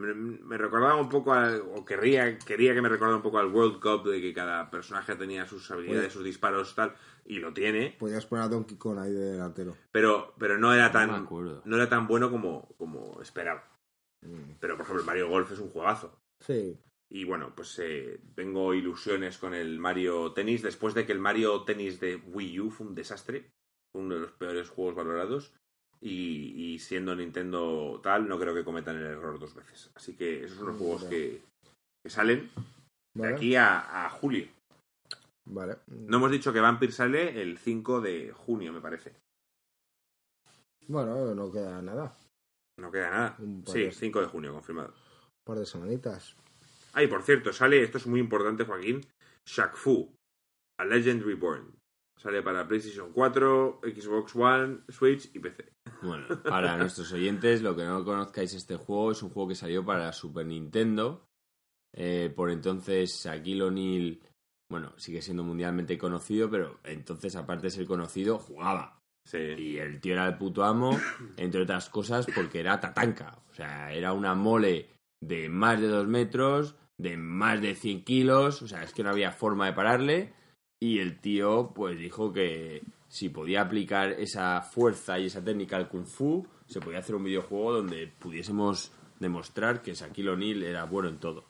me, 0.00 0.14
me 0.14 0.58
recordaba 0.58 0.96
un 0.96 1.08
poco, 1.08 1.32
al- 1.32 1.62
o 1.74 1.84
querría, 1.84 2.38
quería 2.38 2.74
que 2.74 2.82
me 2.82 2.88
recordara 2.88 3.16
un 3.16 3.22
poco 3.22 3.38
al 3.38 3.48
World 3.52 3.80
Cup, 3.80 4.08
de 4.10 4.20
que 4.20 4.32
cada 4.34 4.70
personaje 4.70 5.14
tenía 5.16 5.46
sus 5.46 5.70
habilidades, 5.70 6.04
Pues- 6.06 6.12
sus 6.14 6.24
disparos, 6.24 6.74
tal, 6.74 6.94
y 7.24 7.38
lo 7.38 7.52
tiene. 7.52 7.94
Podías 7.98 8.26
poner 8.26 8.44
a 8.44 8.48
Donkey 8.48 8.76
Kong 8.76 8.98
ahí 8.98 9.12
de 9.12 9.32
delantero. 9.32 9.76
Pero, 9.92 10.34
pero 10.38 10.58
no 10.58 10.72
era 10.74 10.90
tan, 10.90 11.28
no 11.64 11.76
era 11.76 11.88
tan 11.88 12.06
bueno 12.08 12.30
como, 12.30 12.68
como 12.78 13.20
esperaba. 13.22 13.62
Mm, 14.22 14.54
Pero 14.60 14.76
por 14.76 14.84
ejemplo, 14.84 15.00
el 15.00 15.06
Mario 15.06 15.28
Golf 15.28 15.52
es 15.52 15.58
un 15.60 15.70
juegazo. 15.70 16.18
Sí, 16.40 16.78
Y 17.12 17.24
bueno, 17.24 17.52
pues 17.56 17.78
eh, 17.80 18.20
tengo 18.34 18.72
ilusiones 18.74 19.36
con 19.38 19.52
el 19.54 19.78
Mario 19.78 20.32
Tennis 20.32 20.62
después 20.62 20.94
de 20.94 21.04
que 21.06 21.12
el 21.12 21.18
Mario 21.18 21.62
Tennis 21.64 21.98
de 22.00 22.16
Wii 22.16 22.60
U 22.60 22.70
fue 22.70 22.86
un 22.86 22.94
desastre. 22.94 23.50
Fue 23.92 24.02
uno 24.02 24.14
de 24.14 24.20
los 24.20 24.32
peores 24.32 24.68
juegos 24.68 24.94
valorados. 24.94 25.52
Y, 26.02 26.72
y 26.74 26.78
siendo 26.78 27.14
Nintendo 27.14 28.00
tal, 28.02 28.26
no 28.28 28.38
creo 28.38 28.54
que 28.54 28.64
cometan 28.64 28.96
el 28.96 29.04
error 29.06 29.38
dos 29.38 29.54
veces. 29.54 29.90
Así 29.94 30.16
que 30.16 30.44
esos 30.44 30.56
son 30.58 30.68
los 30.68 30.76
juegos 30.78 31.02
Vale. 31.04 31.16
que, 31.16 31.42
que 32.02 32.10
salen 32.10 32.50
de 33.14 33.22
vale. 33.22 33.34
aquí 33.34 33.54
a, 33.56 34.06
a 34.06 34.10
julio. 34.10 34.48
Vale. 35.46 35.76
No 35.88 36.16
hemos 36.18 36.30
dicho 36.30 36.52
que 36.52 36.60
Vampire 36.60 36.92
sale 36.92 37.42
el 37.42 37.58
5 37.58 38.00
de 38.00 38.32
junio, 38.32 38.72
me 38.72 38.80
parece. 38.80 39.14
Bueno, 40.88 41.34
no 41.34 41.52
queda 41.52 41.80
nada. 41.82 42.16
No 42.78 42.90
queda 42.90 43.10
nada. 43.10 43.36
Sí, 43.66 43.80
de- 43.84 43.92
5 43.92 44.20
de 44.20 44.26
junio, 44.26 44.52
confirmado. 44.52 44.88
Un 44.88 45.44
par 45.46 45.58
de 45.58 45.66
semanitas. 45.66 46.34
Ah, 46.94 47.02
y 47.02 47.06
por 47.08 47.22
cierto, 47.22 47.52
sale, 47.52 47.82
esto 47.82 47.98
es 47.98 48.06
muy 48.06 48.20
importante, 48.20 48.64
Joaquín, 48.64 49.06
Shaq 49.46 49.76
Fu, 49.76 50.12
A 50.78 50.84
Legend 50.84 51.22
Reborn. 51.22 51.72
Sale 52.20 52.42
para 52.42 52.68
PlayStation 52.68 53.12
4, 53.12 53.80
Xbox 53.82 54.36
One, 54.36 54.80
Switch 54.90 55.30
y 55.34 55.38
PC. 55.38 55.72
Bueno, 56.02 56.26
para 56.42 56.76
nuestros 56.76 57.10
oyentes, 57.12 57.62
lo 57.62 57.74
que 57.74 57.84
no 57.84 58.04
conozcáis 58.04 58.52
este 58.52 58.76
juego 58.76 59.12
es 59.12 59.22
un 59.22 59.30
juego 59.30 59.48
que 59.48 59.54
salió 59.54 59.82
para 59.86 60.12
Super 60.12 60.44
Nintendo. 60.44 61.26
Eh, 61.94 62.30
por 62.36 62.50
entonces, 62.50 63.22
Shaquille 63.24 63.62
O'Neal, 63.62 64.20
bueno, 64.70 64.92
sigue 64.98 65.22
siendo 65.22 65.44
mundialmente 65.44 65.96
conocido, 65.96 66.50
pero 66.50 66.78
entonces, 66.84 67.36
aparte 67.36 67.68
de 67.68 67.70
ser 67.70 67.86
conocido, 67.86 68.38
jugaba. 68.38 69.00
Sí. 69.26 69.38
Y 69.38 69.78
el 69.78 69.98
tío 70.02 70.12
era 70.12 70.26
el 70.26 70.36
puto 70.36 70.62
amo, 70.62 70.98
entre 71.38 71.62
otras 71.62 71.88
cosas, 71.88 72.26
porque 72.34 72.60
era 72.60 72.80
tatanca. 72.80 73.38
O 73.50 73.54
sea, 73.54 73.94
era 73.94 74.12
una 74.12 74.34
mole 74.34 74.90
de 75.22 75.48
más 75.48 75.80
de 75.80 75.88
dos 75.88 76.06
metros, 76.06 76.76
de 76.98 77.16
más 77.16 77.62
de 77.62 77.74
100 77.74 78.04
kilos, 78.04 78.60
o 78.60 78.68
sea, 78.68 78.82
es 78.82 78.92
que 78.92 79.02
no 79.02 79.08
había 79.08 79.32
forma 79.32 79.64
de 79.64 79.72
pararle. 79.72 80.39
Y 80.80 80.98
el 80.98 81.20
tío, 81.20 81.72
pues 81.74 81.98
dijo 81.98 82.32
que 82.32 82.82
si 83.08 83.28
podía 83.28 83.60
aplicar 83.60 84.12
esa 84.12 84.62
fuerza 84.62 85.18
y 85.18 85.26
esa 85.26 85.44
técnica 85.44 85.76
al 85.76 85.88
kung 85.88 86.06
fu, 86.06 86.46
se 86.66 86.80
podía 86.80 87.00
hacer 87.00 87.16
un 87.16 87.24
videojuego 87.24 87.74
donde 87.74 88.06
pudiésemos 88.06 88.90
demostrar 89.18 89.82
que 89.82 89.92
Shaquille 89.92 90.30
O'Neal 90.30 90.62
era 90.62 90.84
bueno 90.84 91.10
en 91.10 91.18
todo. 91.18 91.44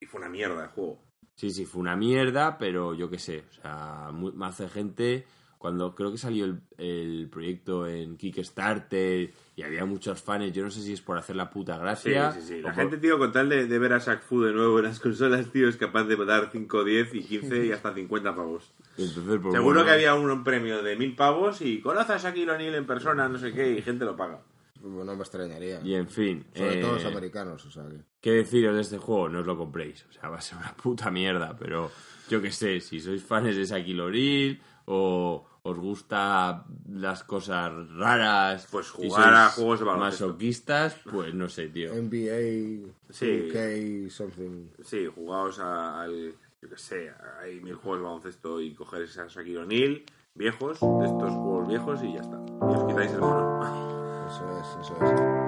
Y 0.00 0.06
fue 0.06 0.20
una 0.20 0.28
mierda 0.28 0.64
el 0.64 0.70
juego. 0.70 0.98
Sí, 1.36 1.50
sí, 1.50 1.66
fue 1.66 1.80
una 1.80 1.94
mierda, 1.94 2.58
pero 2.58 2.94
yo 2.94 3.08
qué 3.08 3.18
sé, 3.20 3.44
o 3.48 3.52
sea, 3.52 4.10
más 4.12 4.58
de 4.58 4.68
gente, 4.68 5.24
cuando 5.58 5.94
creo 5.94 6.10
que 6.12 6.18
salió 6.18 6.44
el, 6.44 6.60
el 6.78 7.28
proyecto 7.30 7.86
en 7.86 8.16
Kickstarter 8.16 9.32
y 9.56 9.62
había 9.62 9.84
muchos 9.84 10.22
fans, 10.22 10.52
yo 10.52 10.62
no 10.62 10.70
sé 10.70 10.80
si 10.82 10.92
es 10.92 11.00
por 11.00 11.18
hacer 11.18 11.36
la 11.36 11.50
puta 11.50 11.74
Sí, 11.74 11.80
gracia. 12.10 12.32
sí, 12.32 12.40
sí. 12.42 12.54
o 12.54 12.68
La 12.68 12.74
por- 12.74 12.74
gente, 12.74 12.96
tío, 12.98 13.18
con 13.18 13.32
tal 13.32 13.48
de, 13.48 13.66
de 13.66 13.78
ver 13.78 13.92
a 13.92 13.98
Shaq 13.98 14.22
Fu 14.22 14.40
de 14.42 14.52
nuevo 14.52 14.78
en 14.78 14.84
las 14.86 15.00
consolas, 15.00 15.50
tío, 15.50 15.68
es 15.68 15.76
capaz 15.76 16.04
de 16.04 16.16
dar 16.24 16.48
5, 16.52 16.84
10 16.84 17.14
y 17.14 17.22
15 17.22 17.66
y 17.66 17.72
hasta 17.72 17.92
50 17.92 18.34
pavos. 18.34 18.72
Entonces, 18.96 19.22
pues, 19.42 19.54
Seguro 19.54 19.62
bueno, 19.80 19.84
que 19.84 19.90
había 19.90 20.14
un 20.14 20.44
premio 20.44 20.82
de 20.82 20.96
1000 20.96 21.16
pavos 21.16 21.60
y 21.60 21.80
conoce 21.80 22.12
a 22.12 22.18
Shaquille 22.18 22.50
O'Neal 22.50 22.74
en 22.74 22.86
persona, 22.86 23.28
no 23.28 23.38
sé 23.38 23.52
qué, 23.52 23.72
y 23.72 23.82
gente 23.82 24.04
lo 24.04 24.16
paga. 24.16 24.40
No 24.80 25.04
me 25.04 25.12
extrañaría. 25.22 25.80
Y 25.82 25.94
en 25.96 26.08
fin, 26.08 26.44
Sobre 26.54 26.78
eh, 26.78 26.80
todo 26.80 26.92
los 26.94 27.04
americanos, 27.04 27.66
o 27.66 27.70
sea 27.70 27.82
que... 27.88 27.96
¿qué 28.20 28.30
deciros 28.30 28.76
de 28.76 28.82
este 28.82 28.98
juego? 28.98 29.28
No 29.28 29.40
os 29.40 29.46
lo 29.46 29.56
compréis, 29.58 30.06
o 30.08 30.12
sea, 30.12 30.28
va 30.28 30.38
a 30.38 30.40
ser 30.40 30.56
una 30.58 30.72
puta 30.76 31.10
mierda, 31.10 31.56
pero 31.58 31.90
yo 32.30 32.40
qué 32.40 32.52
sé, 32.52 32.78
si 32.80 33.00
sois 33.00 33.20
fans 33.24 33.56
de 33.56 33.64
Shaquille 33.64 34.00
O'Neal 34.00 34.60
o 34.90 35.44
os 35.62 35.76
gusta 35.78 36.64
las 36.88 37.22
cosas 37.24 37.72
raras, 37.90 38.66
Pues 38.70 38.90
jugar 38.90 39.34
a 39.34 39.48
juegos 39.50 39.80
de 39.80 39.84
baloncesto. 39.84 40.26
masoquistas, 40.28 40.96
pues 41.10 41.34
no 41.34 41.48
sé, 41.50 41.68
tío. 41.68 41.92
NBA, 41.92 42.90
Sí. 43.10 43.50
2K, 43.52 44.08
something. 44.10 44.68
Sí, 44.82 45.06
jugaos 45.14 45.58
a- 45.58 46.00
al. 46.02 46.34
Yo 46.62 46.68
qué 46.70 46.78
sé, 46.78 47.12
hay 47.40 47.60
mil 47.60 47.74
juegos 47.74 47.98
de 48.00 48.04
baloncesto 48.04 48.60
y 48.60 48.74
coger 48.74 49.02
a 49.02 49.26
Shaquille 49.28 49.58
O'Neal, 49.58 50.02
viejos, 50.34 50.80
de 50.80 51.04
estos 51.06 51.30
juegos 51.32 51.68
viejos 51.68 52.02
y 52.02 52.14
ya 52.14 52.20
está. 52.20 52.36
Y 52.70 52.74
os 52.74 52.84
quitáis 52.84 53.12
el 53.12 53.20
mono. 53.20 54.26
Eso 54.26 54.58
es, 54.58 54.86
eso 54.86 54.96
es. 55.04 55.47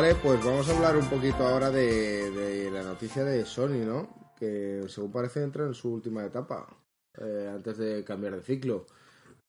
Vale, 0.00 0.14
pues 0.14 0.44
vamos 0.44 0.68
a 0.68 0.76
hablar 0.76 0.96
un 0.96 1.08
poquito 1.10 1.38
ahora 1.44 1.70
de, 1.72 2.30
de 2.30 2.70
la 2.70 2.84
noticia 2.84 3.24
de 3.24 3.44
Sony, 3.44 3.84
¿no? 3.84 4.32
Que 4.38 4.84
según 4.86 5.10
parece 5.10 5.42
entra 5.42 5.64
en 5.66 5.74
su 5.74 5.92
última 5.92 6.24
etapa, 6.24 6.68
eh, 7.20 7.50
antes 7.52 7.78
de 7.78 8.04
cambiar 8.04 8.36
de 8.36 8.42
ciclo. 8.42 8.86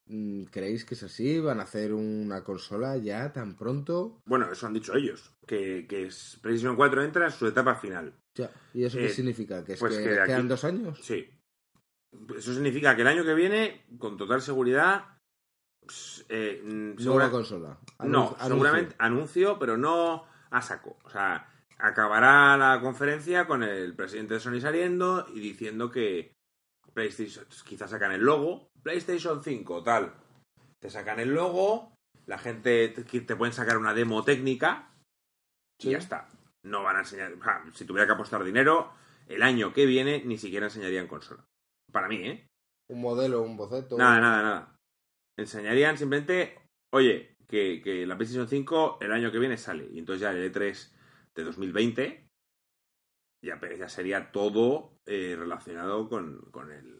Mm, 0.08 0.46
¿Creéis 0.46 0.86
que 0.86 0.96
es 0.96 1.04
así? 1.04 1.40
¿Van 1.40 1.60
a 1.60 1.64
hacer 1.66 1.94
una 1.94 2.44
consola 2.44 2.98
ya 2.98 3.32
tan 3.32 3.56
pronto? 3.56 4.24
Bueno, 4.26 4.52
eso 4.52 4.66
han 4.66 4.74
dicho 4.74 4.96
ellos, 4.96 5.36
que, 5.46 5.86
que 5.88 6.08
es- 6.08 6.40
PlayStation 6.42 6.76
4 6.76 7.04
entra 7.04 7.26
en 7.26 7.32
su 7.32 7.46
etapa 7.46 7.76
final. 7.76 8.12
Ya. 8.34 8.50
¿Y 8.74 8.86
eso 8.86 8.98
Eh, 8.98 9.04
qué 9.04 9.10
significa? 9.10 9.64
¿Que, 9.64 9.74
es 9.74 9.80
pues 9.80 10.00
que, 10.00 10.04
que 10.04 10.20
aquí- 10.20 10.30
quedan 10.32 10.48
dos 10.48 10.64
años? 10.64 11.00
Sí. 11.04 11.30
Eso 12.36 12.54
significa 12.56 12.96
que 12.96 13.04
el 13.04 13.08
año 13.08 13.24
que 13.24 13.36
viene, 13.36 13.86
con 14.00 14.18
total 14.18 14.42
seguridad, 14.42 15.16
pues, 15.80 16.26
eh, 16.28 16.60
mm, 16.66 17.04
Nueva 17.06 17.30
consola. 17.30 17.78
No, 18.00 18.30
Anuncio. 18.40 18.48
seguramente 18.48 18.96
anuncio, 18.98 19.60
pero 19.60 19.78
no 19.78 20.28
a 20.52 20.62
saco. 20.62 20.98
O 21.04 21.10
sea, 21.10 21.50
acabará 21.78 22.58
la 22.58 22.80
conferencia 22.82 23.48
con 23.48 23.64
el 23.64 23.96
presidente 23.96 24.36
de 24.36 24.40
Sony 24.40 24.60
saliendo 24.60 25.28
y 25.34 25.40
diciendo 25.40 25.92
que 25.92 26.34
PlayStation, 26.94 27.46
quizás 27.66 27.92
sacan 27.92 28.12
el 28.12 28.22
logo, 28.22 28.70
PlayStation 28.84 29.44
5, 29.44 29.84
tal. 29.84 30.14
Te 30.80 30.90
sacan 30.90 31.20
el 31.20 31.34
logo, 31.34 31.94
la 32.26 32.38
gente 32.38 32.90
te, 32.90 33.04
te 33.04 33.36
pueden 33.36 33.54
sacar 33.54 33.78
una 33.78 33.94
demo 33.94 34.24
técnica 34.24 34.94
y 35.80 35.92
ya 35.92 35.98
está. 35.98 36.28
No 36.64 36.84
van 36.84 36.98
a 36.98 37.00
enseñar, 37.00 37.34
si 37.74 37.86
tuviera 37.86 38.06
que 38.06 38.14
apostar 38.14 38.44
dinero, 38.44 38.94
el 39.28 39.44
año 39.44 39.74
que 39.74 39.86
viene 39.86 40.24
ni 40.26 40.38
siquiera 40.38 40.66
enseñarían 40.66 41.08
consola. 41.08 41.46
Para 41.92 42.08
mí, 42.08 42.18
¿eh? 42.18 42.48
Un 42.90 43.02
modelo, 43.02 43.42
un 43.42 43.56
boceto. 43.56 43.98
Nada, 43.98 44.20
nada, 44.20 44.42
nada. 44.42 44.76
Enseñarían 45.38 45.98
simplemente, 45.98 46.60
oye, 46.92 47.36
que, 47.50 47.82
que 47.82 48.06
la 48.08 48.16
PlayStation 48.18 48.48
5 48.48 49.00
el 49.02 49.12
año 49.12 49.32
que 49.32 49.40
viene 49.40 49.58
sale. 49.58 49.90
Y 49.92 50.00
entonces 50.00 50.22
ya 50.22 50.32
el 50.32 50.44
E3 50.44 50.94
de 51.36 51.44
2020 51.44 52.30
ya, 53.44 53.60
pe- 53.60 53.78
ya 53.78 53.90
sería 53.90 54.32
todo 54.32 54.94
eh, 55.06 55.36
relacionado 55.38 56.10
con, 56.10 56.42
con, 56.52 56.72
el, 56.72 56.98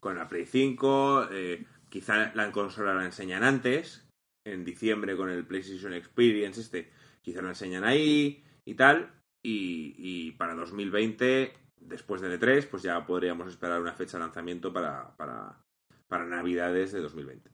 con 0.00 0.16
la 0.16 0.28
Play 0.28 0.46
5. 0.46 1.28
eh, 1.30 1.66
quizá 1.88 2.32
la 2.34 2.50
consola 2.52 2.94
la 2.94 3.04
enseñan 3.04 3.42
antes, 3.44 4.06
en 4.46 4.64
diciembre 4.64 5.16
con 5.16 5.28
el 5.30 5.46
PlayStation 5.46 5.92
Experience 5.92 6.60
este. 6.60 6.90
Quizá 7.22 7.42
la 7.42 7.50
enseñan 7.50 7.84
ahí 7.84 8.42
y 8.64 8.74
tal. 8.74 9.12
Y, 9.42 9.94
y 9.96 10.32
para 10.32 10.54
2020, 10.54 11.54
después 11.80 12.20
del 12.20 12.32
E3, 12.32 12.66
pues 12.66 12.82
ya 12.82 13.06
podríamos 13.06 13.48
esperar 13.48 13.80
una 13.80 13.94
fecha 13.94 14.18
de 14.18 14.24
lanzamiento 14.24 14.72
para, 14.72 15.16
para, 15.16 15.62
para 16.08 16.26
Navidades 16.26 16.92
de 16.92 17.00
2020. 17.00 17.50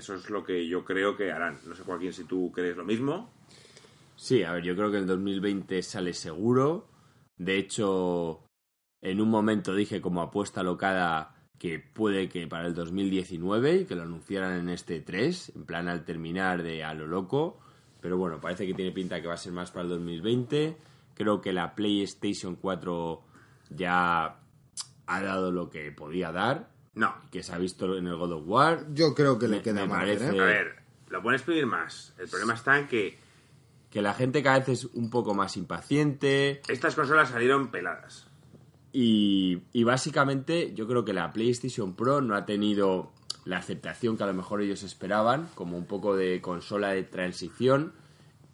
Eso 0.00 0.14
es 0.14 0.30
lo 0.30 0.42
que 0.42 0.66
yo 0.66 0.82
creo 0.82 1.14
que 1.14 1.30
harán. 1.30 1.58
No 1.66 1.74
sé, 1.74 1.82
Joaquín, 1.82 2.14
si 2.14 2.24
tú 2.24 2.50
crees 2.54 2.74
lo 2.74 2.86
mismo. 2.86 3.30
Sí, 4.16 4.42
a 4.44 4.52
ver, 4.52 4.64
yo 4.64 4.74
creo 4.74 4.90
que 4.90 4.96
el 4.96 5.06
2020 5.06 5.82
sale 5.82 6.14
seguro. 6.14 6.88
De 7.36 7.58
hecho, 7.58 8.42
en 9.02 9.20
un 9.20 9.28
momento 9.28 9.74
dije 9.74 10.00
como 10.00 10.22
apuesta 10.22 10.62
locada 10.62 11.34
que 11.58 11.78
puede 11.78 12.30
que 12.30 12.46
para 12.46 12.66
el 12.66 12.74
2019 12.74 13.74
y 13.74 13.84
que 13.84 13.94
lo 13.94 14.04
anunciaran 14.04 14.58
en 14.58 14.70
este 14.70 15.00
3, 15.00 15.52
en 15.56 15.66
plan 15.66 15.86
al 15.86 16.06
terminar 16.06 16.62
de 16.62 16.82
a 16.82 16.94
lo 16.94 17.06
loco. 17.06 17.60
Pero 18.00 18.16
bueno, 18.16 18.40
parece 18.40 18.66
que 18.66 18.72
tiene 18.72 18.92
pinta 18.92 19.20
que 19.20 19.28
va 19.28 19.34
a 19.34 19.36
ser 19.36 19.52
más 19.52 19.70
para 19.70 19.82
el 19.82 19.90
2020. 19.90 20.78
Creo 21.12 21.42
que 21.42 21.52
la 21.52 21.74
PlayStation 21.74 22.56
4 22.56 23.22
ya 23.68 24.40
ha 25.06 25.22
dado 25.22 25.52
lo 25.52 25.68
que 25.68 25.92
podía 25.92 26.32
dar, 26.32 26.70
No. 26.94 27.14
que 27.30 27.42
se 27.42 27.52
ha 27.52 27.58
visto 27.58 27.96
en 27.96 28.06
el 28.06 28.16
God 28.16 28.32
of 28.32 28.42
War. 28.46 28.86
Yo 28.92 29.14
creo 29.14 29.38
que 29.38 29.46
le 29.48 29.62
queda 29.62 29.88
parece- 29.88 30.36
¿eh? 30.36 30.40
A 30.40 30.44
ver, 30.44 30.76
lo 31.08 31.22
pueden 31.22 31.40
pedir 31.40 31.66
más. 31.66 32.14
El 32.18 32.28
problema 32.28 32.54
está 32.54 32.78
en 32.78 32.88
que 32.88 33.18
Que 33.90 34.02
la 34.02 34.14
gente 34.14 34.42
cada 34.42 34.58
vez 34.60 34.68
es 34.70 34.84
un 34.86 35.10
poco 35.10 35.34
más 35.34 35.56
impaciente. 35.56 36.62
estas 36.68 36.94
consolas 36.94 37.28
salieron 37.30 37.70
peladas. 37.70 38.26
Y, 38.92 39.62
y 39.72 39.84
básicamente 39.84 40.74
yo 40.74 40.86
creo 40.88 41.04
que 41.04 41.12
la 41.12 41.32
PlayStation 41.32 41.94
Pro 41.94 42.20
no 42.20 42.34
ha 42.34 42.44
tenido 42.44 43.12
la 43.44 43.58
aceptación 43.58 44.16
que 44.16 44.24
a 44.24 44.26
lo 44.26 44.34
mejor 44.34 44.60
ellos 44.60 44.82
esperaban, 44.82 45.48
como 45.54 45.76
un 45.78 45.86
poco 45.86 46.16
de 46.16 46.40
consola 46.40 46.88
de 46.90 47.04
transición, 47.04 47.92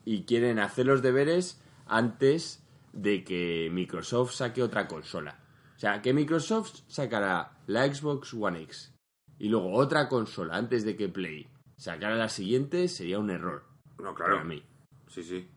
y 0.04 0.22
quieren 0.24 0.58
hacer 0.58 0.86
los 0.86 1.00
deberes 1.02 1.60
antes 1.86 2.62
de 2.92 3.24
que 3.24 3.68
Microsoft 3.72 4.32
saque 4.34 4.62
otra 4.62 4.86
consola. 4.88 5.38
O 5.76 5.78
sea, 5.78 6.00
que 6.00 6.14
Microsoft 6.14 6.80
sacará 6.88 7.52
la 7.66 7.92
Xbox 7.92 8.32
One 8.34 8.62
X 8.62 8.94
y 9.38 9.48
luego 9.50 9.72
otra 9.74 10.08
consola 10.08 10.56
antes 10.56 10.84
de 10.84 10.96
que 10.96 11.08
Play 11.10 11.46
sacara 11.76 12.16
la 12.16 12.30
siguiente 12.30 12.88
sería 12.88 13.18
un 13.18 13.28
error 13.30 13.64
No, 13.98 14.14
claro. 14.14 14.36
para 14.36 14.44
mí. 14.44 14.62
Sí, 15.08 15.22
sí. 15.22 15.48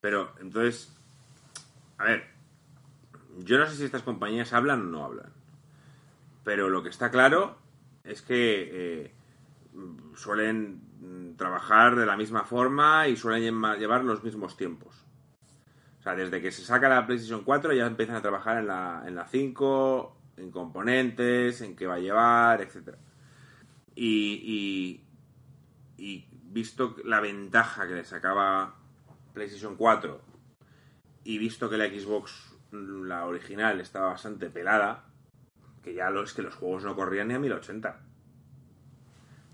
Pero, 0.00 0.34
entonces, 0.40 0.96
a 1.98 2.04
ver, 2.04 2.24
yo 3.38 3.58
no 3.58 3.66
sé 3.66 3.76
si 3.76 3.84
estas 3.84 4.02
compañías 4.02 4.52
hablan 4.54 4.80
o 4.80 4.84
no 4.84 5.04
hablan. 5.04 5.32
Pero 6.44 6.68
lo 6.70 6.82
que 6.82 6.88
está 6.88 7.10
claro 7.10 7.58
es 8.04 8.22
que 8.22 9.04
eh, 9.04 9.14
suelen 10.16 11.34
trabajar 11.36 11.96
de 11.96 12.06
la 12.06 12.16
misma 12.16 12.44
forma 12.44 13.06
y 13.08 13.16
suelen 13.16 13.42
lleva- 13.42 13.76
llevar 13.76 14.04
los 14.04 14.22
mismos 14.24 14.56
tiempos. 14.56 15.04
O 16.02 16.04
sea, 16.04 16.16
desde 16.16 16.42
que 16.42 16.50
se 16.50 16.64
saca 16.64 16.88
la 16.88 17.06
PlayStation 17.06 17.44
4 17.44 17.74
ya 17.74 17.86
empiezan 17.86 18.16
a 18.16 18.22
trabajar 18.22 18.58
en 18.58 18.66
la, 18.66 19.04
en 19.06 19.14
la 19.14 19.24
5, 19.24 20.16
en 20.36 20.50
componentes, 20.50 21.60
en 21.60 21.76
qué 21.76 21.86
va 21.86 21.94
a 21.94 22.00
llevar, 22.00 22.60
etc. 22.60 22.96
Y, 23.94 25.00
y, 25.96 26.28
visto 26.50 26.96
la 27.04 27.20
ventaja 27.20 27.86
que 27.86 27.94
le 27.94 28.04
sacaba 28.04 28.74
PlayStation 29.32 29.76
4 29.76 30.20
y 31.22 31.38
visto 31.38 31.70
que 31.70 31.76
la 31.76 31.86
Xbox, 31.86 32.56
mm, 32.72 33.04
la 33.04 33.24
original, 33.24 33.80
estaba 33.80 34.08
bastante 34.08 34.50
pelada, 34.50 35.04
que 35.84 35.94
ya 35.94 36.10
lo, 36.10 36.24
es 36.24 36.32
que 36.32 36.42
los 36.42 36.56
juegos 36.56 36.82
no 36.82 36.96
corrían 36.96 37.28
ni 37.28 37.34
a 37.34 37.38
1080. 37.38 38.00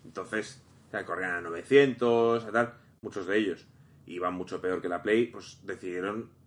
Entonces, 0.03 0.64
o 0.90 1.05
corrían 1.05 1.32
a 1.32 1.40
900, 1.42 2.42
a 2.42 2.53
tal, 2.53 2.74
muchos 3.03 3.26
de 3.26 3.36
ellos. 3.36 3.66
Y 4.07 4.14
iban 4.14 4.32
mucho 4.32 4.62
peor 4.62 4.80
que 4.80 4.88
la 4.88 5.03
Play, 5.03 5.26
pues 5.26 5.61
decidieron, 5.66 6.38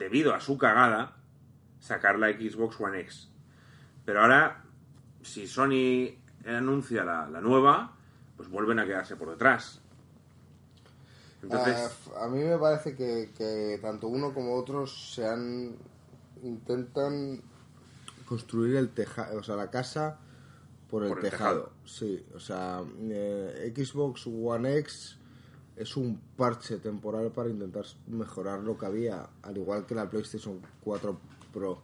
debido 0.00 0.34
a 0.34 0.40
su 0.40 0.58
cagada, 0.58 1.16
sacar 1.78 2.18
la 2.18 2.28
Xbox 2.30 2.80
One 2.80 2.98
X. 3.02 3.28
Pero 4.04 4.22
ahora, 4.22 4.64
si 5.22 5.46
Sony 5.46 6.16
anuncia 6.44 7.04
la, 7.04 7.28
la 7.28 7.40
nueva, 7.40 7.94
pues 8.36 8.48
vuelven 8.48 8.78
a 8.80 8.86
quedarse 8.86 9.14
por 9.14 9.30
detrás. 9.30 9.80
Entonces, 11.42 11.76
Ah, 12.16 12.24
a 12.24 12.28
mí 12.28 12.42
me 12.42 12.58
parece 12.58 12.96
que, 12.96 13.30
que 13.36 13.78
tanto 13.80 14.08
uno 14.08 14.34
como 14.34 14.56
otros 14.56 15.12
se 15.14 15.26
han 15.26 15.76
intentan 16.42 17.42
construir 18.24 18.76
el 18.76 18.90
tejado, 18.90 19.38
o 19.38 19.42
sea, 19.42 19.56
la 19.56 19.70
casa 19.70 20.18
por 20.88 21.02
el, 21.04 21.10
Por 21.10 21.18
el 21.18 21.30
tejado. 21.30 21.64
tejado. 21.64 21.72
Sí, 21.84 22.24
o 22.34 22.40
sea, 22.40 22.82
eh, 23.10 23.72
Xbox 23.76 24.26
One 24.26 24.76
X 24.78 25.18
es 25.80 25.96
un 25.96 26.20
parche 26.36 26.76
temporal 26.78 27.30
para 27.30 27.48
intentar 27.48 27.84
mejorar 28.06 28.60
lo 28.60 28.76
que 28.76 28.86
había, 28.86 29.26
al 29.42 29.56
igual 29.56 29.86
que 29.86 29.94
la 29.94 30.08
PlayStation 30.10 30.60
4 30.84 31.18
Pro. 31.52 31.80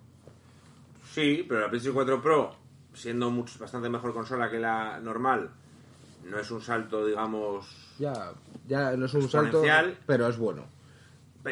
Sí, 1.12 1.44
pero 1.48 1.60
la 1.60 1.68
PlayStation 1.70 1.94
4 1.94 2.22
Pro, 2.22 2.54
siendo 2.92 3.30
mucho, 3.30 3.58
bastante 3.58 3.88
mejor 3.88 4.12
consola 4.12 4.50
que 4.50 4.58
la 4.58 5.00
normal, 5.00 5.50
no 6.24 6.38
es 6.38 6.50
un 6.50 6.60
salto, 6.60 7.06
digamos... 7.06 7.94
Ya, 7.98 8.32
ya 8.68 8.94
no 8.96 9.06
es 9.06 9.14
un 9.14 9.28
salto, 9.28 9.62
pero 10.06 10.28
es 10.28 10.36
bueno. 10.36 10.64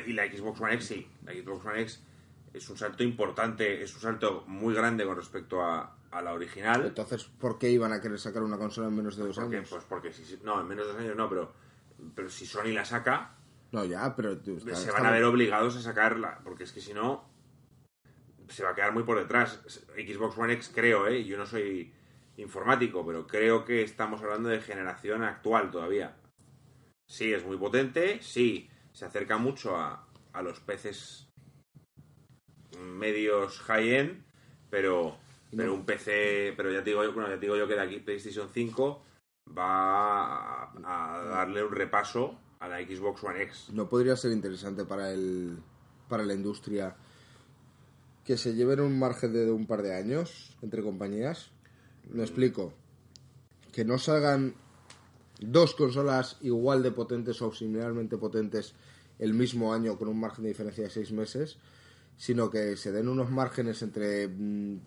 Y 0.07 0.13
la 0.13 0.25
Xbox 0.27 0.61
One 0.61 0.75
X 0.75 0.87
sí. 0.87 1.07
La 1.25 1.33
Xbox 1.33 1.65
One 1.65 1.81
X 1.83 2.03
es 2.53 2.69
un 2.69 2.77
salto 2.77 3.03
importante, 3.05 3.83
es 3.83 3.95
un 3.95 4.01
salto 4.01 4.45
muy 4.49 4.75
grande 4.75 5.05
con 5.07 5.17
respecto 5.17 5.63
a, 5.63 5.97
a 6.11 6.21
la 6.21 6.35
original. 6.35 6.85
Entonces, 6.85 7.25
¿por 7.25 7.59
qué 7.59 7.71
iban 7.71 7.93
a 7.93 8.01
querer 8.01 8.19
sacar 8.19 8.43
una 8.43 8.59
consola 8.59 8.89
en 8.89 8.97
menos 8.97 9.17
de 9.17 9.25
dos 9.27 9.39
años? 9.39 9.67
pues 9.71 9.85
porque 9.89 10.13
si- 10.13 10.41
no, 10.45 10.61
en 10.61 10.69
menos 10.69 10.87
de 10.87 10.93
dos 10.93 11.01
años 11.01 11.17
no, 11.17 11.29
pero, 11.29 11.53
pero 12.15 12.29
si 12.29 12.47
Sony 12.47 12.73
la 12.73 12.85
saca, 12.85 13.37
No, 13.73 13.85
ya, 13.85 14.15
pero... 14.17 14.39
tú, 14.39 14.57
está- 14.57 14.75
se 14.77 14.91
van 14.91 15.07
a 15.07 15.11
ver 15.11 15.25
obligados 15.25 15.77
a 15.77 15.81
sacarla, 15.83 16.41
porque 16.45 16.65
es 16.65 16.73
que 16.73 16.81
si 16.81 16.95
no, 16.95 17.29
se 18.49 18.63
va 18.63 18.71
a 18.71 18.75
quedar 18.75 18.93
muy 18.93 19.03
por 19.05 19.19
detrás. 19.19 19.61
Xbox 19.97 20.37
One 20.39 20.53
X 20.55 20.71
creo, 20.75 21.07
¿eh? 21.09 21.25
Yo 21.25 21.37
no 21.37 21.47
soy 21.47 21.93
informático, 22.37 23.05
pero 23.07 23.27
creo 23.27 23.65
que 23.65 23.83
estamos 23.83 24.21
hablando 24.23 24.49
de 24.49 24.61
generación 24.61 25.23
actual 25.23 25.71
todavía. 25.71 26.17
Sí, 27.07 27.33
es 27.33 27.45
muy 27.45 27.57
potente, 27.57 28.21
sí, 28.23 28.69
se 28.93 29.05
acerca 29.05 29.39
mucho 29.39 29.77
a, 29.77 30.09
a 30.33 30.43
los 30.43 30.61
peces 30.61 31.29
medios 32.79 33.61
high-end, 33.61 34.25
pero, 34.71 35.17
pero 35.57 35.75
un 35.75 35.85
PC, 35.85 36.55
pero 36.57 36.73
ya 36.73 36.83
te 36.83 36.91
digo 36.91 37.05
yo, 37.05 37.13
bueno, 37.13 37.29
ya 37.29 37.35
te 37.37 37.43
digo 37.43 37.57
yo 37.57 37.69
que 37.69 37.75
de 37.75 37.81
aquí 37.83 38.01
PlayStation 38.01 38.49
5 38.53 39.05
va 39.47 40.65
a, 40.65 41.25
darle 41.29 41.65
un 41.65 41.73
repaso 41.73 42.39
a 42.61 42.69
la 42.69 42.79
Xbox 42.79 43.23
One 43.25 43.43
X. 43.43 43.69
no 43.73 43.89
podría 43.89 44.17
ser 44.17 44.33
interesante 44.33 44.85
para 44.85 45.11
el 45.11 45.59
para 46.09 46.25
la 46.25 46.35
industria 46.35 46.97
que 48.25 48.37
se 48.37 48.55
lleven 48.55 48.81
un 48.81 48.99
margen 48.99 49.33
de 49.33 49.51
un 49.51 49.67
par 49.67 49.83
de 49.83 49.95
años 49.95 50.57
entre 50.63 50.83
compañías 50.83 51.51
me 52.11 52.23
explico 52.23 52.73
que 53.73 53.85
no 53.85 53.99
salgan 53.99 54.55
dos 55.41 55.75
consolas 55.75 56.39
igual 56.41 56.83
de 56.83 56.93
potentes 56.93 57.43
o 57.43 57.53
similarmente 57.53 58.17
potentes 58.17 58.75
el 59.19 59.35
mismo 59.35 59.75
año 59.75 59.99
con 59.99 60.09
un 60.09 60.21
margen 60.21 60.45
de 60.45 60.51
diferencia 60.51 60.85
de 60.85 60.91
seis 60.91 61.13
meses 61.13 61.59
sino 62.17 62.51
que 62.51 62.77
se 62.77 62.93
den 62.93 63.09
unos 63.09 63.31
márgenes 63.31 63.83
entre 63.83 64.29
mm, 64.29 64.79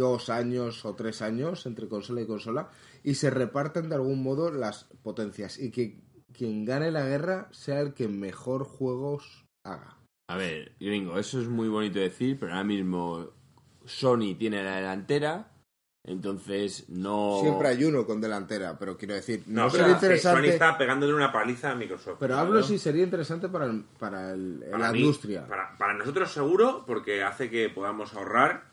dos 0.00 0.30
años 0.30 0.84
o 0.84 0.94
tres 0.94 1.22
años 1.22 1.66
entre 1.66 1.86
consola 1.88 2.22
y 2.22 2.26
consola 2.26 2.70
y 3.04 3.14
se 3.14 3.30
repartan 3.30 3.88
de 3.88 3.94
algún 3.94 4.22
modo 4.22 4.50
las 4.50 4.84
potencias 5.02 5.58
y 5.58 5.70
que 5.70 6.00
quien 6.32 6.64
gane 6.64 6.90
la 6.90 7.04
guerra 7.06 7.48
sea 7.52 7.80
el 7.80 7.92
que 7.94 8.08
mejor 8.08 8.64
juegos 8.64 9.44
haga. 9.64 9.96
A 10.28 10.36
ver, 10.36 10.72
gringo, 10.80 11.18
eso 11.18 11.40
es 11.40 11.48
muy 11.48 11.68
bonito 11.68 11.98
decir, 11.98 12.38
pero 12.38 12.52
ahora 12.52 12.64
mismo 12.64 13.28
Sony 13.84 14.34
tiene 14.38 14.62
la 14.64 14.76
delantera, 14.76 15.46
Entonces, 16.02 16.88
no... 16.88 17.40
Siempre 17.42 17.68
hay 17.68 17.84
uno 17.84 18.06
con 18.06 18.22
delantera, 18.22 18.78
pero 18.78 18.96
quiero 18.96 19.14
decir, 19.14 19.42
no, 19.46 19.62
No, 19.62 19.66
o 19.66 19.70
sería 19.70 19.86
sea, 19.98 20.08
que 20.08 20.18
Sony 20.18 20.30
interesante. 20.30 20.48
está 20.48 20.78
pegándole 20.78 21.12
una 21.12 21.30
paliza 21.30 21.72
a 21.72 21.74
Microsoft. 21.74 22.16
Pero 22.20 22.36
hablo 22.38 22.62
si 22.62 22.78
sería 22.78 23.04
interesante 23.04 23.50
para, 23.50 23.66
el- 23.66 23.84
para 23.98 24.32
el- 24.32 24.64
Para 24.70 24.78
la 24.86 24.92
mí- 24.92 25.00
industria. 25.00 25.46
Para, 25.46 25.76
para 25.76 25.92
nosotros 25.94 26.32
seguro, 26.32 26.84
porque 26.86 27.22
hace 27.22 27.50
que 27.50 27.68
podamos 27.68 28.14
ahorrar 28.14 28.69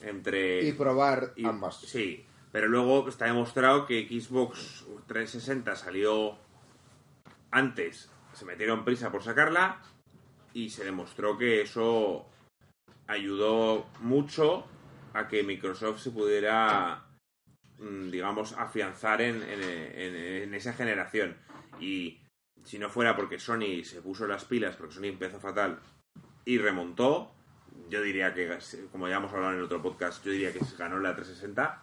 entre... 0.00 0.62
Y 0.66 0.72
probar 0.72 1.32
y- 1.36 1.44
ambas. 1.46 1.76
Sí, 1.80 2.24
pero 2.52 2.68
luego 2.68 3.08
está 3.08 3.26
demostrado 3.26 3.86
que 3.86 4.06
Xbox 4.08 4.84
360 5.06 5.76
salió 5.76 6.36
antes, 7.50 8.10
se 8.32 8.44
metieron 8.44 8.84
prisa 8.84 9.10
por 9.10 9.22
sacarla 9.22 9.80
y 10.54 10.70
se 10.70 10.84
demostró 10.84 11.36
que 11.38 11.62
eso 11.62 12.26
ayudó 13.06 13.86
mucho 14.00 14.66
a 15.14 15.26
que 15.26 15.42
Microsoft 15.42 16.00
se 16.00 16.10
pudiera, 16.12 17.04
mm, 17.78 18.10
digamos, 18.10 18.52
afianzar 18.52 19.20
en, 19.20 19.42
en- 19.42 19.62
en- 19.62 20.16
en 20.44 20.54
esa 20.54 20.72
generación. 20.72 21.36
Y 21.80 22.20
si 22.64 22.78
no 22.78 22.88
fuera 22.88 23.16
porque 23.16 23.38
Sony 23.40 23.82
se 23.84 24.02
puso 24.02 24.26
las 24.28 24.44
pilas, 24.44 24.76
porque 24.76 24.94
Sony 24.94 25.06
empezó 25.06 25.40
fatal 25.40 25.80
y 26.44 26.58
remontó, 26.58 27.32
yo 27.90 28.02
diría 28.02 28.32
que, 28.32 28.56
como 28.92 29.08
ya 29.08 29.16
hemos 29.16 29.32
hablado 29.32 29.52
en 29.52 29.58
el 29.58 29.64
otro 29.64 29.82
podcast, 29.82 30.24
yo 30.24 30.30
diría 30.30 30.52
que 30.52 30.60
ganó 30.78 30.98
la 31.00 31.14
360, 31.14 31.82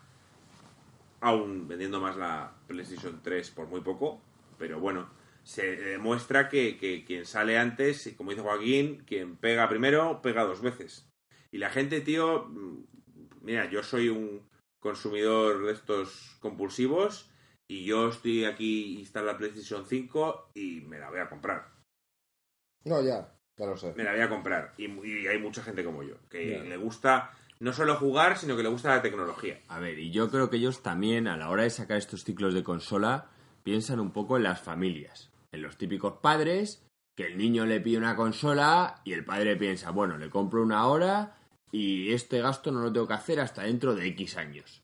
aún 1.19 1.67
vendiendo 1.67 1.99
más 1.99 2.15
la 2.15 2.53
PlayStation 2.67 3.21
3 3.21 3.51
por 3.51 3.67
muy 3.67 3.81
poco, 3.81 4.21
pero 4.57 4.79
bueno, 4.79 5.09
se 5.43 5.75
demuestra 5.75 6.49
que, 6.49 6.77
que 6.77 7.03
quien 7.03 7.25
sale 7.25 7.59
antes, 7.59 8.07
y 8.07 8.15
como 8.15 8.31
dice 8.31 8.41
Joaquín, 8.41 9.03
quien 9.05 9.35
pega 9.35 9.69
primero, 9.69 10.21
pega 10.21 10.43
dos 10.43 10.61
veces. 10.61 11.09
Y 11.51 11.57
la 11.57 11.69
gente, 11.69 12.01
tío, 12.01 12.45
mm, 12.45 12.85
mira, 13.41 13.69
yo 13.69 13.83
soy 13.83 14.09
un 14.09 14.47
consumidor 14.79 15.65
de 15.65 15.73
estos 15.73 16.37
compulsivos 16.39 17.29
y 17.67 17.85
yo 17.85 18.09
estoy 18.09 18.45
aquí 18.45 18.99
instalando 18.99 19.33
la 19.33 19.37
PlayStation 19.37 19.85
5 19.85 20.51
y 20.53 20.81
me 20.81 20.99
la 20.99 21.09
voy 21.09 21.19
a 21.19 21.29
comprar. 21.29 21.73
No, 22.85 23.01
ya, 23.03 23.36
ya 23.57 23.65
lo 23.65 23.77
sé. 23.77 23.93
Me 23.95 24.03
la 24.03 24.11
voy 24.11 24.21
a 24.21 24.29
comprar. 24.29 24.73
Y, 24.77 24.85
y 24.85 25.27
hay 25.27 25.39
mucha 25.39 25.63
gente 25.63 25.83
como 25.83 26.03
yo, 26.03 26.15
que 26.29 26.63
le 26.63 26.77
gusta 26.77 27.31
no 27.59 27.73
solo 27.73 27.95
jugar, 27.95 28.37
sino 28.37 28.55
que 28.55 28.63
le 28.63 28.69
gusta 28.69 28.95
la 28.95 29.01
tecnología. 29.01 29.59
A 29.67 29.79
ver, 29.79 29.97
y 29.97 30.11
yo 30.11 30.29
creo 30.29 30.49
que 30.49 30.57
ellos 30.57 30.83
también, 30.83 31.27
a 31.27 31.37
la 31.37 31.49
hora 31.49 31.63
de 31.63 31.69
sacar 31.69 31.97
estos 31.97 32.23
ciclos 32.23 32.53
de 32.53 32.63
consola, 32.63 33.29
piensan 33.63 33.99
un 33.99 34.11
poco 34.11 34.37
en 34.37 34.43
las 34.43 34.61
familias. 34.61 35.31
En 35.51 35.61
los 35.61 35.77
típicos 35.77 36.19
padres, 36.21 36.83
que 37.15 37.25
el 37.25 37.37
niño 37.37 37.65
le 37.65 37.81
pide 37.81 37.97
una 37.97 38.15
consola 38.15 39.01
y 39.03 39.13
el 39.13 39.25
padre 39.25 39.55
piensa, 39.55 39.89
bueno, 39.91 40.17
le 40.17 40.29
compro 40.29 40.61
una 40.61 40.85
hora 40.87 41.37
y 41.71 42.13
este 42.13 42.39
gasto 42.41 42.71
no 42.71 42.81
lo 42.81 42.93
tengo 42.93 43.07
que 43.07 43.15
hacer 43.15 43.39
hasta 43.39 43.63
dentro 43.63 43.95
de 43.95 44.07
X 44.07 44.37
años. 44.37 44.81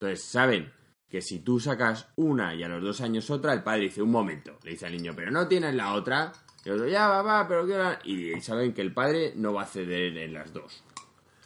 Entonces, 0.00 0.24
saben 0.24 0.72
que 1.10 1.20
si 1.20 1.40
tú 1.40 1.60
sacas 1.60 2.08
una 2.16 2.54
y 2.54 2.62
a 2.62 2.68
los 2.68 2.82
dos 2.82 3.00
años 3.00 3.28
otra, 3.30 3.52
el 3.52 3.62
padre 3.62 3.82
dice, 3.82 4.00
un 4.00 4.10
momento, 4.10 4.58
le 4.62 4.70
dice 4.70 4.86
al 4.86 4.92
niño, 4.92 5.12
pero 5.14 5.30
no 5.30 5.48
tienes 5.48 5.74
la 5.74 5.92
otra. 5.92 6.32
Y 6.64 6.70
otro, 6.70 6.86
ya, 6.88 7.08
va, 7.08 7.22
va, 7.22 7.48
pero 7.48 7.64
quiero 7.66 7.82
la-". 7.84 7.98
Y 8.04 8.40
saben 8.40 8.72
que 8.74 8.82
el 8.82 8.92
padre 8.92 9.32
no 9.36 9.52
va 9.54 9.62
a 9.62 9.66
ceder 9.66 10.16
en 10.16 10.32
las 10.34 10.52
dos. 10.52 10.82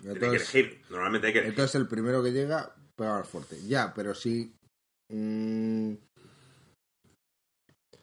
Tiene 0.00 0.18
que 0.18 0.26
Entonces, 0.26 0.54
elegir. 0.54 0.80
Normalmente 0.90 1.26
hay 1.28 1.32
que 1.32 1.38
elegir. 1.40 1.54
entonces 1.54 1.80
el 1.80 1.88
primero 1.88 2.22
que 2.22 2.32
llega 2.32 2.74
pega 2.96 3.18
más 3.18 3.28
fuerte. 3.28 3.56
Ya, 3.66 3.92
pero 3.94 4.14
si... 4.14 4.54
mm, 5.10 5.92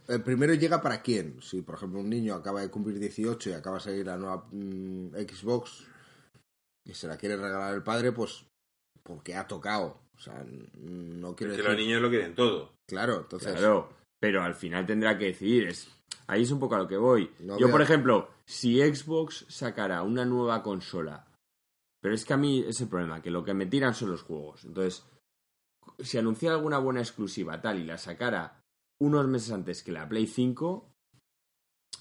el 0.07 0.23
primero 0.23 0.53
llega 0.53 0.81
para 0.81 1.01
quién? 1.01 1.41
Si, 1.41 1.61
por 1.61 1.75
ejemplo, 1.75 1.99
un 1.99 2.09
niño 2.09 2.33
acaba 2.35 2.61
de 2.61 2.69
cumplir 2.69 2.99
18 2.99 3.49
y 3.49 3.53
acaba 3.53 3.77
de 3.77 3.83
salir 3.83 4.05
la 4.05 4.17
nueva 4.17 4.45
mm, 4.51 5.09
Xbox 5.15 5.85
y 6.85 6.93
se 6.93 7.07
la 7.07 7.17
quiere 7.17 7.37
regalar 7.37 7.73
el 7.73 7.83
padre, 7.83 8.11
pues 8.11 8.45
porque 9.03 9.35
ha 9.35 9.47
tocado. 9.47 10.01
O 10.15 10.19
sea, 10.19 10.43
no 10.75 11.35
quiero 11.35 11.53
Es 11.53 11.57
que 11.57 11.63
decir... 11.63 11.65
los 11.65 11.75
niños 11.77 12.01
lo 12.01 12.09
quieren 12.09 12.35
todo. 12.35 12.73
Claro, 12.87 13.21
entonces... 13.21 13.53
Claro, 13.53 13.89
pero 14.21 14.43
al 14.43 14.53
final 14.53 14.85
tendrá 14.85 15.17
que 15.17 15.25
decidir. 15.25 15.67
Es, 15.67 15.89
ahí 16.27 16.43
es 16.43 16.51
un 16.51 16.59
poco 16.59 16.75
a 16.75 16.77
lo 16.77 16.87
que 16.87 16.95
voy. 16.95 17.31
No 17.39 17.57
Yo, 17.57 17.71
por 17.71 17.81
ejemplo, 17.81 18.29
si 18.45 18.79
Xbox 18.79 19.45
sacara 19.49 20.03
una 20.03 20.23
nueva 20.25 20.61
consola, 20.61 21.25
pero 21.99 22.13
es 22.13 22.23
que 22.23 22.33
a 22.33 22.37
mí 22.37 22.63
es 22.65 22.79
el 22.81 22.87
problema, 22.87 23.21
que 23.21 23.31
lo 23.31 23.43
que 23.43 23.55
me 23.55 23.65
tiran 23.65 23.95
son 23.95 24.11
los 24.11 24.21
juegos. 24.21 24.63
Entonces, 24.63 25.03
si 25.99 26.19
anunciara 26.19 26.55
alguna 26.55 26.77
buena 26.77 27.01
exclusiva 27.01 27.59
tal 27.61 27.79
y 27.79 27.83
la 27.83 27.97
sacara 27.97 28.63
unos 28.99 29.27
meses 29.27 29.51
antes 29.51 29.81
que 29.81 29.91
la 29.91 30.07
Play 30.07 30.27
5, 30.27 30.87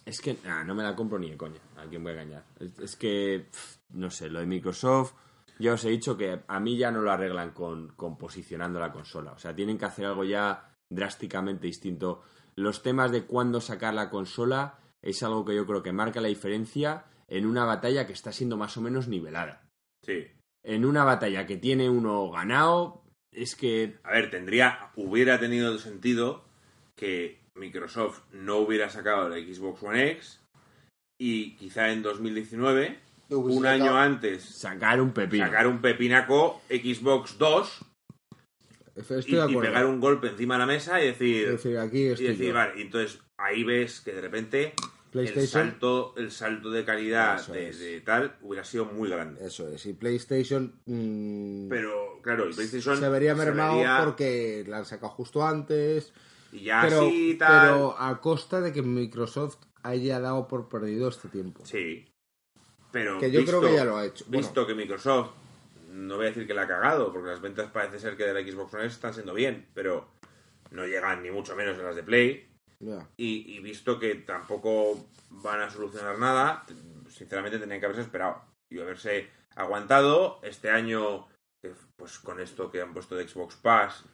es 0.04 0.20
que 0.20 0.36
nah, 0.44 0.62
no 0.62 0.74
me 0.74 0.82
la 0.82 0.94
compro 0.94 1.18
ni 1.18 1.30
de 1.30 1.38
coña. 1.38 1.60
¿A 1.78 1.86
quién 1.86 2.02
voy 2.02 2.12
a 2.12 2.22
engañar? 2.22 2.44
Es, 2.58 2.78
es 2.78 2.96
que, 2.96 3.46
pff, 3.50 3.78
no 3.94 4.10
sé, 4.10 4.28
lo 4.28 4.40
de 4.40 4.46
Microsoft, 4.46 5.14
ya 5.58 5.72
os 5.72 5.84
he 5.86 5.88
dicho 5.88 6.18
que 6.18 6.42
a 6.46 6.60
mí 6.60 6.76
ya 6.76 6.90
no 6.90 7.00
lo 7.00 7.10
arreglan 7.10 7.52
con, 7.52 7.88
con 7.94 8.18
posicionando 8.18 8.78
la 8.78 8.92
consola. 8.92 9.32
O 9.32 9.38
sea, 9.38 9.54
tienen 9.54 9.78
que 9.78 9.86
hacer 9.86 10.04
algo 10.04 10.24
ya 10.24 10.69
drásticamente 10.90 11.66
distinto. 11.66 12.22
Los 12.56 12.82
temas 12.82 13.10
de 13.12 13.24
cuándo 13.24 13.60
sacar 13.60 13.94
la 13.94 14.10
consola 14.10 14.78
es 15.02 15.22
algo 15.22 15.44
que 15.44 15.54
yo 15.54 15.66
creo 15.66 15.82
que 15.82 15.92
marca 15.92 16.20
la 16.20 16.28
diferencia 16.28 17.04
en 17.28 17.46
una 17.46 17.64
batalla 17.64 18.06
que 18.06 18.12
está 18.12 18.32
siendo 18.32 18.56
más 18.56 18.76
o 18.76 18.80
menos 18.80 19.08
nivelada. 19.08 19.62
Sí. 20.04 20.26
En 20.64 20.84
una 20.84 21.04
batalla 21.04 21.46
que 21.46 21.56
tiene 21.56 21.88
uno 21.88 22.30
ganado, 22.30 23.02
es 23.32 23.54
que 23.54 23.98
A 24.02 24.10
ver, 24.12 24.30
tendría, 24.30 24.90
hubiera 24.96 25.38
tenido 25.38 25.78
sentido 25.78 26.44
que 26.96 27.40
Microsoft 27.54 28.22
no 28.32 28.56
hubiera 28.58 28.90
sacado 28.90 29.28
la 29.28 29.36
Xbox 29.36 29.82
One 29.82 30.10
X 30.12 30.40
y 31.18 31.56
quizá 31.56 31.90
en 31.92 32.02
2019, 32.02 32.98
Hubiese 33.30 33.58
un 33.58 33.62
sacado- 33.64 33.84
año 33.84 33.96
antes, 33.96 34.42
sacar 34.44 35.00
un 35.00 35.12
pepino. 35.12 35.46
sacar 35.46 35.66
un 35.68 35.80
pepinaco 35.80 36.60
Xbox 36.68 37.38
2 37.38 37.84
Estoy 38.96 39.22
y, 39.26 39.34
de 39.36 39.52
y 39.52 39.56
pegar 39.56 39.86
un 39.86 40.00
golpe 40.00 40.28
encima 40.28 40.54
de 40.54 40.58
la 40.60 40.66
mesa 40.66 41.02
y 41.02 41.06
decir, 41.06 41.44
Es 41.44 41.50
decir, 41.62 41.78
aquí 41.78 41.98
y 42.02 42.06
estoy 42.08 42.26
decir 42.28 42.46
yo. 42.48 42.54
vale, 42.54 42.72
y 42.78 42.82
entonces 42.82 43.20
ahí 43.36 43.64
ves 43.64 44.00
que 44.00 44.12
de 44.12 44.20
repente 44.20 44.74
el 45.12 45.48
salto, 45.48 46.14
el 46.16 46.30
salto 46.30 46.70
de 46.70 46.84
calidad 46.84 47.44
de, 47.48 48.00
tal 48.04 48.36
hubiera 48.42 48.64
sido 48.64 48.84
muy 48.84 49.08
grande. 49.08 49.44
eso 49.44 49.68
es, 49.68 49.84
y 49.86 49.92
PlayStation 49.94 50.74
mm, 50.86 51.68
Pero 51.68 52.20
claro, 52.22 52.44
el 52.44 52.54
PlayStation 52.54 52.96
se 52.96 53.08
vería 53.08 53.34
mermado 53.34 53.76
vería- 53.76 54.02
porque 54.04 54.64
la 54.68 54.78
han 54.78 54.84
sacado 54.84 55.10
justo 55.12 55.44
antes, 55.46 56.12
y 56.52 56.64
ya 56.64 56.82
pero, 56.82 57.06
así 57.06 57.34
tal. 57.38 57.68
pero 57.70 57.96
a 57.98 58.20
costa 58.20 58.60
de 58.60 58.72
que 58.72 58.82
Microsoft 58.82 59.56
haya 59.82 60.20
dado 60.20 60.46
por 60.46 60.68
perdido 60.68 61.08
este 61.08 61.28
tiempo. 61.28 61.64
Sí. 61.64 62.06
Pero 62.92 63.18
Que 63.18 63.30
yo 63.30 63.40
visto- 63.40 63.58
creo 63.60 63.70
que 63.70 63.76
ya 63.76 63.84
lo 63.84 63.96
ha 63.96 64.04
hecho. 64.06 64.24
Bueno. 64.28 64.38
Visto 64.46 64.66
que 64.66 64.74
Microsoft, 64.74 65.30
no 65.90 66.16
voy 66.16 66.26
a 66.26 66.28
decir 66.28 66.46
que 66.46 66.54
la 66.54 66.62
ha 66.62 66.68
cagado, 66.68 67.12
porque 67.12 67.28
las 67.30 67.40
ventas 67.40 67.70
parece 67.70 67.98
ser 67.98 68.16
que 68.16 68.24
de 68.24 68.34
la 68.34 68.48
Xbox 68.48 68.74
One 68.74 68.86
están 68.86 69.12
siendo 69.14 69.34
bien, 69.34 69.68
pero 69.74 70.12
no 70.70 70.86
llegan 70.86 71.22
ni 71.22 71.30
mucho 71.30 71.56
menos 71.56 71.78
a 71.78 71.82
las 71.82 71.96
de 71.96 72.02
Play. 72.02 72.48
Y, 73.16 73.56
y 73.56 73.60
visto 73.60 73.98
que 73.98 74.14
tampoco 74.14 75.08
van 75.30 75.60
a 75.60 75.70
solucionar 75.70 76.18
nada, 76.18 76.64
sinceramente 77.08 77.58
tenían 77.58 77.80
que 77.80 77.86
haberse 77.86 78.02
esperado 78.02 78.42
y 78.72 78.78
haberse 78.80 79.28
aguantado 79.56 80.40
este 80.42 80.70
año, 80.70 81.28
pues 81.98 82.18
con 82.20 82.40
esto 82.40 82.70
que 82.70 82.80
han 82.80 82.92
puesto 82.94 83.16
de 83.16 83.28
Xbox 83.28 83.56
Pass, 83.56 84.04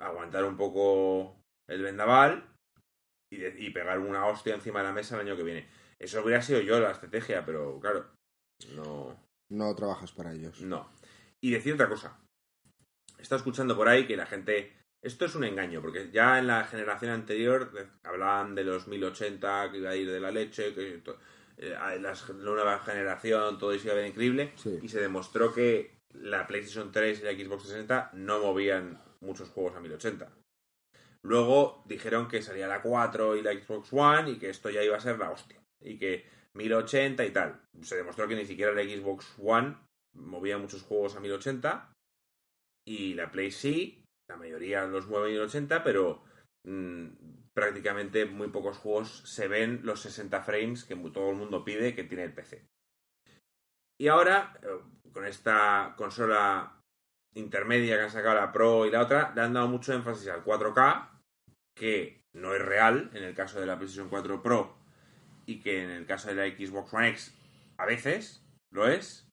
aguantar 0.00 0.44
un 0.44 0.56
poco 0.56 1.36
el 1.68 1.82
vendaval 1.82 2.48
y, 3.32 3.38
de- 3.38 3.56
y 3.58 3.70
pegar 3.70 3.98
una 3.98 4.26
hostia 4.26 4.54
encima 4.54 4.80
de 4.80 4.86
la 4.86 4.92
mesa 4.92 5.16
el 5.16 5.22
año 5.26 5.36
que 5.36 5.42
viene. 5.42 5.68
Eso 5.98 6.22
hubiera 6.22 6.40
sido 6.42 6.60
yo 6.60 6.78
la 6.78 6.92
estrategia, 6.92 7.44
pero 7.44 7.78
claro, 7.80 8.06
no. 8.74 9.16
No 9.50 9.74
trabajas 9.74 10.12
para 10.12 10.32
ellos. 10.32 10.60
No. 10.60 10.88
Y 11.46 11.52
decir 11.52 11.74
otra 11.74 11.88
cosa. 11.88 12.18
Estado 13.20 13.36
escuchando 13.36 13.76
por 13.76 13.88
ahí 13.88 14.04
que 14.04 14.16
la 14.16 14.26
gente. 14.26 14.72
Esto 15.00 15.26
es 15.26 15.36
un 15.36 15.44
engaño, 15.44 15.80
porque 15.80 16.10
ya 16.10 16.40
en 16.40 16.48
la 16.48 16.64
generación 16.64 17.12
anterior 17.12 17.70
eh, 17.78 17.86
hablaban 18.02 18.56
de 18.56 18.64
los 18.64 18.88
1080 18.88 19.70
que 19.70 19.78
iba 19.78 19.90
a 19.90 19.94
ir 19.94 20.10
de 20.10 20.18
la 20.18 20.32
leche, 20.32 20.74
que 20.74 21.00
eh, 21.58 21.78
la 22.00 22.14
nueva 22.34 22.80
generación 22.80 23.60
todo 23.60 23.72
eso 23.72 23.84
iba 23.84 23.92
a 23.92 23.98
ver 23.98 24.08
increíble. 24.08 24.54
Sí. 24.56 24.80
Y 24.82 24.88
se 24.88 25.00
demostró 25.00 25.54
que 25.54 26.00
la 26.14 26.48
PlayStation 26.48 26.90
3 26.90 27.20
y 27.20 27.22
la 27.22 27.30
Xbox 27.30 27.62
360 27.62 28.10
no 28.14 28.40
movían 28.40 29.00
muchos 29.20 29.48
juegos 29.50 29.76
a 29.76 29.80
1080. 29.80 30.28
Luego 31.22 31.84
dijeron 31.86 32.26
que 32.26 32.42
salía 32.42 32.66
la 32.66 32.82
4 32.82 33.36
y 33.36 33.42
la 33.42 33.52
Xbox 33.52 33.92
One 33.92 34.32
y 34.32 34.38
que 34.40 34.50
esto 34.50 34.68
ya 34.68 34.82
iba 34.82 34.96
a 34.96 35.00
ser 35.00 35.16
la 35.20 35.30
hostia. 35.30 35.62
Y 35.80 35.96
que 35.96 36.26
1080 36.54 37.24
y 37.24 37.30
tal. 37.30 37.60
Se 37.82 37.94
demostró 37.94 38.26
que 38.26 38.34
ni 38.34 38.46
siquiera 38.46 38.72
la 38.72 38.82
Xbox 38.82 39.32
One 39.38 39.85
movía 40.16 40.58
muchos 40.58 40.82
juegos 40.82 41.16
a 41.16 41.20
1080 41.20 41.92
y 42.86 43.14
la 43.14 43.30
Play 43.30 43.50
sí, 43.50 44.04
la 44.28 44.36
mayoría 44.36 44.86
los 44.86 45.06
mueve 45.08 45.28
a 45.28 45.30
1080, 45.30 45.84
pero 45.84 46.22
mm, 46.64 47.06
prácticamente 47.54 48.26
muy 48.26 48.48
pocos 48.48 48.78
juegos 48.78 49.22
se 49.24 49.48
ven 49.48 49.80
los 49.82 50.00
60 50.00 50.42
frames 50.42 50.84
que 50.84 50.96
todo 50.96 51.30
el 51.30 51.36
mundo 51.36 51.64
pide 51.64 51.94
que 51.94 52.04
tiene 52.04 52.24
el 52.24 52.34
PC. 52.34 52.66
Y 53.98 54.08
ahora, 54.08 54.58
eh, 54.62 55.10
con 55.12 55.24
esta 55.24 55.94
consola 55.96 56.80
intermedia 57.34 57.96
que 57.96 58.02
han 58.02 58.10
sacado 58.10 58.36
la 58.36 58.52
Pro 58.52 58.86
y 58.86 58.90
la 58.90 59.02
otra, 59.02 59.32
le 59.34 59.42
han 59.42 59.54
dado 59.54 59.68
mucho 59.68 59.92
énfasis 59.92 60.28
al 60.28 60.44
4K, 60.44 61.10
que 61.74 62.22
no 62.34 62.54
es 62.54 62.62
real 62.62 63.10
en 63.14 63.24
el 63.24 63.34
caso 63.34 63.60
de 63.60 63.66
la 63.66 63.76
PlayStation 63.76 64.08
4 64.08 64.42
Pro 64.42 64.76
y 65.46 65.60
que 65.60 65.82
en 65.82 65.90
el 65.90 66.06
caso 66.06 66.28
de 66.28 66.34
la 66.34 66.46
Xbox 66.46 66.92
One 66.92 67.08
X 67.10 67.34
a 67.78 67.86
veces 67.86 68.44
lo 68.72 68.88
es, 68.88 69.25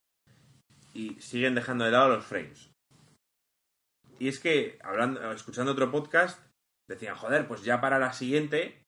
y 0.94 1.20
siguen 1.20 1.54
dejando 1.54 1.84
de 1.84 1.90
lado 1.90 2.16
los 2.16 2.24
frames. 2.24 2.70
Y 4.18 4.28
es 4.28 4.38
que, 4.38 4.78
hablando, 4.82 5.32
escuchando 5.32 5.72
otro 5.72 5.90
podcast, 5.90 6.40
decían, 6.88 7.16
joder, 7.16 7.46
pues 7.46 7.64
ya 7.64 7.80
para 7.80 7.98
la 7.98 8.12
siguiente 8.12 8.82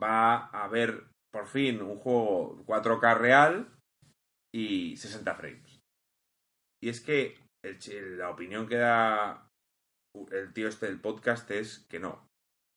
va 0.00 0.36
a 0.36 0.64
haber 0.64 1.08
por 1.32 1.46
fin 1.46 1.80
un 1.80 1.96
juego 1.96 2.64
4K 2.66 3.16
real 3.16 3.68
y 4.54 4.96
60 4.96 5.34
frames. 5.34 5.80
Y 6.82 6.88
es 6.88 7.00
que 7.00 7.38
la 8.16 8.30
opinión 8.30 8.66
que 8.66 8.76
da 8.76 9.48
el 10.30 10.52
tío 10.52 10.68
este 10.68 10.86
del 10.86 11.00
podcast 11.00 11.50
es 11.50 11.86
que 11.88 12.00
no, 12.00 12.26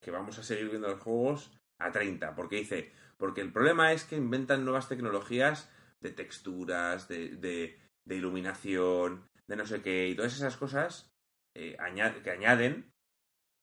que 0.03 0.11
vamos 0.11 0.37
a 0.37 0.43
seguir 0.43 0.69
viendo 0.69 0.87
los 0.87 0.99
juegos 0.99 1.51
a 1.79 1.91
30, 1.91 2.35
porque 2.35 2.57
dice, 2.57 2.91
porque 3.17 3.41
el 3.41 3.51
problema 3.51 3.91
es 3.91 4.03
que 4.03 4.15
inventan 4.15 4.65
nuevas 4.65 4.89
tecnologías 4.89 5.71
de 6.01 6.11
texturas, 6.11 7.07
de, 7.07 7.29
de, 7.37 7.79
iluminación, 8.07 9.23
de 9.47 9.55
no 9.55 9.65
sé 9.65 9.81
qué, 9.81 10.07
y 10.07 10.15
todas 10.15 10.35
esas 10.35 10.57
cosas 10.57 11.11
eh, 11.55 11.77
que 12.23 12.31
añaden, 12.31 12.91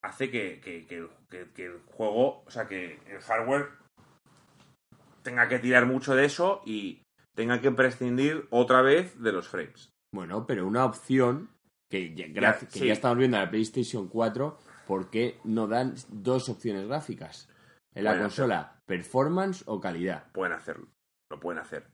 hace 0.03 0.31
que, 0.31 0.61
que, 0.61 0.87
que, 0.87 1.65
el 1.65 1.81
juego, 1.87 2.43
o 2.47 2.51
sea, 2.51 2.67
que 2.67 2.99
el 3.07 3.21
hardware 3.21 3.71
tenga 5.23 5.49
que 5.49 5.59
tirar 5.59 5.87
mucho 5.87 6.15
de 6.15 6.25
eso 6.25 6.63
y 6.65 7.03
tenga 7.35 7.61
que 7.61 7.71
prescindir 7.71 8.47
otra 8.51 8.83
vez 8.83 9.21
de 9.21 9.33
los 9.33 9.49
frames. 9.49 9.91
Bueno, 10.13 10.47
pero 10.47 10.67
una 10.67 10.85
opción 10.85 11.51
que 11.91 12.15
ya, 12.15 12.59
que 12.59 12.87
ya 12.87 12.93
estamos 12.93 13.19
viendo 13.19 13.37
en 13.37 13.45
la 13.45 13.51
PlayStation 13.51 14.09
4, 14.09 14.59
¿por 14.87 15.11
qué 15.11 15.39
no 15.45 15.67
dan 15.67 15.95
dos 16.09 16.49
opciones 16.49 16.87
gráficas? 16.87 17.49
En 17.95 18.05
la 18.05 18.19
consola, 18.19 18.81
performance 18.87 19.65
o 19.67 19.81
calidad. 19.81 20.31
Pueden 20.33 20.53
hacerlo, 20.53 20.89
lo 21.31 21.41
pueden 21.41 21.61
hacer. 21.61 21.91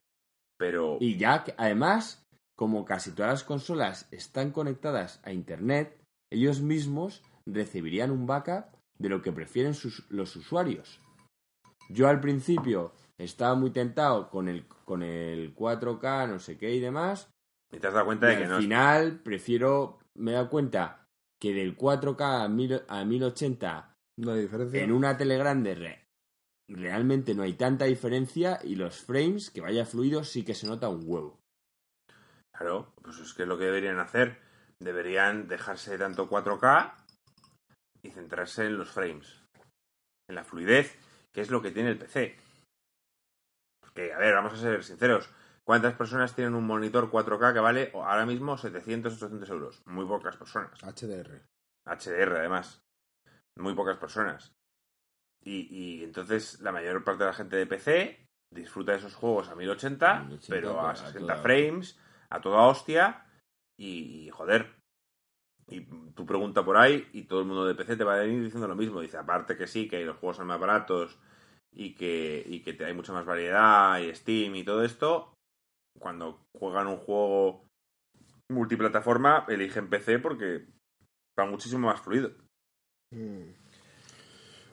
Pero. 0.58 0.98
Y 1.00 1.16
ya, 1.16 1.44
además, 1.56 2.25
como 2.56 2.84
casi 2.84 3.12
todas 3.12 3.32
las 3.32 3.44
consolas 3.44 4.08
están 4.10 4.50
conectadas 4.50 5.20
a 5.22 5.32
internet, 5.32 6.00
ellos 6.32 6.60
mismos 6.60 7.22
recibirían 7.46 8.10
un 8.10 8.26
backup 8.26 8.74
de 8.98 9.08
lo 9.08 9.22
que 9.22 9.32
prefieren 9.32 9.74
los 10.08 10.36
usuarios. 10.36 11.00
Yo 11.88 12.08
al 12.08 12.20
principio 12.20 12.92
estaba 13.18 13.54
muy 13.54 13.70
tentado 13.70 14.30
con 14.30 14.48
el, 14.48 14.66
con 14.84 15.02
el 15.02 15.54
4K, 15.54 16.28
no 16.28 16.38
sé 16.38 16.58
qué 16.58 16.74
y 16.74 16.80
demás. 16.80 17.30
Y 17.70 17.78
te 17.78 17.86
has 17.86 17.94
dado 17.94 18.06
cuenta 18.06 18.26
de 18.26 18.38
que 18.38 18.44
al 18.44 18.48
no. 18.48 18.56
Al 18.56 18.62
final, 18.62 19.20
prefiero. 19.20 19.98
Me 20.14 20.30
he 20.32 20.34
dado 20.34 20.48
cuenta 20.48 21.06
que 21.38 21.52
del 21.52 21.76
4K 21.76 22.44
a, 22.44 22.48
mil, 22.48 22.82
a 22.88 23.04
1080 23.04 23.94
no 24.16 24.32
hay 24.32 24.40
diferencia. 24.40 24.82
en 24.82 24.92
una 24.92 25.16
tele 25.16 25.36
grande 25.36 26.00
realmente 26.68 27.34
no 27.34 27.42
hay 27.42 27.52
tanta 27.52 27.84
diferencia 27.84 28.58
y 28.64 28.74
los 28.74 28.96
frames, 28.96 29.50
que 29.50 29.60
vaya 29.60 29.84
fluido, 29.84 30.24
sí 30.24 30.42
que 30.42 30.54
se 30.54 30.66
nota 30.66 30.88
un 30.88 31.02
huevo. 31.04 31.38
Claro, 32.56 32.92
pues 33.02 33.18
es 33.18 33.34
que 33.34 33.42
es 33.42 33.48
lo 33.48 33.58
que 33.58 33.64
deberían 33.64 33.98
hacer. 33.98 34.40
Deberían 34.78 35.48
dejarse 35.48 35.98
tanto 35.98 36.28
4K 36.28 36.94
y 38.02 38.10
centrarse 38.10 38.66
en 38.66 38.78
los 38.78 38.90
frames. 38.90 39.44
En 40.28 40.34
la 40.34 40.44
fluidez, 40.44 40.98
que 41.32 41.40
es 41.40 41.50
lo 41.50 41.62
que 41.62 41.70
tiene 41.70 41.90
el 41.90 41.98
PC. 41.98 42.36
Porque, 43.80 44.12
a 44.12 44.18
ver, 44.18 44.34
vamos 44.34 44.54
a 44.54 44.56
ser 44.56 44.82
sinceros. 44.82 45.30
¿Cuántas 45.64 45.94
personas 45.94 46.34
tienen 46.34 46.54
un 46.54 46.66
monitor 46.66 47.10
4K 47.10 47.52
que 47.52 47.60
vale 47.60 47.90
ahora 47.94 48.24
mismo 48.24 48.56
700, 48.56 49.14
800 49.14 49.50
euros? 49.50 49.82
Muy 49.86 50.06
pocas 50.06 50.36
personas. 50.36 50.80
HDR. 50.82 51.42
HDR, 51.84 52.36
además. 52.36 52.82
Muy 53.58 53.74
pocas 53.74 53.98
personas. 53.98 54.52
Y, 55.42 55.68
y 55.70 56.04
entonces 56.04 56.60
la 56.60 56.72
mayor 56.72 57.04
parte 57.04 57.24
de 57.24 57.30
la 57.30 57.36
gente 57.36 57.56
de 57.56 57.66
PC 57.66 58.26
disfruta 58.54 58.92
de 58.92 58.98
esos 58.98 59.14
juegos 59.14 59.48
a 59.48 59.54
1080, 59.54 60.28
pero 60.48 60.80
a 60.80 60.94
60 60.94 61.36
frames, 61.36 61.98
a 62.30 62.40
toda 62.40 62.66
hostia. 62.66 63.26
Y, 63.78 64.30
joder, 64.30 64.74
y 65.68 65.80
tú 66.14 66.24
pregunta 66.24 66.64
por 66.64 66.76
ahí 66.76 67.08
y 67.12 67.24
todo 67.24 67.40
el 67.40 67.46
mundo 67.46 67.66
de 67.66 67.74
PC 67.74 67.96
te 67.96 68.04
va 68.04 68.14
a 68.14 68.18
venir 68.18 68.42
diciendo 68.42 68.68
lo 68.68 68.76
mismo. 68.76 69.00
Dice, 69.00 69.18
aparte 69.18 69.56
que 69.56 69.66
sí, 69.66 69.88
que 69.88 70.04
los 70.04 70.16
juegos 70.16 70.36
son 70.36 70.46
más 70.46 70.60
baratos 70.60 71.18
y 71.72 71.94
que, 71.94 72.42
y 72.46 72.60
que 72.60 72.82
hay 72.84 72.94
mucha 72.94 73.12
más 73.12 73.26
variedad 73.26 73.98
y 74.00 74.14
Steam 74.14 74.54
y 74.56 74.64
todo 74.64 74.82
esto, 74.82 75.34
cuando 75.98 76.40
juegan 76.58 76.86
un 76.86 76.96
juego 76.96 77.66
multiplataforma, 78.48 79.44
eligen 79.48 79.90
PC 79.90 80.18
porque 80.20 80.66
va 81.38 81.46
muchísimo 81.46 81.88
más 81.88 82.00
fluido. 82.00 82.30
Mm. 83.10 83.50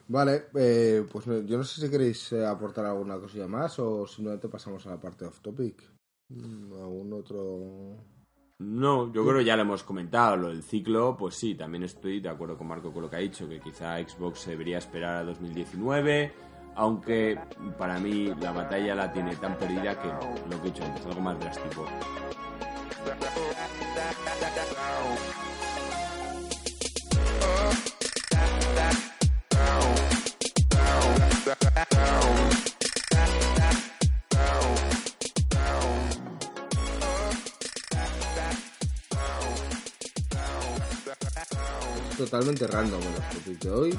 Vale, 0.06 0.46
eh, 0.54 1.06
pues 1.10 1.24
yo 1.24 1.56
no 1.56 1.64
sé 1.64 1.80
si 1.80 1.90
queréis 1.90 2.32
eh, 2.32 2.44
aportar 2.44 2.84
alguna 2.84 3.18
cosilla 3.18 3.48
más 3.48 3.78
o 3.78 4.06
simplemente 4.06 4.48
pasamos 4.48 4.86
a 4.86 4.90
la 4.90 5.00
parte 5.00 5.24
off 5.24 5.40
topic. 5.40 5.93
Mm, 6.28 6.72
¿Algún 6.72 7.12
otro...? 7.12 8.14
No, 8.58 9.12
yo 9.12 9.24
creo 9.24 9.38
que 9.38 9.44
ya 9.44 9.56
lo 9.56 9.62
hemos 9.62 9.82
comentado, 9.82 10.36
lo 10.36 10.48
del 10.48 10.62
ciclo, 10.62 11.16
pues 11.16 11.34
sí, 11.34 11.56
también 11.56 11.82
estoy 11.82 12.20
de 12.20 12.28
acuerdo 12.28 12.56
con 12.56 12.68
Marco 12.68 12.92
con 12.92 13.02
lo 13.02 13.10
que 13.10 13.16
ha 13.16 13.18
dicho, 13.18 13.48
que 13.48 13.58
quizá 13.58 13.98
Xbox 13.98 14.46
debería 14.46 14.78
esperar 14.78 15.16
a 15.16 15.24
2019, 15.24 16.32
aunque 16.76 17.36
para 17.76 17.98
mí 17.98 18.32
la 18.40 18.52
batalla 18.52 18.94
la 18.94 19.12
tiene 19.12 19.34
tan 19.36 19.58
perdida 19.58 20.00
que 20.00 20.08
lo 20.08 20.62
que 20.62 20.68
he 20.68 20.70
dicho 20.70 20.84
antes, 20.84 21.04
algo 21.04 21.20
más 21.20 21.38
drástico. 21.40 21.84
Totalmente 42.16 42.66
random 42.66 43.00
el 43.00 43.38
topic 43.38 43.62
de 43.62 43.70
hoy. 43.70 43.98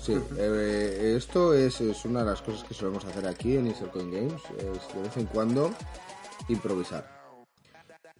Sí, 0.00 0.18
eh, 0.36 1.14
esto 1.16 1.54
es, 1.54 1.80
es, 1.80 2.04
una 2.04 2.20
de 2.20 2.26
las 2.26 2.42
cosas 2.42 2.64
que 2.64 2.74
solemos 2.74 3.04
hacer 3.04 3.26
aquí 3.26 3.56
en 3.56 3.72
Coin 3.72 4.10
Games, 4.10 4.42
es 4.58 4.94
de 4.94 5.02
vez 5.02 5.16
en 5.16 5.26
cuando 5.26 5.72
improvisar. 6.48 7.22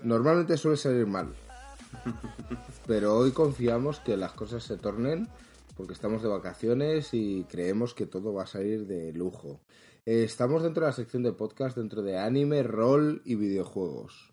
Normalmente 0.03 0.57
suele 0.57 0.77
salir 0.77 1.07
mal, 1.07 1.35
pero 2.87 3.17
hoy 3.17 3.33
confiamos 3.33 3.99
que 4.01 4.17
las 4.17 4.33
cosas 4.33 4.63
se 4.63 4.77
tornen 4.77 5.29
porque 5.77 5.95
estamos 5.95 6.23
de 6.23 6.29
vacaciones 6.29 7.13
y 7.13 7.45
creemos 7.45 7.95
que 7.95 8.07
todo 8.07 8.33
va 8.33 8.45
a 8.45 8.47
salir 8.47 8.87
de 8.87 9.13
lujo. 9.13 9.61
Eh, 10.05 10.25
estamos 10.25 10.63
dentro 10.63 10.85
de 10.85 10.91
la 10.91 10.97
sección 10.97 11.23
de 11.23 11.33
podcast 11.33 11.77
dentro 11.77 12.03
de 12.03 12.19
anime, 12.19 12.63
rol 12.63 13.23
y 13.25 13.35
videojuegos. 13.37 14.32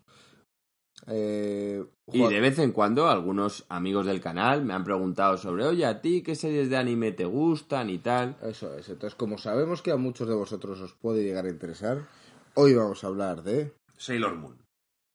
Eh, 1.06 1.84
y 2.12 2.26
de 2.26 2.40
vez 2.40 2.58
en 2.58 2.72
cuando 2.72 3.08
algunos 3.08 3.64
amigos 3.68 4.06
del 4.06 4.20
canal 4.20 4.64
me 4.64 4.74
han 4.74 4.84
preguntado 4.84 5.36
sobre, 5.36 5.64
oye, 5.64 5.86
¿a 5.86 6.00
ti 6.00 6.22
qué 6.22 6.34
series 6.34 6.68
de 6.70 6.76
anime 6.76 7.12
te 7.12 7.24
gustan 7.24 7.90
y 7.90 7.98
tal? 7.98 8.36
Eso 8.42 8.74
es, 8.74 8.88
entonces 8.88 9.16
como 9.16 9.38
sabemos 9.38 9.82
que 9.82 9.92
a 9.92 9.96
muchos 9.96 10.28
de 10.28 10.34
vosotros 10.34 10.80
os 10.80 10.92
puede 10.94 11.22
llegar 11.22 11.46
a 11.46 11.50
interesar, 11.50 12.06
hoy 12.54 12.74
vamos 12.74 13.02
a 13.04 13.06
hablar 13.06 13.42
de... 13.42 13.72
Sailor 13.96 14.36
Moon. 14.36 14.56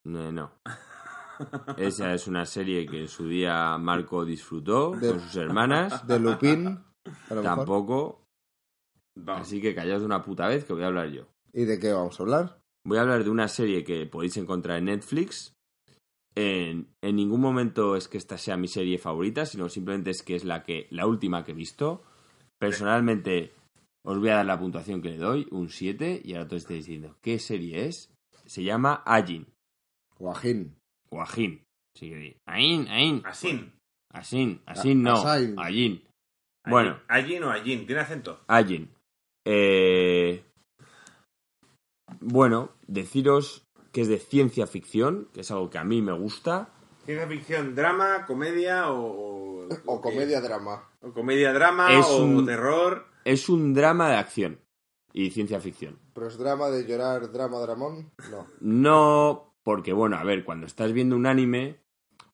No, 0.04 0.32
no. 0.32 0.52
Esa 1.76 2.14
es 2.14 2.26
una 2.26 2.46
serie 2.46 2.86
que 2.86 3.00
en 3.00 3.08
su 3.08 3.28
día 3.28 3.76
Marco 3.78 4.24
disfrutó 4.24 4.92
con 4.92 5.20
sus 5.20 5.36
hermanas. 5.36 6.06
De 6.06 6.18
Lupin. 6.18 6.78
Tampoco. 7.42 8.22
Así 9.26 9.60
que 9.60 9.74
callaos 9.74 10.02
una 10.02 10.22
puta 10.22 10.46
vez 10.48 10.64
que 10.64 10.72
voy 10.72 10.82
a 10.82 10.86
hablar 10.86 11.08
yo. 11.08 11.26
¿Y 11.52 11.64
de 11.64 11.78
qué 11.78 11.92
vamos 11.92 12.18
a 12.18 12.22
hablar? 12.22 12.60
Voy 12.84 12.98
a 12.98 13.00
hablar 13.00 13.24
de 13.24 13.30
una 13.30 13.48
serie 13.48 13.82
que 13.82 14.06
podéis 14.06 14.36
encontrar 14.36 14.78
en 14.78 14.86
Netflix 14.86 15.55
en, 16.36 16.86
ningún 17.02 17.40
momento 17.40 17.96
es 17.96 18.08
que 18.08 18.18
esta 18.18 18.36
sea 18.36 18.58
mi 18.58 18.68
serie 18.68 18.98
favorita, 18.98 19.46
sino 19.46 19.68
simplemente 19.68 20.10
es 20.10 20.22
que 20.22 20.36
es 20.36 20.44
la 20.44 20.64
que 20.64 20.86
la 20.90 21.06
última 21.06 21.44
que 21.44 21.52
he 21.52 21.54
visto. 21.54 22.02
Personalmente 22.58 23.52
os 24.04 24.18
voy 24.18 24.28
a 24.28 24.36
dar 24.36 24.46
la 24.46 24.58
puntuación 24.58 25.02
que 25.02 25.10
le 25.10 25.16
doy, 25.16 25.48
un 25.50 25.68
7, 25.68 26.22
y 26.24 26.34
ahora 26.34 26.46
todos 26.46 26.62
estáis 26.62 26.86
diciendo, 26.86 27.16
¿qué 27.22 27.38
serie 27.38 27.86
es? 27.86 28.12
Se 28.44 28.62
llama 28.62 29.02
Ajin. 29.04 29.46
O 30.18 30.30
Ajin. 30.30 30.76
O 31.10 31.20
Ajin. 31.20 31.62
Sí, 31.94 32.12
Ain, 32.46 32.86
Ain. 32.88 33.22
Asin. 33.24 33.72
Asin, 34.12 34.60
Asin 34.66 35.02
no. 35.02 35.14
Ajin. 35.16 36.02
Bueno. 36.68 37.00
Ajin 37.08 37.42
o 37.44 37.50
Ajin, 37.50 37.86
¿tiene 37.86 38.02
acento? 38.02 38.40
Ajin. 38.46 38.90
Eh... 39.46 40.44
Bueno, 42.20 42.72
deciros 42.86 43.65
que 43.96 44.02
es 44.02 44.08
de 44.08 44.18
ciencia 44.18 44.66
ficción, 44.66 45.30
que 45.32 45.40
es 45.40 45.50
algo 45.50 45.70
que 45.70 45.78
a 45.78 45.84
mí 45.84 46.02
me 46.02 46.12
gusta. 46.12 46.68
¿Ciencia 47.06 47.26
ficción, 47.26 47.74
drama, 47.74 48.26
comedia 48.26 48.92
o...? 48.92 49.66
O, 49.86 50.00
comedia-drama. 50.02 50.86
O 51.00 51.14
comedia-drama 51.14 52.00
o 52.00 52.22
un, 52.22 52.44
terror. 52.44 53.06
Es 53.24 53.48
un 53.48 53.72
drama 53.72 54.10
de 54.10 54.16
acción 54.16 54.60
y 55.14 55.30
ciencia 55.30 55.62
ficción. 55.62 55.98
¿Pero 56.12 56.26
es 56.26 56.36
drama 56.36 56.68
de 56.68 56.86
llorar, 56.86 57.32
drama, 57.32 57.58
dramón? 57.60 58.12
No. 58.30 58.46
No, 58.60 59.54
porque 59.62 59.94
bueno, 59.94 60.18
a 60.18 60.24
ver, 60.24 60.44
cuando 60.44 60.66
estás 60.66 60.92
viendo 60.92 61.16
un 61.16 61.24
anime, 61.24 61.80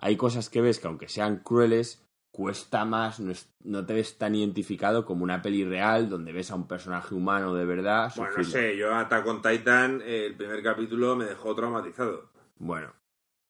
hay 0.01 0.17
cosas 0.17 0.51
que 0.51 0.63
ves 0.63 0.81
que 0.81 0.89
aunque 0.89 1.07
sean 1.07 1.45
crueles, 1.45 2.05
cuesta 2.33 2.85
más, 2.87 3.21
no, 3.21 3.87
te 3.87 3.95
ves 3.95 4.17
tan 4.17 4.35
identificado 4.35 5.05
como 5.05 5.23
una 5.23 5.43
peli 5.43 5.65
real 5.65 6.09
donde 6.09 6.33
ves 6.33 6.51
a 6.51 6.57
un 6.57 6.67
personaje 6.67 7.15
humano 7.15 7.55
de 7.55 7.67
verdad. 7.67 8.11
Bueno, 8.17 8.33
no 8.39 8.45
sé, 8.45 8.77
yo 8.77 8.95
Attack 8.95 9.27
on 9.27 9.43
Titan, 9.43 10.03
el 10.05 10.35
primer 10.35 10.63
capítulo 10.63 11.15
me 11.15 11.27
dejó 11.27 11.55
traumatizado. 11.55 12.31
Bueno, 12.59 12.95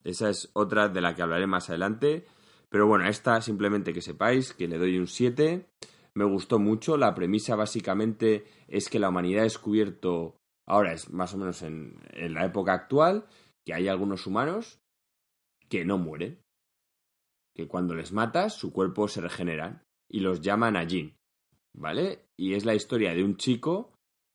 Esa 0.02 0.30
es 0.30 0.50
otra 0.52 0.88
de 0.88 1.00
la 1.00 1.14
que 1.14 1.22
hablaré 1.22 1.46
más 1.46 1.70
adelante. 1.70 2.26
Pero 2.68 2.86
bueno, 2.86 3.06
esta 3.06 3.40
simplemente 3.40 3.92
que 3.92 4.00
sepáis 4.00 4.52
que 4.52 4.66
le 4.66 4.78
doy 4.78 4.98
un 4.98 5.06
7. 5.06 5.66
Me 6.14 6.24
gustó 6.24 6.58
mucho. 6.58 6.96
La 6.96 7.14
premisa 7.14 7.54
básicamente 7.54 8.44
es 8.66 8.88
que 8.88 8.98
la 8.98 9.10
humanidad 9.10 9.42
ha 9.42 9.44
descubierto, 9.44 10.36
ahora 10.66 10.92
es 10.92 11.10
más 11.10 11.34
o 11.34 11.38
menos 11.38 11.62
en, 11.62 12.00
en 12.10 12.34
la 12.34 12.46
época 12.46 12.72
actual, 12.72 13.26
que 13.64 13.74
hay 13.74 13.88
algunos 13.88 14.26
humanos 14.26 14.80
que 15.68 15.84
no 15.84 15.98
mueren. 15.98 16.38
Que 17.54 17.68
cuando 17.68 17.94
les 17.94 18.12
matas, 18.12 18.54
su 18.54 18.72
cuerpo 18.72 19.08
se 19.08 19.20
regeneran. 19.20 19.82
Y 20.08 20.20
los 20.20 20.40
llaman 20.40 20.76
a 20.76 20.86
Jin. 20.86 21.16
¿Vale? 21.74 22.26
Y 22.36 22.54
es 22.54 22.64
la 22.64 22.74
historia 22.74 23.14
de 23.14 23.24
un 23.24 23.36
chico 23.36 23.94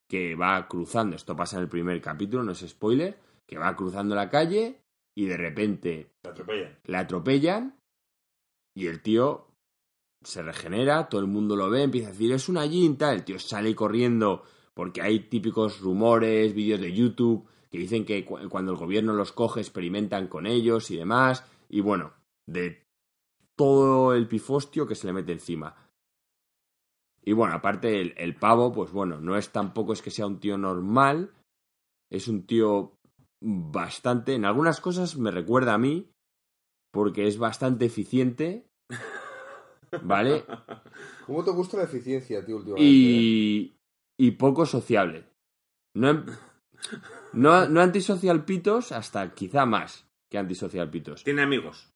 que 0.09 0.35
va 0.35 0.67
cruzando, 0.67 1.15
esto 1.17 1.35
pasa 1.35 1.57
en 1.57 1.63
el 1.63 1.69
primer 1.69 1.99
capítulo, 2.01 2.41
no 2.41 2.53
es 2.53 2.59
spoiler, 2.67 3.19
que 3.45 3.57
va 3.57 3.75
cruzando 3.75 4.15
la 4.15 4.29
calle 4.29 4.81
y 5.15 5.25
de 5.25 5.35
repente 5.35 6.13
Te 6.21 6.29
atropellan. 6.29 6.79
le 6.85 6.97
atropellan 6.97 7.79
y 8.73 8.87
el 8.87 9.01
tío 9.01 9.47
se 10.23 10.41
regenera, 10.41 11.09
todo 11.09 11.19
el 11.21 11.27
mundo 11.27 11.55
lo 11.57 11.69
ve, 11.69 11.83
empieza 11.83 12.07
a 12.07 12.11
decir, 12.11 12.31
es 12.31 12.47
una 12.47 12.65
Jin, 12.67 12.97
tal, 12.97 13.15
el 13.17 13.25
tío 13.25 13.37
sale 13.37 13.75
corriendo 13.75 14.43
porque 14.73 15.01
hay 15.01 15.19
típicos 15.27 15.81
rumores, 15.81 16.53
vídeos 16.53 16.79
de 16.79 16.93
YouTube 16.93 17.45
que 17.69 17.77
dicen 17.77 18.05
que 18.05 18.23
cu- 18.23 18.47
cuando 18.49 18.71
el 18.71 18.77
gobierno 18.77 19.13
los 19.13 19.33
coge 19.33 19.59
experimentan 19.59 20.27
con 20.29 20.47
ellos 20.47 20.89
y 20.89 20.95
demás, 20.95 21.43
y 21.69 21.81
bueno, 21.81 22.13
de 22.47 22.86
todo 23.57 24.13
el 24.13 24.27
pifostio 24.27 24.87
que 24.87 24.95
se 24.95 25.07
le 25.07 25.13
mete 25.13 25.33
encima. 25.33 25.75
Y 27.23 27.33
bueno, 27.33 27.55
aparte 27.55 27.99
el, 27.99 28.13
el 28.17 28.35
pavo, 28.35 28.71
pues 28.71 28.91
bueno, 28.91 29.19
no 29.19 29.35
es 29.35 29.49
tampoco 29.51 29.91
es 29.91 30.01
que 30.01 30.11
sea 30.11 30.27
un 30.27 30.39
tío 30.39 30.57
normal, 30.57 31.33
es 32.09 32.29
un 32.29 32.45
tío 32.45 32.93
bastante, 33.41 34.35
en 34.35 34.45
algunas 34.45 34.79
cosas 34.79 35.17
me 35.17 35.31
recuerda 35.31 35.73
a 35.73 35.77
mí, 35.77 36.09
porque 36.91 37.27
es 37.27 37.37
bastante 37.37 37.85
eficiente, 37.85 38.69
¿vale? 40.01 40.45
¿Cómo 41.25 41.43
te 41.43 41.51
gusta 41.51 41.77
la 41.77 41.83
eficiencia, 41.83 42.45
tío, 42.45 42.57
últimamente? 42.57 42.87
eh? 42.87 43.19
Y, 43.19 43.77
y 44.17 44.31
poco 44.31 44.65
sociable. 44.65 45.25
No, 45.95 46.09
em- 46.09 46.25
no, 47.33 47.67
no 47.67 47.81
antisocial 47.81 48.45
pitos, 48.45 48.91
hasta 48.91 49.33
quizá 49.33 49.65
más 49.65 50.07
que 50.29 50.37
antisocial 50.37 50.89
pitos. 50.89 51.23
Tiene 51.23 51.41
amigos. 51.41 51.91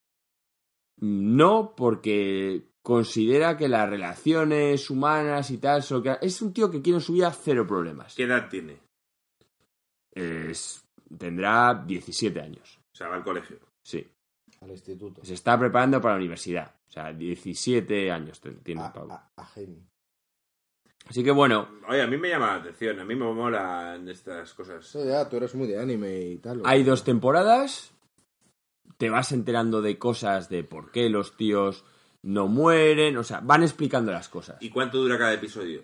No, 1.01 1.73
porque 1.75 2.63
considera 2.81 3.57
que 3.57 3.67
las 3.67 3.89
relaciones 3.89 4.89
humanas 4.89 5.51
y 5.51 5.57
tal, 5.57 5.83
son 5.83 5.97
lo 5.97 6.03
que- 6.03 6.25
es 6.25 6.41
un 6.41 6.53
tío 6.53 6.69
que 6.71 6.81
quiere 6.81 6.97
en 6.97 7.01
su 7.03 7.13
vida 7.13 7.31
cero 7.31 7.65
problemas. 7.67 8.15
¿Qué 8.15 8.23
edad 8.23 8.49
tiene? 8.49 8.77
Es- 10.13 10.83
tendrá 11.17 11.83
17 11.85 12.39
años, 12.41 12.79
O 12.93 12.95
sea, 12.95 13.07
va 13.07 13.15
al 13.15 13.23
colegio. 13.23 13.57
sí. 13.83 14.07
Al 14.61 14.69
instituto. 14.69 15.25
Se 15.25 15.33
está 15.33 15.57
preparando 15.57 15.99
para 15.99 16.13
la 16.13 16.19
universidad. 16.19 16.75
O 16.87 16.91
sea, 16.91 17.11
17 17.11 18.11
años 18.11 18.39
tiene 18.61 18.81
A, 18.83 18.93
pavo. 18.93 19.11
a- 19.11 19.31
a. 19.35 19.49
Así 21.07 21.23
que 21.23 21.31
bueno, 21.31 21.67
Oye, 21.89 21.99
a 22.03 22.05
mí 22.05 22.15
me 22.15 22.29
llama 22.29 22.45
la 22.47 22.55
atención. 22.57 22.99
A 22.99 23.03
mí 23.05 23.15
me 23.15 23.25
molan 23.33 24.07
estas 24.07 24.53
cosas. 24.53 24.85
Eso 24.85 25.03
ya, 25.03 25.27
tú 25.27 25.37
eres 25.37 25.55
muy 25.55 25.67
de 25.67 25.79
anime 25.81 26.19
y 26.21 26.37
tal. 26.37 26.61
hay 26.63 26.83
dos 26.83 27.03
temporadas. 27.03 27.91
Te 29.01 29.09
vas 29.09 29.31
enterando 29.31 29.81
de 29.81 29.97
cosas 29.97 30.47
de 30.47 30.63
por 30.63 30.91
qué 30.91 31.09
los 31.09 31.35
tíos 31.35 31.83
no 32.21 32.47
mueren. 32.47 33.17
O 33.17 33.23
sea, 33.23 33.39
van 33.39 33.63
explicando 33.63 34.11
las 34.11 34.29
cosas. 34.29 34.61
¿Y 34.61 34.69
cuánto 34.69 34.99
dura 34.99 35.17
cada 35.17 35.33
episodio? 35.33 35.83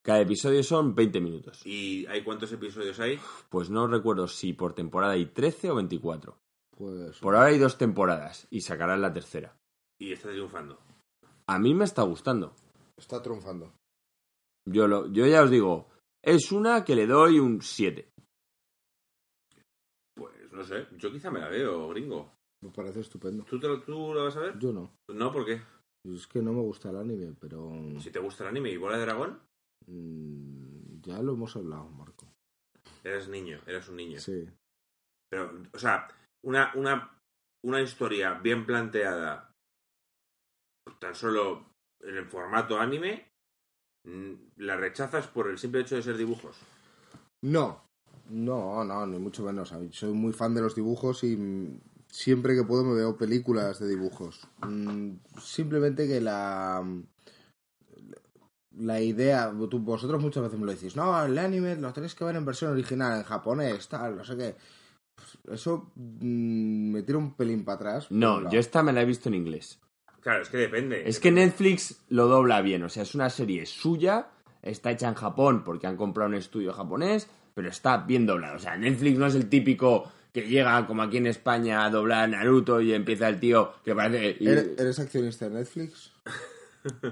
Cada 0.00 0.20
episodio 0.20 0.62
son 0.62 0.94
20 0.94 1.20
minutos. 1.20 1.66
¿Y 1.66 2.06
hay 2.06 2.22
cuántos 2.22 2.52
episodios 2.52 3.00
hay? 3.00 3.18
Pues 3.48 3.68
no 3.68 3.88
recuerdo 3.88 4.28
si 4.28 4.52
por 4.52 4.74
temporada 4.76 5.14
hay 5.14 5.26
13 5.26 5.72
o 5.72 5.74
24. 5.74 6.38
Pues 6.70 7.18
Por 7.18 7.34
ahora 7.34 7.48
hay 7.48 7.58
dos 7.58 7.78
temporadas 7.78 8.46
y 8.48 8.60
sacarán 8.60 9.02
la 9.02 9.12
tercera. 9.12 9.56
Y 9.98 10.12
está 10.12 10.28
triunfando. 10.28 10.78
A 11.48 11.58
mí 11.58 11.74
me 11.74 11.82
está 11.84 12.02
gustando. 12.02 12.54
está 12.96 13.20
triunfando. 13.20 13.72
Yo, 14.70 14.86
lo, 14.86 15.08
yo 15.08 15.26
ya 15.26 15.42
os 15.42 15.50
digo, 15.50 15.88
es 16.22 16.52
una 16.52 16.84
que 16.84 16.94
le 16.94 17.08
doy 17.08 17.40
un 17.40 17.60
7. 17.60 18.08
Pues 20.14 20.52
no 20.52 20.62
sé. 20.62 20.86
Yo 20.96 21.10
quizá 21.10 21.28
me 21.28 21.40
la 21.40 21.48
veo, 21.48 21.88
gringo. 21.88 22.30
Me 22.62 22.70
parece 22.70 23.00
estupendo. 23.00 23.44
¿Tú, 23.44 23.58
te 23.58 23.66
lo, 23.68 23.82
tú 23.82 24.14
lo 24.14 24.24
vas 24.24 24.36
a 24.36 24.40
ver? 24.40 24.58
Yo 24.58 24.72
no. 24.72 24.90
No, 25.08 25.32
¿por 25.32 25.44
qué? 25.44 25.60
Es 26.04 26.26
que 26.26 26.40
no 26.40 26.52
me 26.52 26.60
gusta 26.60 26.90
el 26.90 26.96
anime, 26.96 27.34
pero... 27.40 27.70
Si 28.00 28.10
te 28.10 28.18
gusta 28.18 28.44
el 28.44 28.50
anime 28.50 28.70
y 28.70 28.76
Bola 28.76 28.96
de 28.96 29.02
Dragón, 29.04 29.40
mm, 29.86 31.00
ya 31.00 31.20
lo 31.22 31.32
hemos 31.32 31.54
hablado, 31.56 31.88
Marco. 31.90 32.32
eres 33.04 33.28
niño, 33.28 33.60
eres 33.66 33.88
un 33.88 33.96
niño. 33.96 34.18
Sí. 34.20 34.48
Pero, 35.30 35.62
o 35.72 35.78
sea, 35.78 36.08
una, 36.44 36.72
una, 36.74 37.20
una 37.64 37.80
historia 37.80 38.34
bien 38.34 38.66
planteada, 38.66 39.54
tan 40.98 41.14
solo 41.14 41.66
en 42.00 42.16
el 42.16 42.26
formato 42.26 42.78
anime, 42.78 43.28
mm, 44.04 44.32
la 44.56 44.76
rechazas 44.76 45.26
por 45.26 45.48
el 45.48 45.58
simple 45.58 45.80
hecho 45.80 45.96
de 45.96 46.02
ser 46.02 46.16
dibujos. 46.16 46.56
No. 47.42 47.82
No, 48.30 48.84
no, 48.84 49.06
ni 49.06 49.18
mucho 49.18 49.42
menos. 49.44 49.74
Soy 49.90 50.12
muy 50.12 50.32
fan 50.32 50.54
de 50.54 50.62
los 50.62 50.74
dibujos 50.74 51.22
y 51.24 51.36
siempre 52.12 52.54
que 52.54 52.62
puedo 52.62 52.84
me 52.84 52.94
veo 52.94 53.16
películas 53.16 53.80
de 53.80 53.88
dibujos. 53.88 54.46
Mm, 54.68 55.12
Simplemente 55.40 56.06
que 56.06 56.20
la... 56.20 56.84
La 58.78 59.00
idea, 59.00 59.52
tú- 59.68 59.80
vosotros 59.80 60.22
muchas 60.22 60.42
veces 60.44 60.58
me 60.58 60.64
lo 60.64 60.72
decís, 60.72 60.96
no, 60.96 61.22
el 61.24 61.36
anime 61.38 61.76
lo 61.76 61.92
tenéis 61.92 62.14
que 62.14 62.24
ver 62.24 62.36
en 62.36 62.44
versión 62.46 62.72
original, 62.72 63.18
en 63.18 63.24
japonés, 63.24 63.86
tal, 63.88 64.16
no 64.16 64.24
sé 64.24 64.34
qué. 64.36 64.54
Pues 65.14 65.58
eso 65.60 65.90
mm, 65.94 66.90
me 66.92 67.02
tira 67.02 67.18
un 67.18 67.34
pelín 67.34 67.64
para 67.66 67.76
atrás. 67.76 68.06
No, 68.10 68.50
yo 68.50 68.58
esta 68.58 68.82
me 68.82 68.94
la 68.94 69.02
he 69.02 69.04
visto 69.04 69.28
en 69.28 69.34
inglés. 69.34 69.78
Claro, 70.20 70.42
es 70.42 70.48
que 70.48 70.56
depende. 70.56 71.06
Es 71.06 71.20
que 71.20 71.30
Netflix 71.30 72.00
lo 72.08 72.28
dobla 72.28 72.62
bien, 72.62 72.82
o 72.82 72.88
sea, 72.88 73.02
es 73.02 73.14
una 73.14 73.28
serie 73.28 73.66
suya, 73.66 74.28
está 74.62 74.90
hecha 74.90 75.08
en 75.08 75.14
Japón 75.14 75.64
porque 75.64 75.86
han 75.86 75.96
comprado 75.98 76.30
un 76.30 76.36
estudio 76.36 76.72
japonés, 76.72 77.28
pero 77.54 77.68
está 77.68 77.98
bien 77.98 78.24
doblado. 78.24 78.56
O 78.56 78.60
sea, 78.60 78.76
Netflix 78.78 79.18
no 79.18 79.26
es 79.26 79.34
el 79.34 79.50
típico 79.50 80.10
que 80.32 80.48
llega 80.48 80.86
como 80.86 81.02
aquí 81.02 81.18
en 81.18 81.26
España 81.26 81.84
a 81.84 81.90
doblar 81.90 82.28
Naruto 82.28 82.80
y 82.80 82.92
empieza 82.94 83.28
el 83.28 83.38
tío 83.38 83.72
que 83.84 83.94
parece... 83.94 84.36
y- 84.40 84.48
¿Eres, 84.48 84.98
accionista 84.98 85.48
de 85.48 85.56
Netflix? 85.56 86.12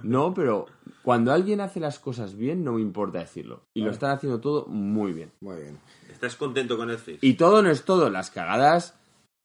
No, 0.03 0.35
pero 0.35 0.67
cuando 1.05 1.33
alguien 1.33 1.61
hace 1.61 1.79
las 1.79 2.01
cosas 2.01 2.35
bien, 2.37 2.65
no 2.65 2.73
me 2.73 2.81
importa 2.81 3.21
decirlo. 3.21 3.63
Y 3.73 3.83
lo 3.83 3.93
están 3.93 4.11
haciendo 4.11 4.41
todo 4.41 4.67
muy 4.67 5.13
bien. 5.13 5.31
Muy 5.41 5.61
bien. 5.61 5.79
¿Estás 6.11 6.35
contento 6.35 6.77
con 6.77 6.89
Netflix? 6.89 7.23
Y 7.23 7.35
todo 7.35 7.63
no 7.63 7.71
es 7.71 7.85
todo, 7.85 8.11
las 8.11 8.33
cagadas 8.33 8.99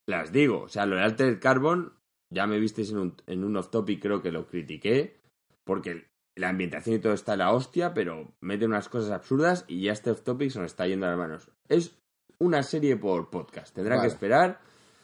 las 0.07 0.31
digo. 0.31 0.61
O 0.61 0.67
sea, 0.67 0.87
lo 0.87 0.95
de 0.95 1.03
Altered 1.03 1.39
Carbon, 1.39 1.93
ya 2.33 2.47
me 2.47 2.59
visteis 2.59 2.89
en 2.89 2.97
un, 2.97 3.15
en 3.27 3.43
un 3.43 3.55
off-topic, 3.55 4.01
creo 4.01 4.23
que 4.23 4.31
lo 4.31 4.47
critiqué, 4.47 5.19
porque 5.63 6.07
la 6.35 6.49
ambientación 6.49 6.95
y 6.95 6.99
todo 6.99 7.13
está 7.13 7.33
en 7.33 7.39
la 7.39 7.51
hostia, 7.51 7.93
pero 7.93 8.33
mete 8.41 8.65
unas 8.65 8.89
cosas 8.89 9.11
absurdas 9.11 9.63
y 9.67 9.83
ya 9.83 9.91
este 9.93 10.09
off-topic 10.09 10.49
se 10.49 10.59
nos 10.59 10.71
está 10.71 10.87
yendo 10.87 11.05
a 11.05 11.09
las 11.09 11.19
manos. 11.19 11.51
Es 11.69 11.95
una 12.39 12.63
serie 12.63 12.97
por 12.97 13.29
podcast, 13.29 13.73
tendrá 13.73 13.95
Vale. 13.97 14.07
que 14.07 14.13
esperar. 14.13 14.59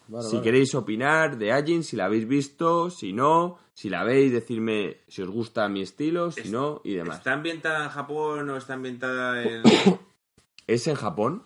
Vale, 0.08 0.28
si 0.28 0.36
vale. 0.36 0.44
queréis 0.44 0.76
opinar 0.76 1.38
de 1.38 1.52
Agin, 1.54 1.84
si 1.84 1.96
la 1.96 2.06
habéis 2.06 2.28
visto, 2.28 2.90
si 2.90 3.14
no, 3.14 3.58
si 3.74 3.90
la 3.90 4.04
veis, 4.04 4.32
decirme 4.32 4.98
si 5.08 5.22
os 5.22 5.30
gusta 5.30 5.68
mi 5.70 5.82
estilo, 5.82 6.32
si 6.32 6.42
Es- 6.42 6.52
no, 6.52 6.82
y 6.84 6.96
demás. 6.96 7.20
¿Está 7.20 7.34
ambientada 7.34 7.86
en 7.86 7.90
Japón 7.92 8.50
o 8.50 8.58
está 8.58 8.74
ambientada 8.74 9.42
en...? 9.44 9.64
es 10.68 10.88
en 10.88 10.96
Japón, 10.96 11.44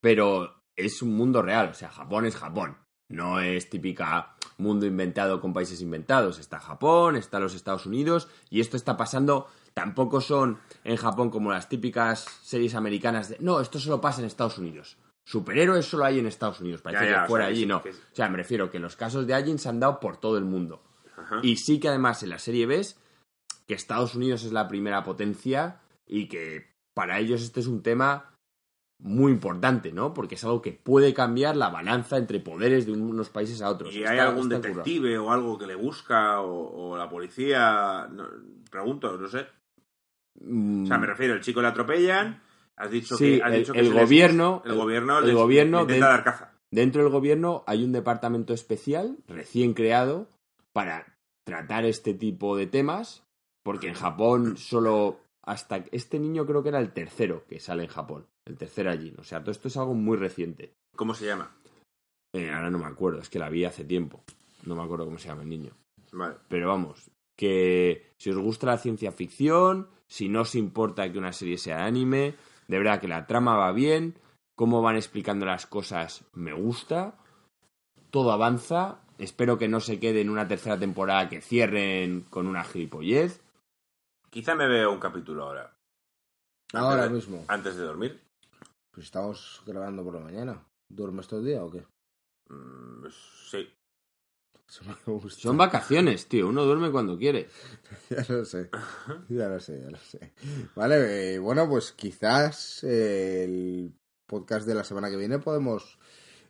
pero 0.00 0.54
es 0.76 1.02
un 1.02 1.14
mundo 1.16 1.42
real. 1.42 1.68
O 1.70 1.74
sea, 1.74 1.90
Japón 1.90 2.26
es 2.26 2.36
Japón. 2.36 2.76
No 3.08 3.40
es 3.40 3.68
típica 3.70 4.34
mundo 4.58 4.86
inventado 4.86 5.40
con 5.40 5.52
países 5.52 5.80
inventados. 5.80 6.38
Está 6.38 6.58
Japón, 6.58 7.16
está 7.16 7.38
los 7.38 7.54
Estados 7.54 7.86
Unidos 7.86 8.28
y 8.50 8.60
esto 8.60 8.76
está 8.76 8.96
pasando. 8.96 9.46
Tampoco 9.74 10.20
son 10.20 10.58
en 10.84 10.96
Japón 10.96 11.30
como 11.30 11.50
las 11.50 11.68
típicas 11.68 12.24
series 12.42 12.74
americanas 12.76 13.28
de 13.28 13.38
no, 13.40 13.60
esto 13.60 13.78
solo 13.80 14.00
pasa 14.00 14.20
en 14.20 14.26
Estados 14.26 14.58
Unidos. 14.58 14.96
Superhéroes 15.26 15.86
solo 15.86 16.04
hay 16.04 16.18
en 16.18 16.26
Estados 16.26 16.60
Unidos. 16.60 16.82
Parece 16.82 17.06
Ya, 17.06 17.10
ya, 17.10 17.18
que 17.20 17.24
o 17.24 17.28
fuera 17.28 17.46
sea, 17.46 17.52
allí, 17.52 17.66
no. 17.66 17.82
que- 17.82 17.90
O 17.90 17.94
sea, 18.14 18.28
me 18.28 18.36
refiero 18.36 18.70
que 18.70 18.78
los 18.78 18.94
casos 18.94 19.26
de 19.26 19.34
Agin 19.34 19.58
se 19.58 19.68
han 19.68 19.80
dado 19.80 19.98
por 19.98 20.18
todo 20.18 20.38
el 20.38 20.44
mundo. 20.44 20.82
Ajá. 21.16 21.40
Y 21.42 21.56
sí 21.56 21.80
que 21.80 21.88
además 21.88 22.22
en 22.22 22.30
la 22.30 22.38
serie 22.38 22.66
ves 22.66 23.00
que 23.66 23.74
Estados 23.74 24.14
Unidos 24.14 24.44
es 24.44 24.52
la 24.52 24.68
primera 24.68 25.02
potencia 25.02 25.80
y 26.06 26.28
que 26.28 26.72
para 26.92 27.18
ellos 27.18 27.42
este 27.42 27.60
es 27.60 27.66
un 27.66 27.82
tema 27.82 28.30
muy 29.00 29.32
importante, 29.32 29.92
¿no? 29.92 30.14
Porque 30.14 30.36
es 30.36 30.44
algo 30.44 30.62
que 30.62 30.72
puede 30.72 31.12
cambiar 31.14 31.56
la 31.56 31.68
balanza 31.70 32.16
entre 32.16 32.38
poderes 32.40 32.86
de 32.86 32.92
unos 32.92 33.28
países 33.30 33.60
a 33.62 33.70
otros. 33.70 33.92
¿Y 33.94 34.00
Está- 34.00 34.12
hay 34.12 34.18
algún 34.20 34.44
currado. 34.44 34.62
detective 34.62 35.18
o 35.18 35.32
algo 35.32 35.58
que 35.58 35.66
le 35.66 35.74
busca 35.74 36.40
o, 36.42 36.90
o 36.92 36.96
la 36.96 37.08
policía? 37.08 38.06
No, 38.12 38.28
pregunto, 38.70 39.16
no 39.18 39.28
sé. 39.28 39.46
Mm, 40.40 40.84
O 40.84 40.86
sea, 40.86 40.98
me 40.98 41.06
refiero, 41.06 41.34
el 41.34 41.40
chico 41.40 41.60
le 41.62 41.68
atropellan, 41.68 42.42
has 42.76 42.90
dicho 42.90 43.16
Sí, 43.16 43.36
que... 43.38 43.42
Has 43.42 43.52
el- 43.52 43.58
dicho 43.60 43.72
que 43.72 43.78
el 43.80 43.86
se 43.88 43.92
les- 43.94 44.02
gobierno- 44.02 44.62
el 44.64 44.74
gobierno, 44.74 45.18
el 45.18 45.26
les- 45.26 45.34
gobierno 45.34 45.76
le 45.78 45.82
intenta 45.82 46.06
de- 46.06 46.12
dar 46.12 46.24
caza. 46.24 46.50
Dentro 46.70 47.02
del 47.02 47.12
gobierno 47.12 47.62
hay 47.66 47.84
un 47.84 47.92
departamento 47.92 48.52
especial 48.52 49.16
recién 49.28 49.74
creado 49.74 50.28
para 50.72 51.16
tratar 51.46 51.84
este 51.84 52.14
tipo 52.14 52.56
de 52.56 52.66
temas, 52.66 53.22
porque 53.62 53.88
en 53.88 53.94
Japón 53.94 54.56
solo 54.56 55.20
hasta 55.42 55.84
este 55.92 56.18
niño 56.18 56.46
creo 56.46 56.62
que 56.62 56.70
era 56.70 56.80
el 56.80 56.92
tercero 56.92 57.44
que 57.48 57.60
sale 57.60 57.84
en 57.84 57.90
Japón, 57.90 58.26
el 58.46 58.56
tercer 58.56 58.88
allí. 58.88 59.14
O 59.18 59.22
sea, 59.24 59.40
todo 59.40 59.52
esto 59.52 59.68
es 59.68 59.76
algo 59.76 59.94
muy 59.94 60.16
reciente. 60.16 60.72
¿Cómo 60.96 61.14
se 61.14 61.26
llama? 61.26 61.54
Eh, 62.34 62.50
ahora 62.50 62.70
no 62.70 62.78
me 62.78 62.86
acuerdo, 62.86 63.20
es 63.20 63.28
que 63.30 63.38
la 63.38 63.50
vi 63.50 63.64
hace 63.64 63.84
tiempo. 63.84 64.24
No 64.64 64.74
me 64.74 64.82
acuerdo 64.82 65.04
cómo 65.04 65.18
se 65.18 65.28
llama 65.28 65.42
el 65.42 65.48
niño. 65.50 65.70
Vale. 66.12 66.36
Pero 66.48 66.68
vamos, 66.68 67.08
que 67.36 68.12
si 68.18 68.30
os 68.30 68.38
gusta 68.38 68.66
la 68.66 68.78
ciencia 68.78 69.12
ficción, 69.12 69.88
si 70.06 70.28
no 70.28 70.42
os 70.42 70.54
importa 70.54 71.10
que 71.10 71.18
una 71.18 71.32
serie 71.32 71.58
sea 71.58 71.84
anime, 71.84 72.34
de 72.68 72.78
verdad 72.78 73.00
que 73.00 73.08
la 73.08 73.26
trama 73.26 73.56
va 73.56 73.72
bien, 73.72 74.18
cómo 74.54 74.82
van 74.82 74.96
explicando 74.96 75.46
las 75.46 75.66
cosas 75.66 76.24
me 76.32 76.52
gusta, 76.52 77.18
todo 78.10 78.30
avanza, 78.32 79.00
espero 79.18 79.58
que 79.58 79.68
no 79.68 79.80
se 79.80 79.98
quede 79.98 80.20
en 80.20 80.30
una 80.30 80.46
tercera 80.46 80.78
temporada 80.78 81.28
que 81.28 81.40
cierren 81.40 82.22
con 82.30 82.46
una 82.46 82.62
gilipollez. 82.64 83.42
Quizá 84.30 84.54
me 84.54 84.68
veo 84.68 84.92
un 84.92 85.00
capítulo 85.00 85.44
ahora. 85.44 85.76
Ahora 86.72 87.04
Antes 87.04 87.08
de- 87.10 87.14
mismo. 87.32 87.44
Antes 87.48 87.76
de 87.76 87.84
dormir. 87.84 88.20
Pues 88.92 89.06
estamos 89.06 89.62
grabando 89.66 90.04
por 90.04 90.14
la 90.14 90.20
mañana. 90.20 90.64
¿Duermes 90.88 91.26
todo 91.26 91.40
el 91.40 91.46
día 91.46 91.64
o 91.64 91.70
qué? 91.70 91.84
Mm, 92.48 93.00
pues 93.02 93.14
sí. 93.50 93.68
Eso 94.68 94.82
me 94.84 95.12
gusta. 95.12 95.40
Son 95.42 95.56
vacaciones, 95.56 96.26
tío, 96.26 96.48
uno 96.48 96.64
duerme 96.64 96.90
cuando 96.90 97.16
quiere. 97.18 97.48
Ya 98.10 98.24
lo 98.28 98.44
sé, 98.44 98.70
ya 99.28 99.48
lo 99.48 99.60
sé, 99.60 99.80
ya 99.80 99.90
lo 99.90 99.98
sé. 99.98 100.32
Vale, 100.74 101.34
eh, 101.34 101.38
bueno, 101.38 101.68
pues 101.68 101.92
quizás 101.92 102.82
eh, 102.84 103.44
el 103.44 103.92
podcast 104.26 104.66
de 104.66 104.74
la 104.74 104.84
semana 104.84 105.10
que 105.10 105.16
viene 105.16 105.38
podemos 105.38 105.98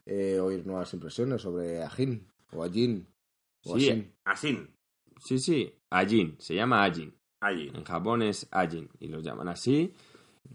eh, 0.06 0.38
oír 0.40 0.66
nuevas 0.66 0.92
impresiones 0.94 1.42
sobre 1.42 1.82
Ajin 1.82 2.26
o 2.52 2.64
Ajin. 2.64 3.06
O 3.64 3.78
Sí, 3.78 3.88
Ajin. 3.90 4.14
Asin. 4.24 4.76
Sí, 5.24 5.38
sí, 5.38 5.74
Ajin, 5.90 6.36
se 6.38 6.54
llama 6.54 6.84
Ajin. 6.84 7.14
Allí. 7.40 7.70
En 7.74 7.84
Japón 7.84 8.22
es 8.22 8.46
Ajin 8.50 8.88
y 9.00 9.08
los 9.08 9.22
llaman 9.22 9.48
así. 9.48 9.92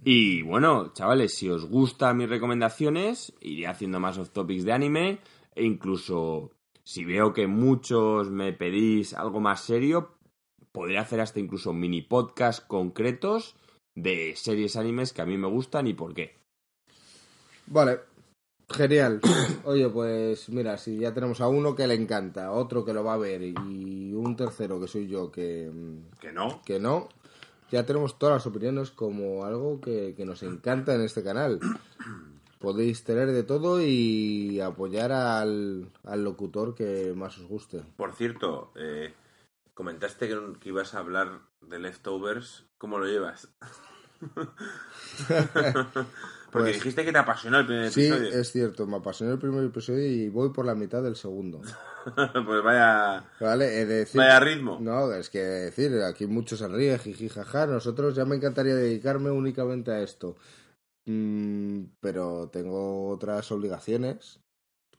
Y 0.04 0.42
bueno, 0.44 0.92
chavales, 0.94 1.34
si 1.36 1.50
os 1.50 1.66
gustan 1.66 2.18
mis 2.18 2.30
recomendaciones, 2.30 3.34
iré 3.42 3.68
haciendo 3.68 4.00
más 4.00 4.18
off 4.18 4.30
topics 4.32 4.64
de 4.64 4.72
anime 4.74 5.20
e 5.56 5.64
incluso 5.64 6.52
si 6.90 7.06
veo 7.06 7.34
que 7.34 7.46
muchos 7.46 8.32
me 8.32 8.52
pedís 8.52 9.14
algo 9.14 9.40
más 9.40 9.62
serio, 9.62 10.18
podré 10.72 10.98
hacer 10.98 11.22
hasta 11.22 11.40
incluso 11.40 11.72
mini 11.72 12.02
podcast 12.02 12.66
concretos 12.66 13.56
de 13.94 14.34
series 14.36 14.76
animes 14.76 15.14
que 15.14 15.22
a 15.22 15.28
mí 15.28 15.38
me 15.38 15.48
gustan 15.48 15.86
y 15.86 15.94
por 15.94 16.16
qué. 16.16 16.36
Vale, 17.68 18.00
genial. 18.68 19.22
Oye, 19.66 19.88
pues 19.90 20.50
mira, 20.50 20.80
si 20.80 20.98
ya 20.98 21.14
tenemos 21.14 21.42
a 21.42 21.48
uno 21.48 21.76
que 21.76 21.86
le 21.86 21.94
encanta, 21.94 22.52
otro 22.54 22.84
que 22.84 22.94
lo 22.96 23.04
va 23.04 23.14
a 23.14 23.18
ver 23.18 23.44
y 23.44 24.12
un 24.16 24.36
tercero 24.36 24.82
que 24.82 24.88
soy 24.88 25.08
yo 25.08 25.32
que, 25.32 25.70
Que 26.20 26.32
no. 26.32 26.60
que 26.66 26.80
no, 26.80 27.08
ya 27.70 27.86
tenemos 27.86 28.18
todas 28.18 28.38
las 28.38 28.48
opiniones 28.48 28.90
como 28.90 29.46
algo 29.46 29.80
que, 29.80 30.16
que 30.18 30.26
nos 30.26 30.42
encanta 30.42 30.96
en 30.96 31.02
este 31.02 31.22
canal. 31.22 31.60
Podéis 32.60 33.04
tener 33.06 33.32
de 33.32 33.44
todo 33.44 33.82
y 33.82 34.60
apoyar 34.60 35.12
al, 35.14 35.90
al 36.04 36.24
locutor 36.24 36.76
que 36.76 37.14
más 37.16 37.38
os 37.38 37.48
guste. 37.48 37.82
Por 37.96 38.14
cierto, 38.14 38.72
eh, 38.76 39.14
comentaste 39.74 40.28
que, 40.28 40.38
que 40.60 40.70
ibas 40.70 40.94
a 40.94 41.00
hablar 41.00 41.40
de 41.62 41.80
Leftovers. 41.80 42.66
¿Cómo 42.78 43.00
lo 43.00 43.06
llevas? 43.06 43.48
Porque 46.52 46.72
Pues- 46.72 46.76
dijiste 46.76 47.06
que 47.06 47.12
te 47.12 47.18
apasionó 47.20 47.60
el 47.60 47.66
primer 47.68 47.92
Sí, 47.92 48.08
episodio. 48.08 48.30
es 48.40 48.52
cierto, 48.52 48.88
me 48.88 48.98
apasionó 48.98 49.34
el 49.34 49.40
primer 49.40 49.64
episodio 49.64 50.06
y 50.08 50.30
voy 50.30 50.50
por 50.50 50.66
la 50.66 50.74
mitad 50.76 51.02
del 51.04 51.16
segundo. 51.16 51.62
pues 52.16 52.64
vaya, 52.64 53.24
¿Vale? 53.40 53.80
He 53.82 53.86
de 53.86 54.06
decir- 54.06 54.18
vaya 54.20 54.40
ritmo. 54.40 54.80
No, 54.82 55.14
es 55.14 55.30
que 55.30 55.40
decir, 55.40 55.94
aquí 56.02 56.26
muchos 56.26 56.60
se 56.60 56.68
ríen, 56.68 56.98
jiji, 57.00 57.30
jaja. 57.30 57.68
Nosotros 57.68 58.16
ya 58.16 58.26
me 58.26 58.36
encantaría 58.36 58.74
dedicarme 58.76 59.30
únicamente 59.30 59.92
a 59.92 60.02
esto. 60.02 60.36
Mm, 61.10 61.86
pero 62.00 62.50
tengo 62.52 63.10
otras 63.10 63.52
obligaciones 63.52 64.40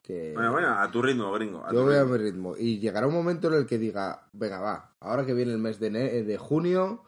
que 0.02 0.32
Bueno, 0.34 0.50
bueno, 0.50 0.68
a 0.76 0.90
tu 0.90 1.00
ritmo, 1.02 1.30
gringo. 1.30 1.64
a 1.64 1.72
yo 1.72 1.84
voy 1.84 1.94
a 1.94 2.04
mi 2.04 2.16
ritmo. 2.18 2.56
Y 2.58 2.80
llegará 2.80 3.06
un 3.06 3.14
momento 3.14 3.46
en 3.46 3.54
el 3.54 3.66
que 3.66 3.78
diga, 3.78 4.28
venga, 4.32 4.58
va, 4.58 4.96
ahora 4.98 5.24
que 5.24 5.34
viene 5.34 5.52
el 5.52 5.58
mes 5.58 5.78
de, 5.78 5.90
ne- 5.90 6.24
de 6.24 6.36
junio, 6.36 7.04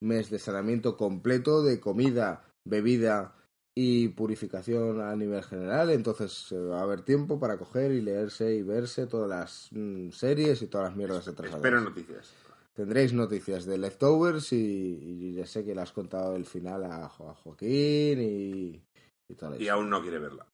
mes 0.00 0.30
de 0.30 0.38
saneamiento 0.38 0.96
completo 0.96 1.62
de 1.62 1.80
comida, 1.80 2.44
bebida 2.66 3.34
y 3.76 4.08
purificación 4.08 5.02
a 5.02 5.14
nivel 5.16 5.42
general, 5.42 5.90
entonces 5.90 6.50
eh, 6.52 6.58
va 6.58 6.78
a 6.80 6.82
haber 6.84 7.02
tiempo 7.02 7.38
para 7.38 7.58
coger 7.58 7.92
y 7.92 8.00
leerse 8.00 8.54
y 8.54 8.62
verse 8.62 9.06
todas 9.06 9.28
las 9.28 9.68
mm, 9.72 10.12
series 10.12 10.62
y 10.62 10.66
todas 10.68 10.88
las 10.88 10.96
mierdas 10.96 11.28
atrasadas. 11.28 11.56
Espero 11.56 11.82
noticias. 11.82 12.32
Tendréis 12.76 13.14
noticias 13.14 13.64
de 13.64 13.78
Leftovers 13.78 14.52
y, 14.52 14.56
y 15.02 15.32
ya 15.32 15.46
sé 15.46 15.64
que 15.64 15.74
le 15.74 15.80
has 15.80 15.92
contado 15.92 16.36
el 16.36 16.44
final 16.44 16.84
a, 16.84 17.08
Jo- 17.08 17.30
a 17.30 17.34
Joaquín 17.34 18.20
y, 18.20 18.82
y 19.28 19.34
tal 19.34 19.58
Y 19.60 19.64
eso. 19.64 19.72
aún 19.74 19.88
no 19.88 20.02
quiere 20.02 20.18
verla. 20.18 20.46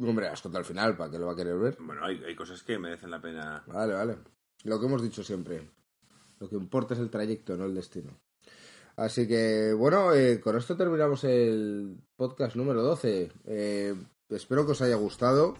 Hombre, 0.00 0.28
has 0.28 0.42
contado 0.42 0.60
el 0.60 0.66
final, 0.66 0.96
¿para 0.96 1.10
qué 1.10 1.18
lo 1.18 1.26
va 1.26 1.32
a 1.32 1.36
querer 1.36 1.56
ver? 1.58 1.76
Bueno, 1.80 2.04
hay, 2.04 2.22
hay 2.22 2.36
cosas 2.36 2.62
que 2.62 2.78
merecen 2.78 3.10
la 3.10 3.20
pena. 3.20 3.64
Vale, 3.66 3.94
vale. 3.94 4.18
Lo 4.64 4.78
que 4.78 4.86
hemos 4.86 5.02
dicho 5.02 5.24
siempre. 5.24 5.70
Lo 6.38 6.48
que 6.48 6.54
importa 6.56 6.94
es 6.94 7.00
el 7.00 7.10
trayecto, 7.10 7.56
no 7.56 7.64
el 7.64 7.74
destino. 7.74 8.20
Así 8.96 9.26
que, 9.26 9.72
bueno, 9.72 10.12
eh, 10.12 10.40
con 10.40 10.56
esto 10.56 10.76
terminamos 10.76 11.24
el 11.24 11.96
podcast 12.16 12.54
número 12.56 12.82
12. 12.82 13.32
Eh, 13.46 13.94
espero 14.28 14.66
que 14.66 14.72
os 14.72 14.82
haya 14.82 14.96
gustado 14.96 15.56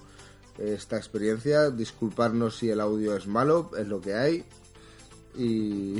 esta 0.58 0.96
experiencia. 0.98 1.70
Disculparnos 1.70 2.56
si 2.58 2.70
el 2.70 2.80
audio 2.80 3.16
es 3.16 3.26
malo, 3.26 3.70
es 3.76 3.88
lo 3.88 4.00
que 4.00 4.14
hay. 4.14 4.44
Y, 5.38 5.96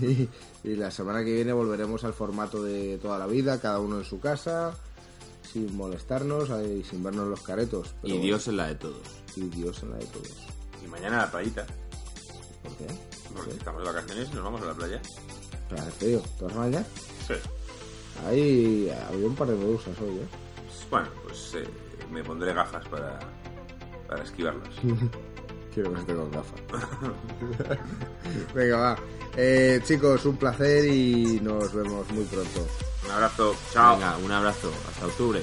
y 0.64 0.74
la 0.76 0.90
semana 0.90 1.22
que 1.24 1.32
viene 1.34 1.52
volveremos 1.52 2.02
al 2.04 2.14
formato 2.14 2.62
de 2.62 2.98
toda 2.98 3.18
la 3.18 3.26
vida, 3.26 3.60
cada 3.60 3.78
uno 3.80 3.98
en 3.98 4.04
su 4.04 4.18
casa, 4.18 4.74
sin 5.52 5.76
molestarnos 5.76 6.48
y 6.66 6.82
sin 6.84 7.02
vernos 7.04 7.28
los 7.28 7.40
caretos. 7.42 7.94
Pero 8.02 8.08
Y 8.08 8.10
bueno, 8.12 8.24
Dios 8.24 8.48
en 8.48 8.56
la 8.56 8.66
de 8.68 8.74
todos. 8.76 9.02
y 9.36 9.42
Dios 9.42 9.82
en 9.82 9.90
la 9.90 9.96
de 9.98 10.06
todos. 10.06 10.32
Y 10.84 10.88
mañana 10.88 11.22
a 11.22 11.26
la 11.26 11.30
playita. 11.30 11.66
¿Por 12.62 12.76
qué? 12.76 12.86
Porque 13.34 13.50
estamos 13.52 13.82
de 13.82 13.88
vacaciones 13.92 14.28
y 14.32 14.34
nos 14.34 14.44
vamos 14.44 14.62
a 14.62 14.66
la 14.66 14.74
playa. 14.74 15.00
¿Todas 16.38 16.54
mañanas? 16.56 16.86
Sí. 17.26 17.34
Ahí 18.26 18.90
había 19.10 19.26
un 19.26 19.34
par 19.34 19.48
de 19.48 19.54
medusas 19.56 19.96
hoy, 20.00 20.16
¿eh? 20.16 20.26
Bueno, 20.90 21.08
pues 21.24 21.54
eh, 21.54 21.64
me 22.10 22.24
pondré 22.24 22.54
gafas 22.54 22.86
para, 22.88 23.18
para 24.08 24.22
esquivarlas. 24.24 24.70
Quiero 25.72 25.90
verte 25.92 26.14
con 26.14 26.30
gafas. 26.30 26.60
Venga, 28.54 28.76
va. 28.76 28.98
Eh, 29.36 29.80
chicos, 29.84 30.24
un 30.24 30.36
placer 30.36 30.84
y 30.86 31.40
nos 31.40 31.72
vemos 31.72 32.10
muy 32.10 32.24
pronto. 32.24 32.66
Un 33.04 33.10
abrazo, 33.12 33.54
chao. 33.72 33.96
Venga, 33.96 34.16
un 34.18 34.32
abrazo. 34.32 34.72
Hasta 34.88 35.06
octubre. 35.06 35.42